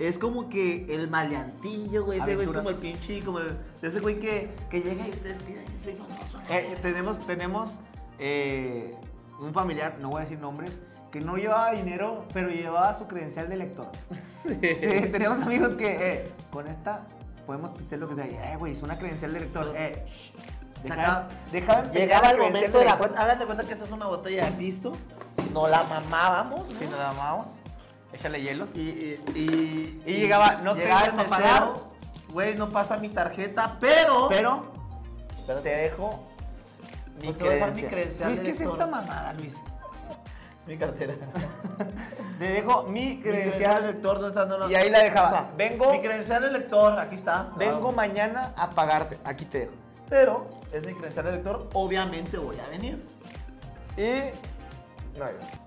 es 0.00 0.18
como 0.18 0.48
que 0.48 0.86
el 0.94 1.08
maleantillo, 1.08 2.04
güey. 2.04 2.18
Ese 2.18 2.34
güey 2.34 2.46
es 2.46 2.52
como 2.52 2.70
el 2.70 2.76
pinche, 2.76 3.22
como 3.22 3.40
el, 3.40 3.56
ese 3.82 4.00
güey 4.00 4.18
que, 4.18 4.50
que 4.70 4.80
llega 4.80 5.06
y 5.06 5.10
ustedes 5.10 5.42
piden, 5.42 5.64
yo 5.66 5.80
soy 5.80 5.94
famoso. 5.94 6.38
Eh, 6.48 6.76
tenemos 6.80 7.18
tenemos 7.26 7.70
eh, 8.18 8.94
un 9.40 9.52
familiar, 9.52 9.98
no 10.00 10.08
voy 10.08 10.20
a 10.20 10.24
decir 10.24 10.38
nombres, 10.38 10.78
que 11.10 11.20
no 11.20 11.36
llevaba 11.36 11.72
dinero, 11.72 12.24
pero 12.32 12.48
llevaba 12.48 12.96
su 12.96 13.06
credencial 13.06 13.48
de 13.48 13.56
lector. 13.56 13.88
Sí, 14.42 15.08
tenemos 15.12 15.42
amigos 15.42 15.74
que 15.74 15.96
eh, 16.00 16.32
con 16.50 16.66
esta 16.66 17.06
podemos 17.46 17.76
pistear 17.76 18.00
lo 18.00 18.08
que 18.08 18.14
sea. 18.14 18.52
Eh, 18.52 18.56
güey, 18.56 18.72
es 18.72 18.82
una 18.82 18.96
credencial 18.98 19.34
de 19.34 19.40
lector. 19.40 19.72
Eh, 19.76 20.04
deja, 20.82 21.28
deja 21.52 21.82
Llegaba 21.90 22.30
el 22.30 22.38
momento 22.38 22.78
de 22.78 22.84
la 22.86 22.96
cuenta. 22.96 23.22
Hagan 23.22 23.38
de 23.38 23.44
cuenta 23.44 23.64
que 23.64 23.72
esta 23.72 23.84
es 23.84 23.90
una 23.90 24.06
botella 24.06 24.46
de 24.46 24.52
pisto. 24.52 24.92
No 25.52 25.68
la 25.68 25.82
mamábamos. 25.82 26.68
Si 26.68 26.84
nos 26.84 26.98
la 26.98 27.10
amamos. 27.10 27.48
Échale 28.12 28.40
hielo. 28.42 28.66
Y, 28.74 28.80
y, 28.80 29.22
y- 29.34 30.02
Y 30.06 30.12
llegaba, 30.14 30.56
no 30.62 30.74
llegaba 30.74 31.02
tengo 31.04 31.22
el 31.22 31.30
mesero, 31.30 31.90
güey, 32.32 32.54
no 32.56 32.68
pasa 32.70 32.96
mi 32.98 33.08
tarjeta, 33.08 33.76
pero... 33.80 34.28
Pero, 34.28 34.64
te 35.62 35.68
dejo 35.68 36.26
mi 37.20 37.28
No 37.28 37.34
te 37.34 37.42
voy 37.44 37.52
a 37.52 37.54
dejar 37.56 37.74
mi 37.74 37.82
credencial. 37.82 38.28
Luis, 38.28 38.40
¿qué 38.40 38.50
es 38.50 38.60
esta 38.60 38.86
mamada, 38.86 39.32
Luis? 39.34 39.54
Es 40.60 40.66
mi 40.68 40.76
cartera. 40.78 41.14
Te 42.38 42.48
dejo 42.48 42.84
mi 42.84 43.16
Mi 43.16 43.20
credencial 43.20 43.22
de 43.22 43.50
credencial. 43.50 43.86
lector, 43.92 44.14
¿dónde 44.20 44.28
está? 44.28 44.44
No, 44.46 44.58
no. 44.58 44.70
Y 44.70 44.74
ahí 44.74 44.88
la 44.90 45.00
dejaba. 45.02 45.28
O 45.28 45.32
sea, 45.32 45.50
Vengo- 45.56 45.92
Mi 45.92 46.00
credencial 46.00 46.42
de 46.42 46.50
lector, 46.52 46.98
aquí 46.98 47.14
está. 47.14 47.48
Vengo 47.56 47.92
mañana 47.92 48.52
a 48.56 48.70
pagarte. 48.70 49.18
Aquí 49.24 49.44
te 49.44 49.58
dejo. 49.60 49.72
Pero 50.08 50.48
es 50.72 50.86
mi 50.86 50.92
credencial 50.94 51.26
de 51.26 51.32
lector, 51.32 51.68
obviamente 51.74 52.36
voy 52.38 52.56
a 52.60 52.68
venir. 52.68 53.04
Y. 53.96 55.18
No, 55.18 55.26
ya. 55.26 55.59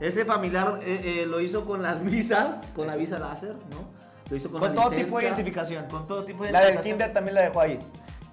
Ese 0.00 0.24
familiar 0.24 0.80
eh, 0.82 1.22
eh, 1.22 1.26
lo 1.26 1.40
hizo 1.40 1.64
con 1.64 1.82
las 1.82 2.02
visas, 2.10 2.68
con 2.74 2.86
la 2.86 2.96
visa 2.96 3.18
láser, 3.18 3.54
¿no? 3.70 3.88
Lo 4.30 4.36
hizo 4.36 4.50
con, 4.50 4.60
Con 4.60 4.74
la 4.74 4.82
todo 4.82 4.90
tipo 4.90 4.96
de 5.00 5.04
licencia, 5.06 5.28
identificación. 5.28 5.86
Con 5.88 6.06
todo 6.06 6.24
tipo 6.24 6.44
de 6.44 6.52
La 6.52 6.60
del 6.60 6.68
identificación. 6.74 6.98
Tinder 6.98 7.14
también 7.14 7.34
la 7.34 7.42
dejó 7.42 7.60
ahí. 7.60 7.78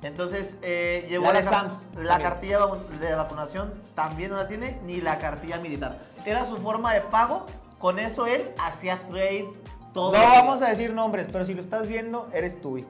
Entonces, 0.03 0.57
eh, 0.61 1.05
llevó 1.09 1.25
La 1.27 1.33
la, 1.41 1.43
Sams 1.43 1.83
la 1.95 2.19
cartilla 2.19 2.59
de 2.99 3.15
vacunación, 3.15 3.73
también 3.95 4.29
no 4.29 4.35
la 4.37 4.47
tiene, 4.47 4.77
ni 4.83 5.01
la 5.01 5.17
cartilla 5.17 5.57
militar. 5.57 5.99
Era 6.25 6.45
su 6.45 6.57
forma 6.57 6.93
de 6.93 7.01
pago, 7.01 7.45
con 7.79 7.97
eso 7.97 8.27
él 8.27 8.51
hacía 8.59 9.01
trade 9.09 9.47
todo. 9.93 10.11
No 10.11 10.19
vamos 10.19 10.61
a 10.61 10.67
decir 10.69 10.93
nombres, 10.93 11.27
pero 11.31 11.45
si 11.45 11.53
lo 11.55 11.61
estás 11.61 11.87
viendo, 11.87 12.29
eres 12.33 12.61
tú, 12.61 12.77
hijo. 12.77 12.89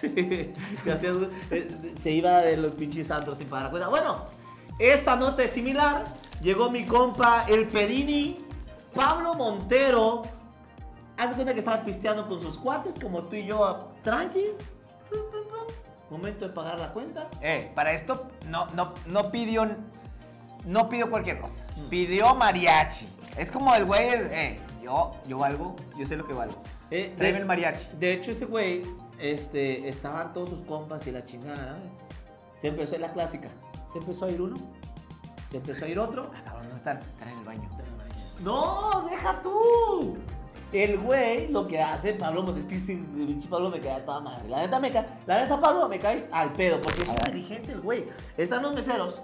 Su- 0.00 1.30
eh, 1.50 1.68
se 2.02 2.10
iba 2.10 2.42
de 2.42 2.56
los 2.56 2.72
pinches 2.72 3.06
santos 3.06 3.38
sin 3.38 3.48
pagar 3.48 3.70
cuenta. 3.70 3.88
Bueno, 3.88 4.24
esta 4.78 5.16
nota 5.16 5.42
es 5.42 5.52
similar. 5.52 6.04
Llegó 6.40 6.70
mi 6.70 6.84
compa, 6.84 7.44
el 7.48 7.66
Pedini, 7.68 8.38
Pablo 8.94 9.34
Montero. 9.34 10.22
Haz 11.16 11.30
de 11.30 11.34
cuenta 11.34 11.54
que 11.54 11.60
estaba 11.60 11.82
pisteando 11.82 12.28
con 12.28 12.40
sus 12.40 12.58
cuates, 12.58 12.94
como 13.00 13.22
tú 13.24 13.36
y 13.36 13.46
yo, 13.46 13.64
a- 13.64 13.92
tranqui. 14.02 14.44
Momento 16.10 16.46
de 16.46 16.54
pagar 16.54 16.78
la 16.78 16.92
cuenta. 16.92 17.28
Eh, 17.40 17.72
para 17.74 17.92
esto 17.92 18.28
no, 18.48 18.66
no, 18.74 18.92
no 19.06 19.30
pidió. 19.30 19.66
No 20.64 20.88
pidió 20.88 21.10
cualquier 21.10 21.40
cosa. 21.40 21.54
Pidió 21.90 22.34
mariachi. 22.34 23.08
Es 23.36 23.50
como 23.50 23.74
el 23.74 23.84
güey, 23.84 24.08
eh, 24.12 24.58
yo, 24.82 25.12
yo 25.26 25.38
valgo, 25.38 25.74
yo 25.98 26.06
sé 26.06 26.16
lo 26.16 26.26
que 26.26 26.32
valgo. 26.32 26.56
Eh, 26.90 27.14
Tráeme 27.16 27.38
el 27.40 27.46
mariachi. 27.46 27.88
De 27.98 28.12
hecho, 28.12 28.30
ese 28.30 28.44
güey, 28.46 28.82
este, 29.18 29.88
estaban 29.88 30.32
todos 30.32 30.50
sus 30.50 30.62
compas 30.62 31.06
y 31.06 31.12
la 31.12 31.24
chingada. 31.24 31.72
¿no? 31.72 32.60
Se 32.60 32.68
empezó 32.68 32.96
la 32.98 33.12
clásica. 33.12 33.48
Se 33.92 33.98
empezó 33.98 34.26
a 34.26 34.30
ir 34.30 34.40
uno. 34.40 34.56
Se 35.56 35.60
empezó 35.60 35.86
a 35.86 35.88
ir 35.88 35.98
otro. 35.98 36.30
Ah, 36.34 36.42
cabrón, 36.44 36.68
no 36.68 36.76
están, 36.76 36.98
están 36.98 37.28
en 37.28 37.38
el 37.38 37.44
baño. 37.44 37.70
No, 38.40 39.06
deja 39.08 39.40
tú. 39.40 40.18
El 40.70 40.98
güey 40.98 41.48
lo 41.48 41.66
que 41.66 41.80
hace, 41.80 42.12
Pablo 42.12 42.42
me 42.42 43.80
cae 43.80 44.00
toda 44.02 44.20
madre. 44.20 44.46
La 44.50 44.58
neta, 44.58 44.78
me 44.78 44.90
cae, 44.90 45.06
la 45.24 45.40
neta, 45.40 45.58
Pablo, 45.58 45.88
me 45.88 45.98
caes 45.98 46.28
al 46.30 46.52
pedo, 46.52 46.78
porque 46.82 47.02
es 47.02 47.08
inteligente 47.08 47.72
el 47.72 47.80
güey. 47.80 48.06
Están 48.36 48.62
los 48.62 48.74
meseros, 48.74 49.22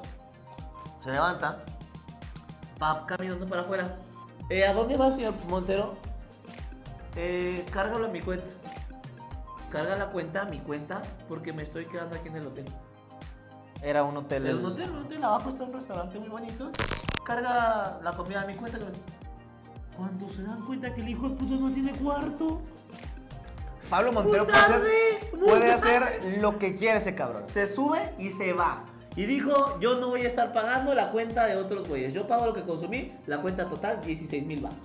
se 0.96 1.12
levanta, 1.12 1.62
va 2.82 3.04
caminando 3.04 3.46
para 3.46 3.62
afuera. 3.62 3.94
Eh, 4.48 4.66
¿A 4.66 4.72
dónde 4.72 4.96
va, 4.96 5.10
señor 5.10 5.34
Montero? 5.50 5.96
Eh, 7.16 7.66
cárgalo 7.70 8.06
a 8.06 8.08
mi 8.08 8.22
cuenta. 8.22 8.46
Carga 9.70 9.96
la 9.96 10.06
cuenta 10.06 10.42
a 10.42 10.44
mi 10.46 10.60
cuenta, 10.60 11.02
porque 11.28 11.52
me 11.52 11.62
estoy 11.62 11.84
quedando 11.84 12.16
aquí 12.16 12.28
en 12.28 12.36
el 12.36 12.46
hotel. 12.46 12.64
Era 13.82 14.04
un 14.04 14.16
hotel. 14.16 14.46
El 14.46 14.64
hotel, 14.64 14.90
un 14.90 14.98
hotel 15.06 15.24
abajo 15.24 15.48
está 15.48 15.64
un 15.64 15.72
restaurante 15.72 16.18
muy 16.18 16.28
bonito. 16.28 16.70
Carga 17.24 17.98
la 18.02 18.12
comida 18.12 18.42
a 18.42 18.46
mi 18.46 18.54
cuenta. 18.54 18.78
Cuando 19.96 20.28
se 20.28 20.42
dan 20.42 20.60
cuenta 20.64 20.94
que 20.94 21.00
el 21.00 21.08
hijo 21.08 21.28
de 21.28 21.34
puta 21.36 21.54
no 21.56 21.70
tiene 21.70 21.92
cuarto, 21.92 22.62
Pablo 23.90 24.12
Montero 24.12 24.44
Muy 24.44 24.52
puede, 24.52 24.62
hacer, 24.64 24.72
tarde, 24.72 25.30
muy 25.32 25.48
puede 25.48 25.76
tarde. 25.76 25.94
hacer 25.94 26.40
lo 26.40 26.58
que 26.58 26.76
quiere 26.76 26.98
ese 26.98 27.14
cabrón. 27.14 27.42
se 27.46 27.66
sube 27.66 28.14
y 28.18 28.30
se 28.30 28.52
va. 28.52 28.84
Y 29.16 29.26
dijo, 29.26 29.78
yo 29.80 29.96
no 29.96 30.08
voy 30.08 30.22
a 30.22 30.26
estar 30.26 30.54
pagando 30.54 30.94
la 30.94 31.10
cuenta 31.10 31.44
de 31.46 31.56
otros 31.56 31.86
güeyes. 31.86 32.14
Yo 32.14 32.26
pago 32.26 32.46
lo 32.46 32.54
que 32.54 32.62
consumí, 32.62 33.12
la 33.26 33.38
cuenta 33.42 33.66
total, 33.68 34.00
16 34.00 34.46
mil 34.46 34.60
baros. 34.62 34.78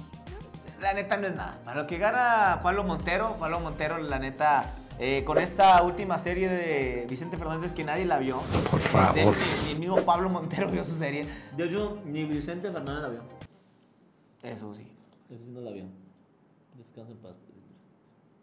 La 0.81 0.93
neta 0.93 1.15
no 1.17 1.27
es 1.27 1.36
nada. 1.36 1.57
Para 1.63 1.81
lo 1.83 1.88
que 1.88 1.97
gana 1.97 2.60
Pablo 2.62 2.83
Montero, 2.83 3.36
Pablo 3.39 3.62
Montero, 3.62 3.97
la 3.99 4.19
neta, 4.19 4.65
eh, 4.99 5.23
con 5.23 5.38
esta 5.38 5.81
última 5.83 6.19
serie 6.19 6.49
de 6.49 7.05
Vicente 7.10 7.38
Fernández 7.38 7.71
que 7.71 7.83
nadie 7.83 8.05
la 8.05 8.17
vio. 8.17 8.41
Por 8.69 8.79
favor. 8.79 9.15
ni, 9.15 9.65
ni 9.65 9.71
el 9.71 9.79
mismo 9.79 9.97
Pablo 9.97 10.29
Montero 10.29 10.67
vio 10.71 10.83
su 10.83 10.97
serie. 10.97 11.25
De 11.55 11.65
hecho, 11.65 11.99
ni 12.05 12.25
Vicente 12.25 12.71
Fernández 12.71 13.03
la 13.03 13.10
vio. 13.10 13.21
Eso 14.43 14.73
sí. 14.73 14.91
Ese 15.29 15.45
sí 15.45 15.51
no 15.51 15.62
la 15.62 15.71
vio. 15.71 15.86
Descansa 16.75 17.12
en 17.12 17.17
paz. 17.17 17.36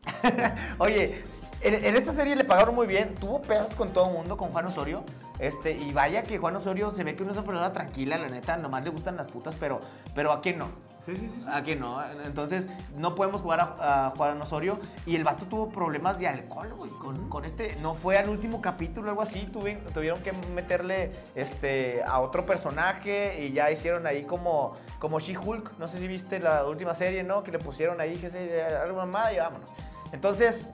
Oye, 0.79 1.23
en, 1.61 1.75
en 1.75 1.97
esta 1.97 2.13
serie 2.13 2.37
le 2.37 2.45
pagaron 2.45 2.75
muy 2.75 2.87
bien. 2.87 3.15
Tuvo 3.15 3.43
pedos 3.43 3.75
con 3.75 3.93
todo 3.93 4.09
el 4.09 4.13
mundo, 4.13 4.37
con 4.37 4.51
Juan 4.51 4.67
Osorio. 4.67 5.03
Este, 5.39 5.73
y 5.73 5.93
vaya 5.93 6.23
que 6.23 6.39
Juan 6.39 6.55
Osorio 6.57 6.91
se 6.91 7.03
ve 7.03 7.17
que 7.17 7.25
no 7.25 7.33
es 7.33 7.37
una 7.37 7.47
persona 7.47 7.73
tranquila, 7.73 8.17
la 8.19 8.29
neta, 8.29 8.57
nomás 8.57 8.85
le 8.85 8.91
gustan 8.91 9.17
las 9.17 9.31
putas, 9.31 9.55
pero, 9.59 9.81
pero 10.15 10.33
¿a 10.33 10.41
quién 10.41 10.59
no? 10.59 10.69
Sí, 11.05 11.15
sí, 11.17 11.29
sí. 11.29 11.45
¿A 11.47 11.63
quién 11.63 11.81
no? 11.81 12.03
Entonces, 12.25 12.67
no 12.97 13.15
podemos 13.15 13.43
jugar 13.43 13.61
a, 13.79 14.07
a 14.07 14.11
Juan 14.17 14.41
Osorio. 14.41 14.79
Y 15.05 15.17
el 15.17 15.25
vato 15.25 15.45
tuvo 15.47 15.69
problemas 15.69 16.19
de 16.19 16.29
alcohol, 16.29 16.73
güey. 16.77 16.91
Con, 16.93 17.29
con 17.29 17.45
este, 17.45 17.77
no 17.83 17.95
fue 17.95 18.17
al 18.17 18.29
último 18.29 18.63
capítulo 18.63 19.11
algo 19.11 19.21
así. 19.23 19.47
tuvi- 19.53 19.79
tuvieron 19.93 20.23
que 20.23 20.33
meterle 20.55 21.13
este, 21.35 22.03
a 22.07 22.21
otro 22.21 22.47
personaje 22.47 23.45
y 23.45 23.53
ya 23.53 23.71
hicieron 23.71 24.07
ahí 24.07 24.25
como, 24.25 24.77
como 24.99 25.21
She-Hulk. 25.21 25.79
No 25.79 25.89
sé 25.89 25.99
si 25.99 26.09
viste 26.09 26.41
la 26.41 26.65
última 26.65 26.95
serie, 26.95 27.23
¿no? 27.23 27.43
Que 27.43 27.53
le 27.53 27.59
pusieron 27.59 28.01
ahí, 28.01 28.17
que 28.17 28.31
se, 28.31 28.65
algo 28.65 28.97
mamada 28.97 29.33
y 29.33 29.37
vámonos. 29.39 29.71
Entonces, 30.13 30.67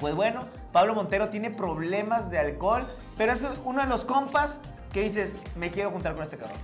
pues 0.00 0.16
bueno, 0.16 0.40
Pablo 0.72 0.94
Montero 0.94 1.28
tiene 1.28 1.50
problemas 1.52 2.30
de 2.30 2.38
alcohol, 2.40 2.84
pero 3.16 3.32
es 3.32 3.46
uno 3.64 3.80
de 3.82 3.86
los 3.86 4.04
compas 4.04 4.58
que 4.92 5.02
dices, 5.02 5.32
me 5.56 5.70
quiero 5.70 5.90
juntar 5.90 6.14
con 6.14 6.22
este 6.22 6.36
cabrón. 6.36 6.58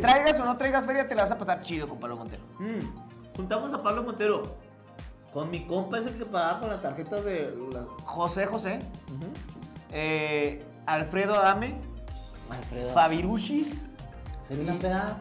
Traigas 0.00 0.38
o 0.40 0.44
no 0.44 0.56
traigas 0.56 0.86
feria, 0.86 1.08
te 1.08 1.14
la 1.14 1.22
vas 1.22 1.32
a 1.32 1.38
pasar 1.38 1.62
chido 1.62 1.88
con 1.88 1.98
Pablo 1.98 2.16
Montero. 2.16 2.42
Mm, 2.58 3.36
Juntamos 3.36 3.72
a 3.72 3.82
Pablo 3.82 4.02
Montero 4.02 4.42
con 5.32 5.50
mi 5.50 5.66
compa 5.66 5.98
ese 5.98 6.12
que 6.14 6.24
pagaba 6.26 6.60
con 6.60 6.68
las 6.68 6.82
tarjetas 6.82 7.24
de 7.24 7.54
las... 7.72 7.84
José 8.04 8.46
José, 8.46 8.78
Ujú. 9.08 9.26
eh, 9.90 10.62
Alfredo 10.86 11.34
Adame, 11.34 11.74
Alfredo. 12.50 12.92
Fabiruchis 12.92 13.86
Selena 14.46 14.74
Pera. 14.74 15.16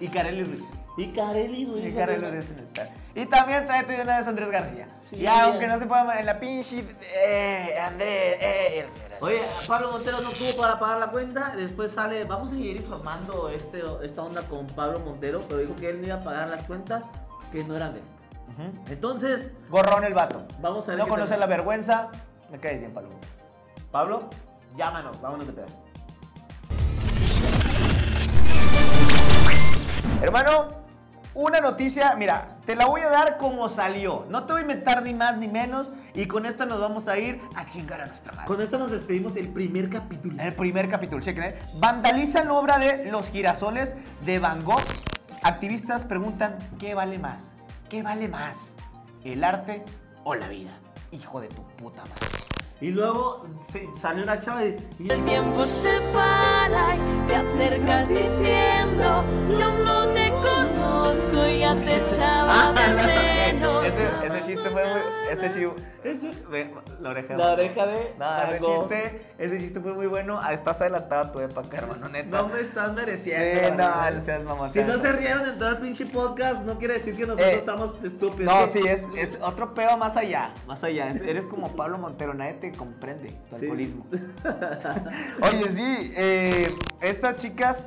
y 0.00 0.08
Kareli 0.08 0.44
Ruiz. 0.44 0.64
Y 0.96 1.08
Carelli 1.12 1.66
Ruiz. 1.66 1.92
Y 1.92 1.96
Kareli 1.96 2.26
Ruiz 2.30 2.50
en 2.50 2.58
el 2.58 2.66
tal. 2.68 2.90
Y 3.14 3.26
también 3.26 3.66
tráete 3.66 3.92
de 3.92 4.02
una 4.02 4.16
vez 4.18 4.26
a 4.26 4.30
Andrés 4.30 4.50
García. 4.50 4.88
Sí, 5.00 5.16
y 5.16 5.26
aunque 5.26 5.66
no 5.68 5.78
se 5.78 5.86
pueda 5.86 6.18
en 6.18 6.26
la 6.26 6.40
pinche, 6.40 6.84
eh, 7.02 7.78
Andrés, 7.80 8.36
eh, 8.40 8.72
y 8.74 8.78
el. 8.80 8.86
Oye, 9.22 9.42
Pablo 9.68 9.90
Montero 9.92 10.16
no 10.22 10.30
tuvo 10.30 10.62
para 10.62 10.78
pagar 10.78 10.98
la 10.98 11.10
cuenta, 11.10 11.52
después 11.54 11.90
sale, 11.90 12.24
vamos 12.24 12.50
a 12.50 12.54
seguir 12.54 12.76
informando 12.76 13.50
este, 13.50 13.82
esta 14.02 14.22
onda 14.22 14.42
con 14.42 14.66
Pablo 14.68 15.00
Montero, 15.00 15.42
pero 15.46 15.60
dijo 15.60 15.76
que 15.76 15.90
él 15.90 16.00
no 16.00 16.06
iba 16.06 16.16
a 16.16 16.24
pagar 16.24 16.48
las 16.48 16.64
cuentas 16.64 17.04
que 17.52 17.62
no 17.62 17.76
eran 17.76 17.92
de 17.92 17.98
él. 17.98 18.04
Entonces, 18.88 19.54
Gorrón 19.68 20.04
el 20.04 20.14
vato. 20.14 20.46
vamos 20.60 20.86
a 20.86 20.92
ver 20.92 20.98
No 20.98 21.06
conoce 21.06 21.36
la 21.36 21.46
vergüenza, 21.46 22.08
me 22.50 22.58
caes 22.58 22.80
bien, 22.80 22.94
Pablo. 22.94 23.10
Pablo, 23.90 24.30
llámanos, 24.76 25.20
vámonos 25.20 25.46
de 25.46 25.52
pedo. 25.52 25.66
Hermano, 30.22 30.68
una 31.34 31.60
noticia, 31.60 32.14
mira, 32.16 32.56
te 32.66 32.74
la 32.74 32.86
voy 32.86 33.02
a 33.02 33.08
dar 33.08 33.38
como 33.38 33.68
salió. 33.68 34.26
No 34.28 34.44
te 34.44 34.52
voy 34.52 34.60
a 34.60 34.62
inventar 34.62 35.02
ni 35.02 35.14
más 35.14 35.36
ni 35.36 35.48
menos. 35.48 35.92
Y 36.14 36.26
con 36.26 36.46
esta 36.46 36.66
nos 36.66 36.80
vamos 36.80 37.08
a 37.08 37.18
ir 37.18 37.40
a 37.54 37.66
chingar 37.70 38.00
a 38.00 38.06
nuestra 38.06 38.32
madre. 38.32 38.46
Con 38.46 38.60
esto 38.60 38.78
nos 38.78 38.90
despedimos 38.90 39.36
el 39.36 39.48
primer 39.48 39.88
capítulo. 39.88 40.42
El 40.42 40.54
primer 40.54 40.88
capítulo, 40.88 41.22
chequen, 41.22 41.44
¿eh? 41.44 41.58
Vandalizan 41.74 42.50
obra 42.50 42.78
de 42.78 43.10
Los 43.10 43.28
girasoles 43.28 43.96
de 44.24 44.38
Van 44.38 44.64
Gogh. 44.64 44.82
Activistas 45.42 46.04
preguntan, 46.04 46.58
¿qué 46.78 46.94
vale 46.94 47.18
más? 47.18 47.52
¿Qué 47.88 48.02
vale 48.02 48.28
más? 48.28 48.58
¿El 49.24 49.44
arte 49.44 49.84
o 50.24 50.34
la 50.34 50.48
vida? 50.48 50.72
Hijo 51.12 51.40
de 51.40 51.48
tu 51.48 51.62
puta 51.76 52.02
madre. 52.02 52.29
Y 52.80 52.90
luego 52.90 53.42
se- 53.60 53.88
salió 53.94 54.24
una 54.24 54.38
chava 54.40 54.64
y... 54.64 54.76
y- 54.98 55.10
El 55.10 55.22
tiempo 55.24 55.66
se 55.66 56.00
para 56.14 56.96
y 56.96 57.26
te 57.28 57.36
acercas 57.36 58.08
diciendo 58.08 59.24
Yo 59.58 59.70
no 59.84 60.06
te 60.08 60.30
conozco 60.30 61.46
y 61.46 61.58
ya 61.60 61.74
te 61.76 61.96
echaba 61.96 62.72
de 62.72 63.52
menos 63.52 63.86
Ese, 63.86 64.08
chiste 64.54 64.70
fue 64.70 64.82
muy... 64.84 65.00
Ese 65.30 65.54
chi- 65.54 66.30
ve, 66.50 66.70
La 67.00 67.10
oreja 67.10 67.28
de 67.34 67.38
La 67.38 67.52
oreja 67.52 67.86
de 67.86 68.14
No, 68.18 68.42
ese 68.42 68.58
chiste, 68.60 69.26
ese 69.38 69.58
chiste 69.58 69.80
fue 69.80 69.92
muy 69.92 70.06
bueno. 70.06 70.38
Ah, 70.42 70.52
Estás 70.52 70.80
adelantado 70.80 71.22
a 71.28 71.32
tu 71.32 71.40
época, 71.40 71.76
hermano, 71.76 72.08
neta. 72.08 72.36
No 72.42 72.48
me 72.48 72.60
estás 72.60 72.92
mereciendo. 72.94 73.44
Sí, 73.44 73.56
la 73.62 73.70
no, 73.70 73.76
verdad. 73.76 74.12
no 74.14 74.20
seas 74.20 74.44
mamón. 74.44 74.70
Si 74.70 74.82
no 74.84 74.96
se 74.98 75.12
rieron 75.12 75.44
en 75.44 75.58
todo 75.58 75.68
el 75.68 75.78
pinche 75.78 76.06
podcast, 76.06 76.64
no 76.64 76.78
quiere 76.78 76.94
decir 76.94 77.16
que 77.16 77.26
nosotros 77.26 77.48
Eh, 77.52 77.56
estamos 77.56 78.02
estúpidos. 78.04 78.52
No, 78.54 78.66
sí, 78.68 78.80
es, 78.86 79.06
es 79.16 79.38
otro 79.42 79.74
pedo 79.74 79.96
más 79.98 80.16
allá, 80.16 80.52
más 80.66 80.82
allá. 80.84 81.08
Es- 81.10 81.20
eres 81.20 81.44
como 81.44 81.74
Pablo 81.76 81.98
Montero, 81.98 82.32
nadie 82.34 82.54
te 82.54 82.72
comprende 82.72 83.28
tu 83.50 83.56
Sí. 83.58 83.64
alcoholismo. 83.66 84.06
Oye, 85.42 85.68
sí, 85.68 86.12
eh, 86.16 86.70
estas 87.00 87.36
chicas 87.36 87.86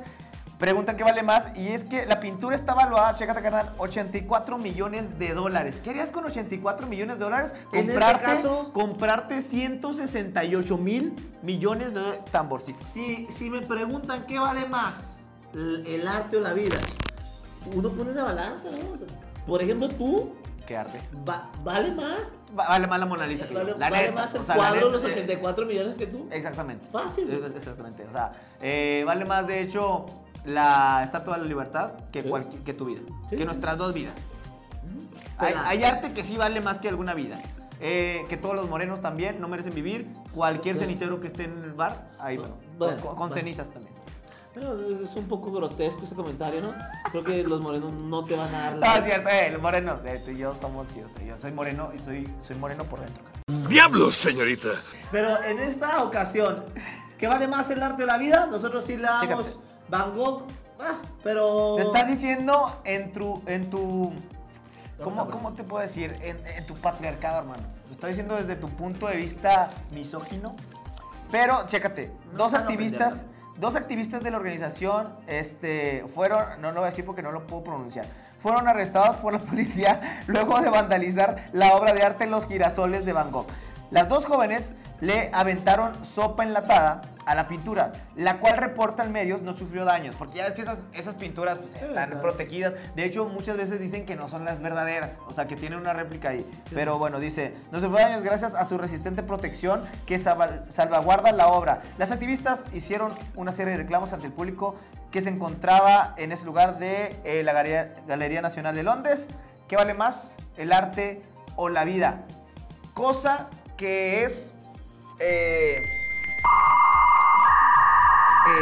Preguntan 0.64 0.96
qué 0.96 1.04
vale 1.04 1.22
más 1.22 1.54
y 1.58 1.68
es 1.68 1.84
que 1.84 2.06
la 2.06 2.20
pintura 2.20 2.56
está 2.56 2.72
valuada, 2.72 3.14
chécate 3.14 3.42
carnal, 3.42 3.68
84 3.76 4.56
millones 4.56 5.18
de 5.18 5.34
dólares. 5.34 5.78
¿Qué 5.84 5.90
harías 5.90 6.10
con 6.10 6.24
84 6.24 6.86
millones 6.86 7.18
de 7.18 7.24
dólares? 7.24 7.54
En 7.74 7.80
este 7.80 7.92
Comprarte, 7.92 8.24
caso- 8.24 8.70
comprarte 8.72 9.42
168 9.42 10.78
mil 10.78 11.12
millones 11.42 11.92
de 11.92 12.00
tamborcitos. 12.30 12.80
Si, 12.82 13.26
si 13.28 13.50
me 13.50 13.60
preguntan 13.60 14.24
qué 14.26 14.38
vale 14.38 14.64
más, 14.66 15.20
el, 15.52 15.86
el 15.86 16.08
arte 16.08 16.38
o 16.38 16.40
la 16.40 16.54
vida, 16.54 16.78
uno 17.74 17.90
pone 17.90 18.12
una 18.12 18.24
balanza, 18.24 18.70
¿no? 18.70 18.90
O 18.90 18.96
sea, 18.96 19.06
por 19.46 19.60
ejemplo, 19.60 19.88
tú, 19.90 20.32
Qué 20.66 20.78
arte. 20.78 20.98
va- 21.28 21.50
¿vale 21.62 21.92
más? 21.92 22.36
Va- 22.58 22.68
Vale 22.68 22.86
más 22.86 23.00
la 23.00 23.04
Mona 23.04 23.26
Lisa 23.26 23.46
que 23.46 23.52
yo. 23.52 23.60
¿Vale, 23.60 23.72
La 23.78 23.90
vale 23.90 24.02
neta, 24.04 24.14
más 24.14 24.34
el 24.34 24.40
o 24.40 24.44
sea, 24.44 24.54
cuadro, 24.54 24.76
neta, 24.76 24.92
los 24.92 25.04
eh, 25.04 25.08
84 25.08 25.66
millones 25.66 25.98
que 25.98 26.06
tú? 26.06 26.26
Exactamente. 26.30 26.86
Fácil. 26.90 27.30
Eh, 27.30 27.52
Exactamente. 27.54 28.06
O 28.06 28.12
sea, 28.12 28.32
eh, 28.62 29.02
vale 29.06 29.26
más, 29.26 29.46
de 29.46 29.60
hecho, 29.60 30.06
la 30.44 31.02
Estatua 31.04 31.34
de 31.36 31.42
la 31.42 31.48
Libertad 31.48 31.92
que, 32.12 32.22
Sí. 32.22 32.28
cualqui- 32.28 32.62
que 32.64 32.74
tu 32.74 32.84
vida. 32.86 33.00
Sí, 33.24 33.30
que 33.30 33.36
sí. 33.38 33.44
nuestras 33.44 33.78
dos 33.78 33.92
vidas. 33.94 34.14
Hay, 35.38 35.52
Pero- 35.52 35.64
hay 35.66 35.84
arte 35.84 36.12
que 36.12 36.22
sí 36.24 36.36
vale 36.36 36.60
más 36.60 36.78
que 36.78 36.88
alguna 36.88 37.14
vida. 37.14 37.38
Eh, 37.80 38.24
que 38.28 38.36
todos 38.36 38.54
los 38.54 38.68
morenos 38.70 39.00
también 39.02 39.40
no 39.40 39.48
merecen 39.48 39.74
vivir. 39.74 40.08
Cualquier 40.32 40.76
cenicero 40.76 41.20
que 41.20 41.26
esté 41.26 41.44
en 41.44 41.62
el 41.64 41.72
bar, 41.72 42.10
ahí 42.20 42.36
bueno. 42.36 42.54
Bueno, 42.78 42.96
con, 42.98 43.06
con 43.08 43.16
bueno. 43.18 43.34
cenizas 43.34 43.70
también. 43.70 43.94
Pero 44.54 44.88
es 44.88 45.16
un 45.16 45.26
poco 45.26 45.50
grotesco 45.50 46.04
ese 46.04 46.14
comentario, 46.14 46.60
¿no? 46.62 46.72
Creo 47.10 47.24
que 47.24 47.42
los 47.42 47.60
morenos 47.60 47.92
no 47.92 48.24
te 48.24 48.36
van 48.36 48.54
a 48.54 48.58
dar 48.60 48.72
No, 48.74 48.78
la... 48.80 48.96
es 48.98 49.04
cierto, 49.04 49.28
eh, 49.28 49.46
el 49.48 49.58
moreno. 49.58 49.98
eh, 50.04 50.36
yo 50.38 50.54
somos, 50.60 50.86
yo 50.94 51.06
soy, 51.16 51.26
yo 51.26 51.34
soy 51.40 51.50
moreno 51.50 51.90
y 51.92 51.98
soy, 51.98 52.28
soy 52.46 52.54
moreno 52.56 52.84
por 52.84 53.00
dentro. 53.00 53.24
¡Diablos, 53.68 54.14
señorita! 54.14 54.68
Pero 55.10 55.42
en 55.42 55.58
esta 55.58 56.04
ocasión, 56.04 56.62
¿qué 57.18 57.26
vale 57.26 57.48
más 57.48 57.68
el 57.70 57.82
arte 57.82 58.04
o 58.04 58.06
la 58.06 58.16
vida? 58.16 58.46
Nosotros 58.46 58.84
sí 58.84 58.96
le 58.96 59.02
damos 59.02 59.46
Chécate. 59.46 59.64
Van 59.94 60.12
Gogh, 60.12 60.42
ah, 60.80 60.98
pero... 61.22 61.76
Te 61.76 61.82
estás 61.82 62.08
diciendo 62.08 62.80
en 62.84 63.12
tu. 63.12 63.40
En 63.46 63.70
tu 63.70 64.12
¿cómo, 65.02 65.30
¿Cómo 65.30 65.52
te 65.52 65.62
puedo 65.62 65.82
decir? 65.82 66.12
En, 66.20 66.44
en 66.46 66.66
tu 66.66 66.74
patriarcado, 66.74 67.38
hermano. 67.40 67.62
Lo 67.86 67.92
estoy 67.92 68.10
diciendo 68.10 68.34
desde 68.34 68.56
tu 68.56 68.68
punto 68.68 69.06
de 69.06 69.16
vista 69.16 69.70
misógino. 69.92 70.56
Pero, 71.30 71.64
chécate, 71.66 72.10
dos 72.36 72.54
activistas. 72.54 73.24
Dos 73.56 73.76
activistas 73.76 74.24
de 74.24 74.32
la 74.32 74.38
organización 74.38 75.14
este, 75.28 76.04
fueron, 76.12 76.60
no 76.60 76.72
lo 76.72 76.80
voy 76.80 76.88
a 76.88 76.90
decir 76.90 77.04
porque 77.04 77.22
no 77.22 77.30
lo 77.30 77.46
puedo 77.46 77.62
pronunciar, 77.62 78.04
fueron 78.40 78.66
arrestados 78.66 79.14
por 79.14 79.32
la 79.32 79.38
policía 79.50 80.24
luego 80.26 80.60
de 80.60 80.70
vandalizar 80.70 81.50
la 81.52 81.76
obra 81.76 81.94
de 81.94 82.02
arte 82.02 82.26
Los 82.26 82.48
girasoles 82.48 83.04
de 83.04 83.12
Van 83.12 83.30
Gogh. 83.30 83.46
Las 83.94 84.08
dos 84.08 84.24
jóvenes 84.24 84.72
le 85.00 85.30
aventaron 85.32 86.04
sopa 86.04 86.42
enlatada 86.42 87.00
a 87.26 87.36
la 87.36 87.46
pintura, 87.46 87.92
la 88.16 88.38
cual 88.40 88.56
reportan 88.56 89.12
medios 89.12 89.40
no 89.40 89.52
sufrió 89.52 89.84
daños, 89.84 90.16
porque 90.16 90.38
ya 90.38 90.44
ves 90.46 90.54
que 90.54 90.62
esas, 90.62 90.80
esas 90.92 91.14
pinturas 91.14 91.58
pues, 91.58 91.72
están 91.76 92.10
protegidas. 92.20 92.74
De 92.96 93.04
hecho, 93.04 93.26
muchas 93.26 93.56
veces 93.56 93.78
dicen 93.78 94.04
que 94.04 94.16
no 94.16 94.28
son 94.28 94.44
las 94.44 94.60
verdaderas, 94.60 95.18
o 95.28 95.32
sea, 95.32 95.44
que 95.44 95.54
tienen 95.54 95.78
una 95.78 95.92
réplica 95.92 96.30
ahí. 96.30 96.44
Pero 96.74 96.98
bueno, 96.98 97.20
dice, 97.20 97.54
no 97.70 97.78
sufrió 97.78 98.04
daños 98.04 98.24
gracias 98.24 98.56
a 98.56 98.64
su 98.64 98.78
resistente 98.78 99.22
protección 99.22 99.82
que 100.06 100.18
salva- 100.18 100.64
salvaguarda 100.70 101.30
la 101.30 101.46
obra. 101.46 101.82
Las 101.96 102.10
activistas 102.10 102.64
hicieron 102.72 103.12
una 103.36 103.52
serie 103.52 103.74
de 103.74 103.78
reclamos 103.78 104.12
ante 104.12 104.26
el 104.26 104.32
público 104.32 104.74
que 105.12 105.20
se 105.20 105.28
encontraba 105.28 106.14
en 106.16 106.32
ese 106.32 106.46
lugar 106.46 106.80
de 106.80 107.14
eh, 107.22 107.44
la 107.44 107.52
Galería, 107.52 107.94
Galería 108.08 108.42
Nacional 108.42 108.74
de 108.74 108.82
Londres. 108.82 109.28
¿Qué 109.68 109.76
vale 109.76 109.94
más? 109.94 110.34
¿El 110.56 110.72
arte 110.72 111.22
o 111.54 111.68
la 111.68 111.84
vida? 111.84 112.22
Cosa 112.92 113.48
que 113.76 114.24
es... 114.24 114.50
eh, 115.18 115.82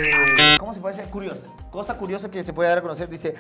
eh, 0.00 0.56
¿Cómo 0.58 0.72
se 0.74 0.80
puede 0.80 0.96
decir? 0.96 1.10
Curiosa. 1.10 1.46
Cosa 1.70 1.96
curiosa 1.96 2.30
que 2.30 2.44
se 2.44 2.52
puede 2.52 2.68
dar 2.68 2.78
a 2.78 2.82
conocer. 2.82 3.08
Dice, 3.08 3.34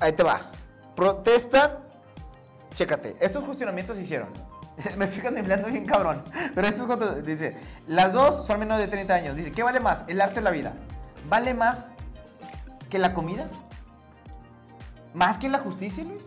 ahí 0.00 0.12
te 0.12 0.22
va. 0.22 0.50
Protestan. 0.94 1.78
Chécate. 2.74 3.16
Estos 3.20 3.44
cuestionamientos 3.44 3.96
se 3.96 4.04
hicieron. 4.04 4.28
Me 4.96 5.04
estoy 5.04 5.22
contemplando 5.22 5.68
bien 5.68 5.84
cabrón. 5.84 6.22
Pero 6.54 6.66
esto 6.66 6.82
es 6.82 6.86
cuando 6.86 7.12
dice, 7.22 7.56
las 7.86 8.12
dos 8.12 8.46
son 8.46 8.60
menos 8.60 8.78
de 8.78 8.88
30 8.88 9.14
años. 9.14 9.36
Dice, 9.36 9.52
¿qué 9.52 9.62
vale 9.62 9.80
más? 9.80 10.04
El 10.08 10.20
arte 10.20 10.40
o 10.40 10.42
la 10.42 10.50
vida. 10.50 10.72
¿Vale 11.28 11.54
más 11.54 11.92
que 12.88 12.98
la 12.98 13.12
comida? 13.12 13.48
¿Más 15.12 15.38
que 15.38 15.48
la 15.48 15.58
justicia, 15.58 16.04
Luis? 16.04 16.24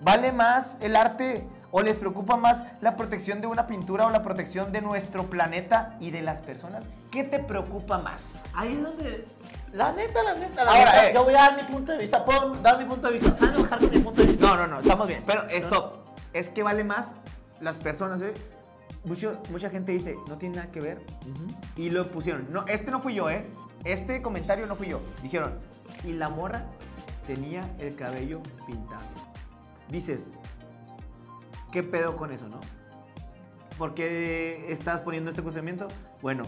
¿Vale 0.00 0.32
más 0.32 0.78
el 0.80 0.96
arte 0.96 1.46
o 1.76 1.82
les 1.82 1.96
preocupa 1.96 2.36
más 2.36 2.64
la 2.80 2.96
protección 2.96 3.40
de 3.40 3.48
una 3.48 3.66
pintura 3.66 4.06
o 4.06 4.10
la 4.10 4.22
protección 4.22 4.70
de 4.70 4.80
nuestro 4.80 5.24
planeta 5.24 5.96
y 5.98 6.12
de 6.12 6.22
las 6.22 6.38
personas? 6.38 6.84
¿Qué 7.10 7.24
te 7.24 7.40
preocupa 7.40 7.98
más? 7.98 8.22
Ahí 8.54 8.74
es 8.74 8.82
donde... 8.84 9.26
La 9.72 9.90
neta, 9.90 10.22
la 10.22 10.34
neta, 10.34 10.64
la 10.64 10.70
Ahora, 10.70 10.92
neta, 10.92 11.06
eh. 11.08 11.10
yo 11.12 11.24
voy 11.24 11.34
a 11.34 11.38
dar 11.38 11.56
mi 11.56 11.64
punto 11.64 11.90
de 11.90 11.98
vista. 11.98 12.24
Puedo 12.24 12.54
dar 12.62 12.78
mi 12.78 12.84
punto 12.84 13.08
de 13.08 13.14
vista. 13.14 13.34
¿Saben 13.34 13.56
enojar 13.56 13.80
con 13.80 13.90
mi 13.90 13.98
punto 13.98 14.20
de 14.20 14.28
vista? 14.28 14.46
No, 14.46 14.56
no, 14.56 14.66
no, 14.68 14.78
estamos 14.78 15.08
bien. 15.08 15.24
Pero 15.26 15.48
stop. 15.50 15.94
Es 16.32 16.48
que 16.48 16.62
vale 16.62 16.84
más 16.84 17.16
las 17.60 17.76
personas, 17.76 18.22
¿eh? 18.22 18.32
Mucho, 19.04 19.42
mucha 19.50 19.68
gente 19.68 19.90
dice, 19.90 20.14
no 20.28 20.38
tiene 20.38 20.58
nada 20.58 20.70
que 20.70 20.78
ver. 20.78 21.02
Y 21.74 21.90
lo 21.90 22.08
pusieron. 22.08 22.46
No, 22.52 22.64
este 22.68 22.92
no 22.92 23.00
fui 23.00 23.14
yo, 23.14 23.28
¿eh? 23.30 23.48
Este 23.82 24.22
comentario 24.22 24.66
no 24.66 24.76
fui 24.76 24.86
yo. 24.86 25.00
Dijeron, 25.24 25.58
y 26.04 26.12
la 26.12 26.28
morra 26.28 26.66
tenía 27.26 27.62
el 27.80 27.96
cabello 27.96 28.40
pintado. 28.64 29.02
Dices, 29.88 30.30
¿qué 31.74 31.82
pedo 31.82 32.16
con 32.16 32.30
eso, 32.32 32.48
no? 32.48 32.60
¿Por 33.76 33.94
qué 33.94 34.64
estás 34.72 35.00
poniendo 35.00 35.28
este 35.28 35.42
cuestionamiento? 35.42 35.88
Bueno, 36.22 36.44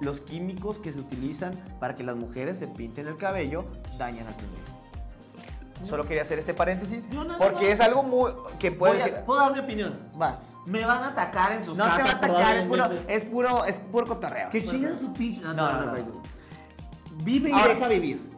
los 0.00 0.20
químicos 0.20 0.78
que 0.78 0.92
se 0.92 1.00
utilizan 1.00 1.52
para 1.80 1.96
que 1.96 2.04
las 2.04 2.14
mujeres 2.14 2.56
se 2.58 2.68
pinten 2.68 3.08
el 3.08 3.16
cabello 3.16 3.64
dañan 3.98 4.28
al 4.28 4.34
planeta. 4.34 4.72
Solo 5.84 6.04
quería 6.04 6.22
hacer 6.22 6.38
este 6.38 6.54
paréntesis 6.54 7.08
Yo 7.10 7.24
nada 7.24 7.38
porque 7.38 7.64
más- 7.66 7.74
es 7.74 7.80
algo 7.80 8.02
muy 8.04 8.30
que 8.60 8.70
puede 8.72 8.94
decir. 8.98 9.14
¿Puedo 9.26 9.40
dar 9.40 9.52
mi 9.52 9.58
opinión? 9.60 9.98
Va. 10.20 10.38
Me 10.66 10.84
van 10.84 11.02
a 11.02 11.08
atacar 11.08 11.52
en 11.52 11.64
sus 11.64 11.76
No 11.76 11.84
te 11.84 11.90
casas. 11.90 12.06
va 12.06 12.10
a 12.10 12.16
atacar, 12.16 12.56
es 12.56 12.64
puro, 12.66 12.84
es 13.08 13.24
puro, 13.24 13.64
es 13.64 13.78
puro 13.80 14.06
cotorreo. 14.06 14.50
Que 14.50 14.62
chinguen 14.62 14.92
a 14.92 14.96
su 14.96 15.12
pinche. 15.12 15.40
No, 15.40 15.54
No, 15.54 15.72
no, 15.72 15.78
no, 15.80 15.86
no, 15.86 15.92
no. 15.92 15.98
no. 16.06 16.22
Vive 17.24 17.50
y 17.50 17.52
Ahora- 17.52 17.74
deja 17.74 17.88
vivir. 17.88 18.30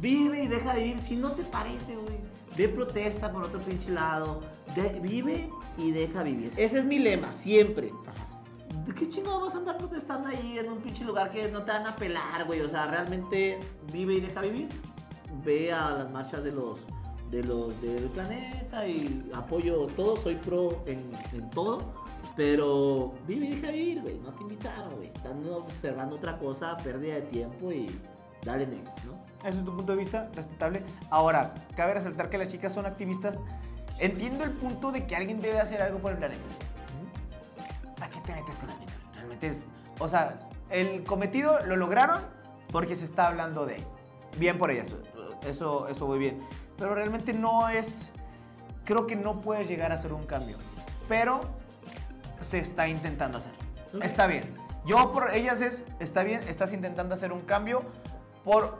Vive 0.00 0.42
y 0.44 0.48
deja 0.48 0.74
vivir. 0.74 1.00
Si 1.02 1.14
no 1.16 1.30
te 1.32 1.44
parece, 1.44 1.94
güey. 1.94 2.18
Ve 2.56 2.68
protesta 2.68 3.30
por 3.32 3.44
otro 3.44 3.60
pinche 3.60 3.90
lado. 3.90 4.40
De- 4.74 5.00
vive 5.00 5.48
y 5.78 5.90
deja 5.92 6.22
vivir. 6.22 6.52
Ese 6.56 6.78
es 6.80 6.84
mi 6.84 6.98
lema, 6.98 7.32
siempre. 7.32 7.90
¿De 8.86 8.94
qué 8.94 9.08
chingo 9.08 9.40
vas 9.40 9.54
a 9.54 9.58
andar 9.58 9.76
protestando 9.78 10.28
ahí 10.28 10.58
en 10.58 10.70
un 10.70 10.78
pinche 10.78 11.04
lugar 11.04 11.30
que 11.30 11.48
no 11.50 11.62
te 11.62 11.70
van 11.72 11.86
a 11.86 11.96
pelar, 11.96 12.44
güey? 12.46 12.60
O 12.60 12.68
sea, 12.68 12.86
realmente 12.86 13.58
vive 13.92 14.14
y 14.14 14.20
deja 14.20 14.40
vivir. 14.42 14.68
Ve 15.44 15.72
a 15.72 15.90
las 15.92 16.10
marchas 16.10 16.42
de 16.44 16.52
los 16.52 16.78
de 17.30 17.44
los 17.44 17.80
del 17.80 18.02
planeta 18.08 18.88
y 18.88 19.30
apoyo 19.34 19.86
todo, 19.94 20.16
soy 20.16 20.34
pro 20.34 20.82
en, 20.86 21.12
en 21.32 21.48
todo. 21.50 21.92
Pero 22.36 23.12
vive 23.26 23.46
y 23.46 23.50
deja 23.56 23.70
vivir, 23.72 24.02
güey. 24.02 24.18
No 24.18 24.32
te 24.32 24.42
invitaron, 24.42 24.94
güey. 24.96 25.08
Están 25.08 25.46
observando 25.48 26.16
otra 26.16 26.38
cosa, 26.38 26.76
pérdida 26.78 27.14
de 27.16 27.22
tiempo 27.22 27.70
y 27.70 27.86
dale 28.44 28.66
next, 28.66 29.04
¿no? 29.04 29.12
Ese 29.46 29.58
es 29.58 29.64
tu 29.64 29.74
punto 29.74 29.92
de 29.92 29.98
vista, 29.98 30.28
respetable. 30.34 30.82
Ahora, 31.10 31.54
cabe 31.76 31.94
resaltar 31.94 32.28
que 32.28 32.38
las 32.38 32.48
chicas 32.48 32.72
son 32.72 32.86
activistas. 32.86 33.38
Entiendo 33.98 34.44
el 34.44 34.50
punto 34.52 34.92
de 34.92 35.06
que 35.06 35.16
alguien 35.16 35.40
debe 35.40 35.60
hacer 35.60 35.82
algo 35.82 35.98
por 35.98 36.12
el 36.12 36.18
planeta. 36.18 36.42
¿Para 37.98 38.10
qué 38.10 38.20
te 38.20 38.34
metes 38.34 38.56
con 38.56 38.68
la 38.68 38.74
pintura? 38.74 38.98
Realmente 39.14 39.48
es. 39.48 39.56
O 39.98 40.08
sea, 40.08 40.38
el 40.70 41.04
cometido 41.04 41.58
lo 41.66 41.76
lograron 41.76 42.22
porque 42.70 42.96
se 42.96 43.04
está 43.04 43.28
hablando 43.28 43.66
de. 43.66 43.76
Bien 44.38 44.58
por 44.58 44.70
ellas. 44.70 44.88
Eso, 45.46 45.88
eso 45.88 46.06
muy 46.06 46.18
bien. 46.18 46.38
Pero 46.76 46.94
realmente 46.94 47.32
no 47.32 47.68
es. 47.68 48.10
Creo 48.84 49.06
que 49.06 49.16
no 49.16 49.40
puedes 49.40 49.68
llegar 49.68 49.92
a 49.92 49.96
hacer 49.96 50.12
un 50.12 50.26
cambio. 50.26 50.56
Pero 51.08 51.40
se 52.40 52.58
está 52.58 52.88
intentando 52.88 53.38
hacer. 53.38 53.52
Está 54.02 54.26
bien. 54.26 54.42
Yo 54.84 55.12
por 55.12 55.34
ellas 55.34 55.60
es, 55.60 55.84
está 55.98 56.22
bien, 56.22 56.40
estás 56.48 56.72
intentando 56.72 57.14
hacer 57.14 57.32
un 57.32 57.42
cambio. 57.42 57.82
Por 58.44 58.78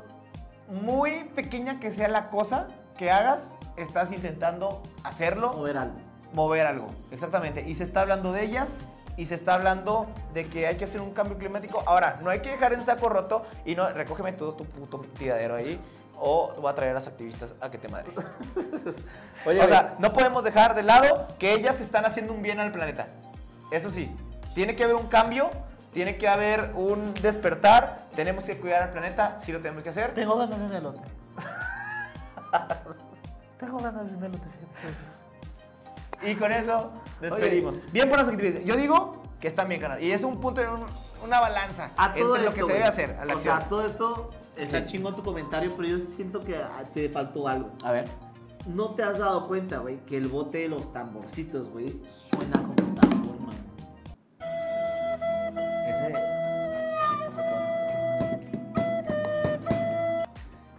muy 0.69 1.25
pequeña 1.35 1.81
que 1.81 1.91
sea 1.91 2.09
la 2.09 2.31
cosa 2.31 2.69
que 2.97 3.11
hagas, 3.11 3.55
estás 3.77 4.13
intentando 4.13 4.83
hacerlo, 5.05 5.51
O 5.53 5.63
ver 5.63 5.79
algo. 5.79 5.97
mover 6.33 6.67
algo. 6.67 6.87
Exactamente. 7.11 7.63
Y 7.67 7.75
se 7.75 7.85
está 7.85 8.03
hablando 8.03 8.33
de 8.33 8.45
ellas 8.45 8.77
y 9.17 9.27
se 9.27 9.35
está 9.35 9.55
hablando 9.55 10.07
de 10.33 10.47
que 10.47 10.67
hay 10.67 10.77
que 10.77 10.85
hacer 10.85 11.01
un 11.01 11.13
cambio 11.13 11.37
climático. 11.37 11.83
Ahora, 11.87 12.19
no 12.23 12.31
hay 12.31 12.41
que 12.41 12.51
dejar 12.51 12.73
en 12.73 12.85
saco 12.85 13.09
roto 13.09 13.45
y 13.65 13.75
no, 13.75 13.89
recógeme 13.91 14.33
todo 14.33 14.55
tu 14.55 14.65
puto 14.65 14.99
tiradero 15.19 15.57
ahí. 15.57 15.79
O 16.23 16.53
voy 16.61 16.71
a 16.71 16.75
traer 16.75 16.91
a 16.93 16.95
las 16.95 17.07
activistas 17.07 17.55
a 17.61 17.71
que 17.71 17.79
te 17.79 17.89
madre. 17.89 18.13
Oye, 19.47 19.61
o 19.63 19.69
sea, 19.69 19.95
no 19.99 20.13
podemos 20.13 20.45
dejar 20.45 20.75
de 20.75 20.83
lado 20.83 21.27
que 21.39 21.55
ellas 21.55 21.81
están 21.81 22.05
haciendo 22.05 22.35
un 22.35 22.43
bien 22.43 22.61
al 22.61 22.73
planeta. 22.73 23.09
Eso 23.71 23.91
sí, 23.91 24.15
tiene 24.55 24.77
que 24.77 24.85
haber 24.85 24.97
un 24.97 25.07
cambio, 25.07 25.49
tiene 25.93 26.17
que 26.19 26.29
haber 26.29 26.73
un 26.75 27.15
despertar, 27.15 28.05
tenemos 28.15 28.45
que 28.45 28.59
cuidar 28.59 28.83
al 28.85 28.91
planeta, 28.91 29.39
sí 29.45 29.53
lo 29.53 29.61
tenemos 29.61 29.83
que 29.83 29.91
hacer. 29.91 30.15
Tengo 30.15 30.37
ganas 30.37 30.59
de 30.59 30.65
un 30.67 30.73
elote. 30.73 31.01
Tengo 33.59 33.79
ganas 33.79 34.11
de 34.11 34.17
un 34.17 34.25
elote, 34.25 34.47
Y 36.23 36.35
con 36.35 36.53
eso 36.53 36.93
despedimos. 37.21 37.77
Bien 37.93 38.09
por 38.09 38.19
las 38.19 38.29
actividades. 38.29 38.65
Yo 38.65 38.77
digo 38.77 39.23
que 39.41 39.49
están 39.49 39.69
bien, 39.69 39.81
canal. 39.81 40.03
Y 40.03 40.13
es 40.13 40.23
un 40.23 40.41
punto, 40.41 40.61
un- 40.63 40.87
una 41.25 41.41
balanza 41.41 41.91
A 41.97 42.15
todo 42.15 42.37
entre 42.37 42.49
esto, 42.49 42.61
lo 42.63 42.67
que 42.67 42.73
se 42.73 42.79
debe 42.79 42.89
hacer 42.89 43.17
a 43.21 43.25
la 43.27 43.35
O 43.35 43.39
sea, 43.39 43.55
acción. 43.57 43.69
todo 43.69 43.87
esto 43.87 44.31
está 44.57 44.79
Sí. 44.81 44.87
chingón 44.87 45.15
tu 45.17 45.23
comentario, 45.23 45.73
pero 45.77 45.89
yo 45.89 45.99
siento 45.99 46.41
que 46.43 46.57
ah, 46.57 46.85
te 46.93 47.09
faltó 47.11 47.47
algo. 47.49 47.71
A 47.85 47.93
ver. 47.93 48.07
¿No 48.67 48.91
te 48.95 49.03
has 49.03 49.19
dado 49.19 49.47
cuenta, 49.49 49.79
güey, 49.79 49.99
que 50.07 50.17
el 50.19 50.29
bote 50.29 50.59
de 50.59 50.69
los 50.69 50.93
tamborcitos, 50.93 51.69
güey, 51.71 52.01
suena 52.07 52.61
como 52.63 52.75
tambor, 52.75 53.41
man? 53.41 53.57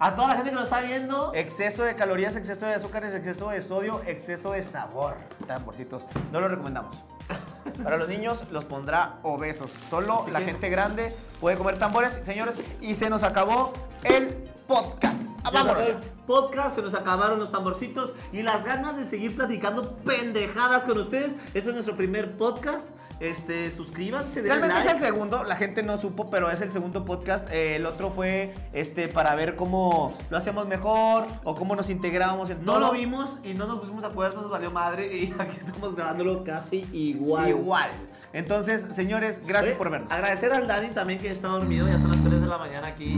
A 0.04 0.16
toda 0.16 0.30
la 0.30 0.34
gente 0.36 0.50
que 0.50 0.56
lo 0.56 0.64
está 0.64 0.82
viendo, 0.82 1.32
Exceso 1.36 1.84
de 1.84 1.94
calorías, 1.96 2.36
exceso 2.36 2.66
de 2.66 2.74
azúcares, 2.74 3.14
exceso 3.14 3.50
de 3.50 3.62
sodio, 3.62 4.02
exceso 4.08 4.52
de 4.54 4.64
sabor. 4.64 5.14
Tamborcitos. 5.46 6.08
No 6.32 6.42
lo 6.42 6.48
recomendamos. 6.48 6.98
Para 7.84 7.98
los 7.98 8.08
niños 8.08 8.42
los 8.52 8.66
pondrá 8.66 9.20
obesos. 9.22 9.72
Solo 9.88 10.22
Así 10.24 10.32
la 10.32 10.40
que- 10.40 10.46
gente 10.46 10.70
grande 10.70 11.16
puede 11.40 11.56
comer 11.56 11.78
tambores, 11.78 12.20
señores. 12.26 12.56
Y 12.82 12.96
se 12.96 13.12
nos 13.12 13.22
acabó 13.22 13.74
el 14.04 14.30
podcast. 14.68 15.22
Se 15.22 15.52
nos 15.54 15.56
acabó 15.62 15.80
el 15.82 15.98
podcast, 16.26 16.76
se 16.76 16.82
nos 16.82 16.96
acabaron 16.96 17.40
los 17.40 17.52
tamborcitos 17.52 18.14
y 18.32 18.42
las 18.42 18.64
ganas 18.64 18.98
de 18.98 19.06
seguir 19.06 19.36
platicando 19.36 19.98
pendejadas 19.98 20.82
con 20.82 20.98
ustedes. 20.98 21.34
Este 21.54 21.60
es 21.70 21.74
nuestro 21.76 21.96
primer 21.96 22.38
podcast. 22.38 22.90
Este, 23.22 23.70
suscríbanse, 23.70 24.42
Realmente 24.42 24.76
es 24.80 24.86
like. 24.86 24.98
el 24.98 25.06
segundo, 25.06 25.44
la 25.44 25.56
gente 25.56 25.84
no 25.84 26.00
supo, 26.00 26.30
pero 26.32 26.50
es 26.50 26.60
el 26.62 26.72
segundo 26.72 27.06
podcast. 27.06 27.48
Eh, 27.52 27.76
el 27.76 27.86
otro 27.86 28.10
fue 28.10 28.52
este 28.74 29.08
para 29.08 29.36
ver 29.36 29.56
cómo 29.56 30.18
lo 30.32 30.38
hacemos 30.38 30.68
mejor 30.68 31.26
o 31.44 31.54
cómo 31.54 31.76
nos 31.76 31.92
integramos 31.92 32.50
en 32.50 32.66
No 32.66 32.74
todo. 32.74 32.88
lo 32.88 32.92
vimos 32.94 33.38
y 33.44 33.54
no 33.54 33.68
nos 33.68 33.78
pusimos 33.80 34.02
de 34.02 34.08
acuerdo, 34.08 34.42
nos 34.42 34.50
valió 34.50 34.72
madre 34.72 35.06
y 35.16 35.34
aquí 35.40 35.58
estamos 35.58 35.96
grabándolo 35.96 36.44
casi 36.44 36.88
igual. 36.92 37.50
igual. 37.50 37.92
Entonces, 38.34 38.86
señores, 38.96 39.40
gracias 39.46 39.72
Oye, 39.74 39.78
por 39.78 39.92
vernos. 39.92 40.12
Agradecer 40.12 40.52
al 40.54 40.66
Dani 40.66 40.88
también 40.90 41.20
que 41.20 41.30
está 41.30 41.50
dormido, 41.50 41.88
ya 41.88 42.00
son 42.00 42.12
las 42.12 42.24
3 42.24 42.42
de 42.42 42.48
la 42.48 42.58
mañana 42.58 42.88
aquí 42.88 43.14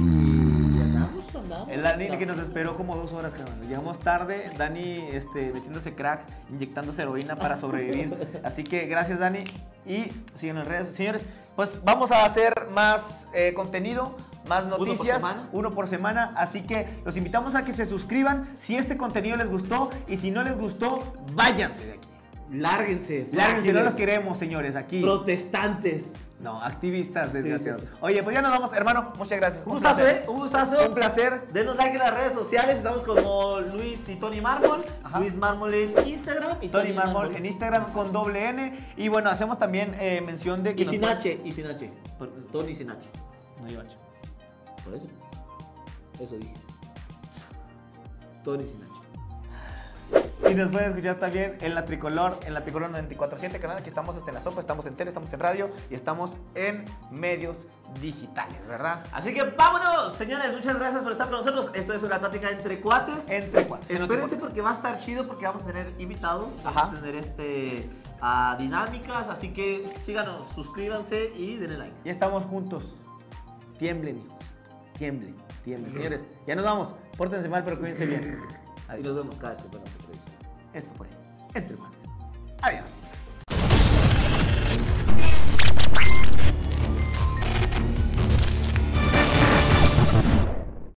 andamos. 1.53 1.69
El 1.69 1.81
Dani 1.81 2.17
que 2.17 2.25
nos 2.25 2.39
esperó 2.39 2.75
como 2.75 2.95
dos 2.95 3.13
horas, 3.13 3.33
cabrón. 3.33 3.61
Llegamos 3.67 3.99
tarde, 3.99 4.49
Dani 4.57 5.07
este, 5.11 5.51
metiéndose 5.53 5.93
crack, 5.93 6.25
inyectándose 6.49 7.01
heroína 7.01 7.35
para 7.35 7.57
sobrevivir. 7.57 8.41
Así 8.43 8.63
que 8.63 8.85
gracias, 8.85 9.19
Dani. 9.19 9.39
Y 9.85 10.07
síguenos 10.35 10.65
en 10.65 10.69
redes. 10.69 10.95
Señores, 10.95 11.25
pues 11.55 11.79
vamos 11.83 12.11
a 12.11 12.25
hacer 12.25 12.67
más 12.71 13.27
eh, 13.33 13.53
contenido, 13.53 14.15
más 14.47 14.63
por 14.63 14.79
noticias. 14.79 15.17
semana. 15.17 15.49
Uno 15.51 15.73
por 15.73 15.87
semana. 15.87 16.33
Así 16.35 16.61
que 16.61 16.87
los 17.05 17.17
invitamos 17.17 17.55
a 17.55 17.63
que 17.63 17.73
se 17.73 17.85
suscriban 17.85 18.49
si 18.59 18.75
este 18.75 18.97
contenido 18.97 19.37
les 19.37 19.49
gustó. 19.49 19.89
Y 20.07 20.17
si 20.17 20.31
no 20.31 20.43
les 20.43 20.57
gustó, 20.57 21.13
váyanse 21.33 21.85
de 21.85 21.93
aquí. 21.93 22.07
Lárguense. 22.51 23.27
Lárguense, 23.31 23.73
no 23.73 23.81
los 23.81 23.95
queremos, 23.95 24.37
señores, 24.37 24.75
aquí. 24.75 25.01
Protestantes. 25.01 26.15
No, 26.43 26.61
activistas 26.61 27.31
desgraciados. 27.31 27.83
Oye, 28.01 28.21
pues 28.21 28.35
ya 28.35 28.41
nos 28.41 28.51
vamos, 28.51 28.73
hermano. 28.73 29.13
Muchas 29.17 29.39
gracias. 29.39 29.63
Un 29.65 29.71
gustazo. 29.73 30.05
¿eh? 30.05 30.23
Un 30.27 30.35
gustazo. 30.39 30.87
Un 30.89 30.93
placer. 30.93 31.47
Denos 31.53 31.77
like 31.77 31.93
en 31.93 31.99
las 31.99 32.13
redes 32.13 32.33
sociales. 32.33 32.77
Estamos 32.79 33.03
como 33.03 33.61
Luis 33.61 34.09
y 34.09 34.17
Tony 34.17 34.41
Mármol. 34.41 34.83
Luis 35.19 35.37
Mármol 35.37 35.73
en 35.73 35.93
Instagram. 36.05 36.57
Y 36.61 36.67
Tony 36.67 36.91
Mármol 36.91 37.33
en 37.33 37.45
Instagram 37.45 37.93
con 37.93 38.11
doble 38.11 38.49
N. 38.49 38.87
Y 38.97 39.07
bueno, 39.07 39.29
hacemos 39.29 39.57
también 39.57 39.95
eh, 39.99 40.19
mención 40.19 40.63
de 40.63 40.75
que. 40.75 40.81
Y 40.81 40.85
sin 40.85 40.99
pueden- 40.99 41.17
H. 41.17 41.41
Y 41.45 41.51
sin 41.53 41.65
H. 41.65 41.89
Tony 42.51 42.75
sin 42.75 42.89
H. 42.91 43.09
No 43.61 43.67
lleva 43.67 43.83
H. 43.83 43.95
Por 44.83 44.93
eso. 44.95 45.07
Eso 46.19 46.35
dije. 46.35 46.53
Tony 48.43 48.67
sin 48.67 48.83
H. 48.83 48.91
Y 50.49 50.55
nos 50.55 50.69
pueden 50.71 50.89
escuchar 50.89 51.19
también 51.19 51.57
en 51.61 51.73
la 51.73 51.85
Tricolor, 51.85 52.37
en 52.45 52.53
la 52.53 52.63
Tricolor 52.63 52.89
947 52.91 53.59
canal. 53.59 53.77
Aquí 53.77 53.89
estamos 53.89 54.15
hasta 54.15 54.29
en 54.29 54.35
la 54.35 54.41
sopa, 54.41 54.59
estamos 54.59 54.85
en 54.85 54.95
tele, 54.95 55.09
estamos 55.09 55.31
en 55.33 55.39
radio 55.39 55.71
y 55.89 55.95
estamos 55.95 56.37
en 56.53 56.85
medios 57.11 57.65
digitales, 58.01 58.57
¿verdad? 58.67 59.03
Así 59.13 59.33
que 59.33 59.43
vámonos, 59.43 60.13
señores. 60.13 60.51
Muchas 60.51 60.77
gracias 60.77 61.01
por 61.01 61.11
estar 61.11 61.29
con 61.29 61.37
nosotros. 61.37 61.71
Esto 61.73 61.93
es 61.93 62.03
una 62.03 62.19
plática 62.19 62.49
entre 62.49 62.81
cuates. 62.81 63.27
Entre 63.29 63.65
cuatro. 63.65 63.95
Espérense 63.95 64.37
porque 64.37 64.61
va 64.61 64.71
a 64.71 64.73
estar 64.73 64.99
chido 64.99 65.25
porque 65.25 65.45
vamos 65.45 65.63
a 65.63 65.67
tener 65.67 65.93
invitados, 65.97 66.61
vamos 66.63 66.83
a 66.83 66.91
tener 66.91 67.15
este 67.15 67.89
a 68.21 68.55
dinámicas, 68.57 69.29
así 69.29 69.53
que 69.53 69.89
síganos, 69.99 70.47
suscríbanse 70.47 71.31
y 71.35 71.57
denle 71.57 71.77
like. 71.77 71.95
Ya 72.05 72.11
estamos 72.11 72.45
juntos. 72.45 72.95
Tiemblen, 73.79 74.19
hijos. 74.19 74.37
Tiemblen, 74.97 75.35
tiemblen. 75.63 75.93
Señores, 75.93 76.25
ya 76.47 76.55
nos 76.55 76.65
vamos. 76.65 76.95
Pórtense 77.17 77.49
mal, 77.49 77.63
pero 77.63 77.79
cuídense 77.79 78.05
bien. 78.05 78.37
Y 78.99 79.01
nos 79.01 79.15
vemos 79.15 79.35
cada 79.37 79.53
vez 79.53 79.61
que. 79.63 80.02
Esto 80.73 80.93
fue 80.95 81.07
Entre 81.53 81.75
Cuates. 81.75 82.09
Adiós. 82.61 83.02